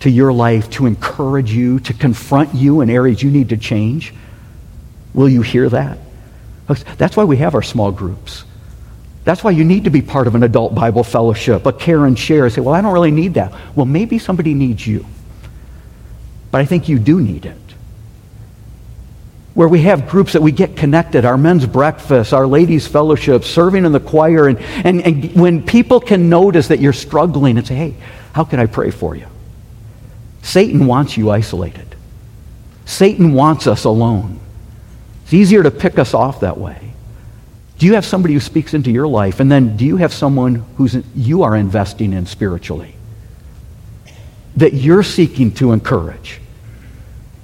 to 0.00 0.10
your 0.10 0.32
life, 0.32 0.70
to 0.70 0.86
encourage 0.86 1.50
you, 1.50 1.80
to 1.80 1.92
confront 1.92 2.54
you 2.54 2.80
in 2.80 2.90
areas 2.90 3.22
you 3.24 3.30
need 3.32 3.48
to 3.48 3.56
change? 3.56 4.14
Will 5.14 5.28
you 5.28 5.42
hear 5.42 5.68
that? 5.68 5.98
That's 6.96 7.16
why 7.16 7.24
we 7.24 7.38
have 7.38 7.56
our 7.56 7.62
small 7.62 7.90
groups. 7.90 8.44
That's 9.26 9.42
why 9.42 9.50
you 9.50 9.64
need 9.64 9.84
to 9.84 9.90
be 9.90 10.02
part 10.02 10.28
of 10.28 10.36
an 10.36 10.44
adult 10.44 10.72
Bible 10.72 11.02
fellowship, 11.02 11.66
a 11.66 11.72
care 11.72 12.06
and 12.06 12.16
share. 12.16 12.48
Say, 12.48 12.60
well, 12.60 12.76
I 12.76 12.80
don't 12.80 12.92
really 12.92 13.10
need 13.10 13.34
that. 13.34 13.52
Well, 13.74 13.84
maybe 13.84 14.20
somebody 14.20 14.54
needs 14.54 14.86
you. 14.86 15.04
But 16.52 16.60
I 16.60 16.64
think 16.64 16.88
you 16.88 17.00
do 17.00 17.20
need 17.20 17.44
it. 17.44 17.58
Where 19.54 19.66
we 19.66 19.82
have 19.82 20.08
groups 20.08 20.34
that 20.34 20.42
we 20.42 20.52
get 20.52 20.76
connected, 20.76 21.24
our 21.24 21.36
men's 21.36 21.66
breakfast, 21.66 22.32
our 22.32 22.46
ladies' 22.46 22.86
fellowship, 22.86 23.42
serving 23.42 23.84
in 23.84 23.90
the 23.90 23.98
choir, 23.98 24.46
and, 24.46 24.60
and, 24.60 25.00
and 25.04 25.32
when 25.34 25.66
people 25.66 25.98
can 25.98 26.28
notice 26.28 26.68
that 26.68 26.78
you're 26.78 26.92
struggling 26.92 27.58
and 27.58 27.66
say, 27.66 27.74
hey, 27.74 27.96
how 28.32 28.44
can 28.44 28.60
I 28.60 28.66
pray 28.66 28.92
for 28.92 29.16
you? 29.16 29.26
Satan 30.42 30.86
wants 30.86 31.16
you 31.16 31.32
isolated. 31.32 31.96
Satan 32.84 33.32
wants 33.32 33.66
us 33.66 33.82
alone. 33.86 34.38
It's 35.24 35.34
easier 35.34 35.64
to 35.64 35.72
pick 35.72 35.98
us 35.98 36.14
off 36.14 36.38
that 36.42 36.58
way. 36.58 36.85
Do 37.78 37.86
you 37.86 37.94
have 37.94 38.06
somebody 38.06 38.34
who 38.34 38.40
speaks 38.40 38.74
into 38.74 38.90
your 38.90 39.06
life? 39.06 39.40
And 39.40 39.52
then 39.52 39.76
do 39.76 39.84
you 39.84 39.98
have 39.98 40.12
someone 40.12 40.64
who 40.76 40.88
you 41.14 41.42
are 41.42 41.54
investing 41.54 42.12
in 42.12 42.26
spiritually? 42.26 42.94
That 44.56 44.72
you're 44.72 45.02
seeking 45.02 45.52
to 45.54 45.72
encourage. 45.72 46.40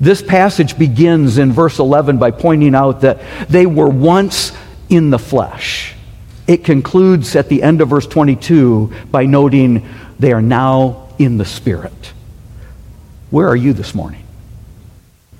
This 0.00 0.22
passage 0.22 0.78
begins 0.78 1.38
in 1.38 1.52
verse 1.52 1.78
11 1.78 2.18
by 2.18 2.30
pointing 2.30 2.74
out 2.74 3.02
that 3.02 3.20
they 3.48 3.66
were 3.66 3.88
once 3.88 4.52
in 4.88 5.10
the 5.10 5.18
flesh. 5.18 5.94
It 6.46 6.64
concludes 6.64 7.36
at 7.36 7.48
the 7.48 7.62
end 7.62 7.80
of 7.80 7.88
verse 7.88 8.06
22 8.06 8.92
by 9.10 9.26
noting 9.26 9.88
they 10.18 10.32
are 10.32 10.42
now 10.42 11.08
in 11.18 11.38
the 11.38 11.44
Spirit. 11.44 12.12
Where 13.30 13.48
are 13.48 13.56
you 13.56 13.72
this 13.72 13.94
morning? 13.94 14.24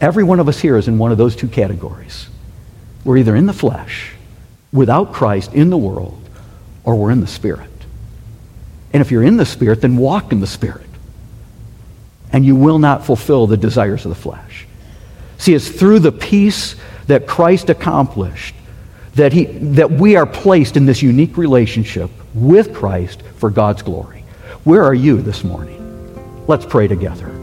Every 0.00 0.24
one 0.24 0.40
of 0.40 0.48
us 0.48 0.60
here 0.60 0.76
is 0.76 0.88
in 0.88 0.98
one 0.98 1.12
of 1.12 1.18
those 1.18 1.34
two 1.34 1.48
categories. 1.48 2.28
We're 3.04 3.18
either 3.18 3.34
in 3.34 3.46
the 3.46 3.52
flesh, 3.52 4.11
without 4.72 5.12
Christ, 5.12 5.52
in 5.52 5.70
the 5.70 5.76
world, 5.76 6.18
or 6.84 6.96
we're 6.96 7.10
in 7.10 7.20
the 7.20 7.26
Spirit. 7.26 7.70
And 8.92 9.00
if 9.00 9.10
you're 9.10 9.22
in 9.22 9.36
the 9.36 9.46
Spirit, 9.46 9.80
then 9.80 9.96
walk 9.96 10.32
in 10.32 10.40
the 10.40 10.46
Spirit. 10.46 10.86
And 12.32 12.44
you 12.44 12.56
will 12.56 12.78
not 12.78 13.04
fulfill 13.04 13.46
the 13.46 13.56
desires 13.56 14.04
of 14.04 14.10
the 14.10 14.14
flesh. 14.20 14.66
See, 15.38 15.54
it's 15.54 15.68
through 15.68 15.98
the 15.98 16.12
peace 16.12 16.76
that 17.06 17.26
Christ 17.26 17.68
accomplished 17.68 18.54
that, 19.14 19.32
he, 19.32 19.44
that 19.44 19.90
we 19.90 20.16
are 20.16 20.26
placed 20.26 20.76
in 20.76 20.86
this 20.86 21.02
unique 21.02 21.36
relationship 21.36 22.10
with 22.34 22.74
Christ 22.74 23.22
for 23.36 23.50
God's 23.50 23.82
glory. 23.82 24.24
Where 24.64 24.82
are 24.84 24.94
you 24.94 25.20
this 25.20 25.44
morning? 25.44 25.78
Let's 26.46 26.64
pray 26.64 26.88
together. 26.88 27.41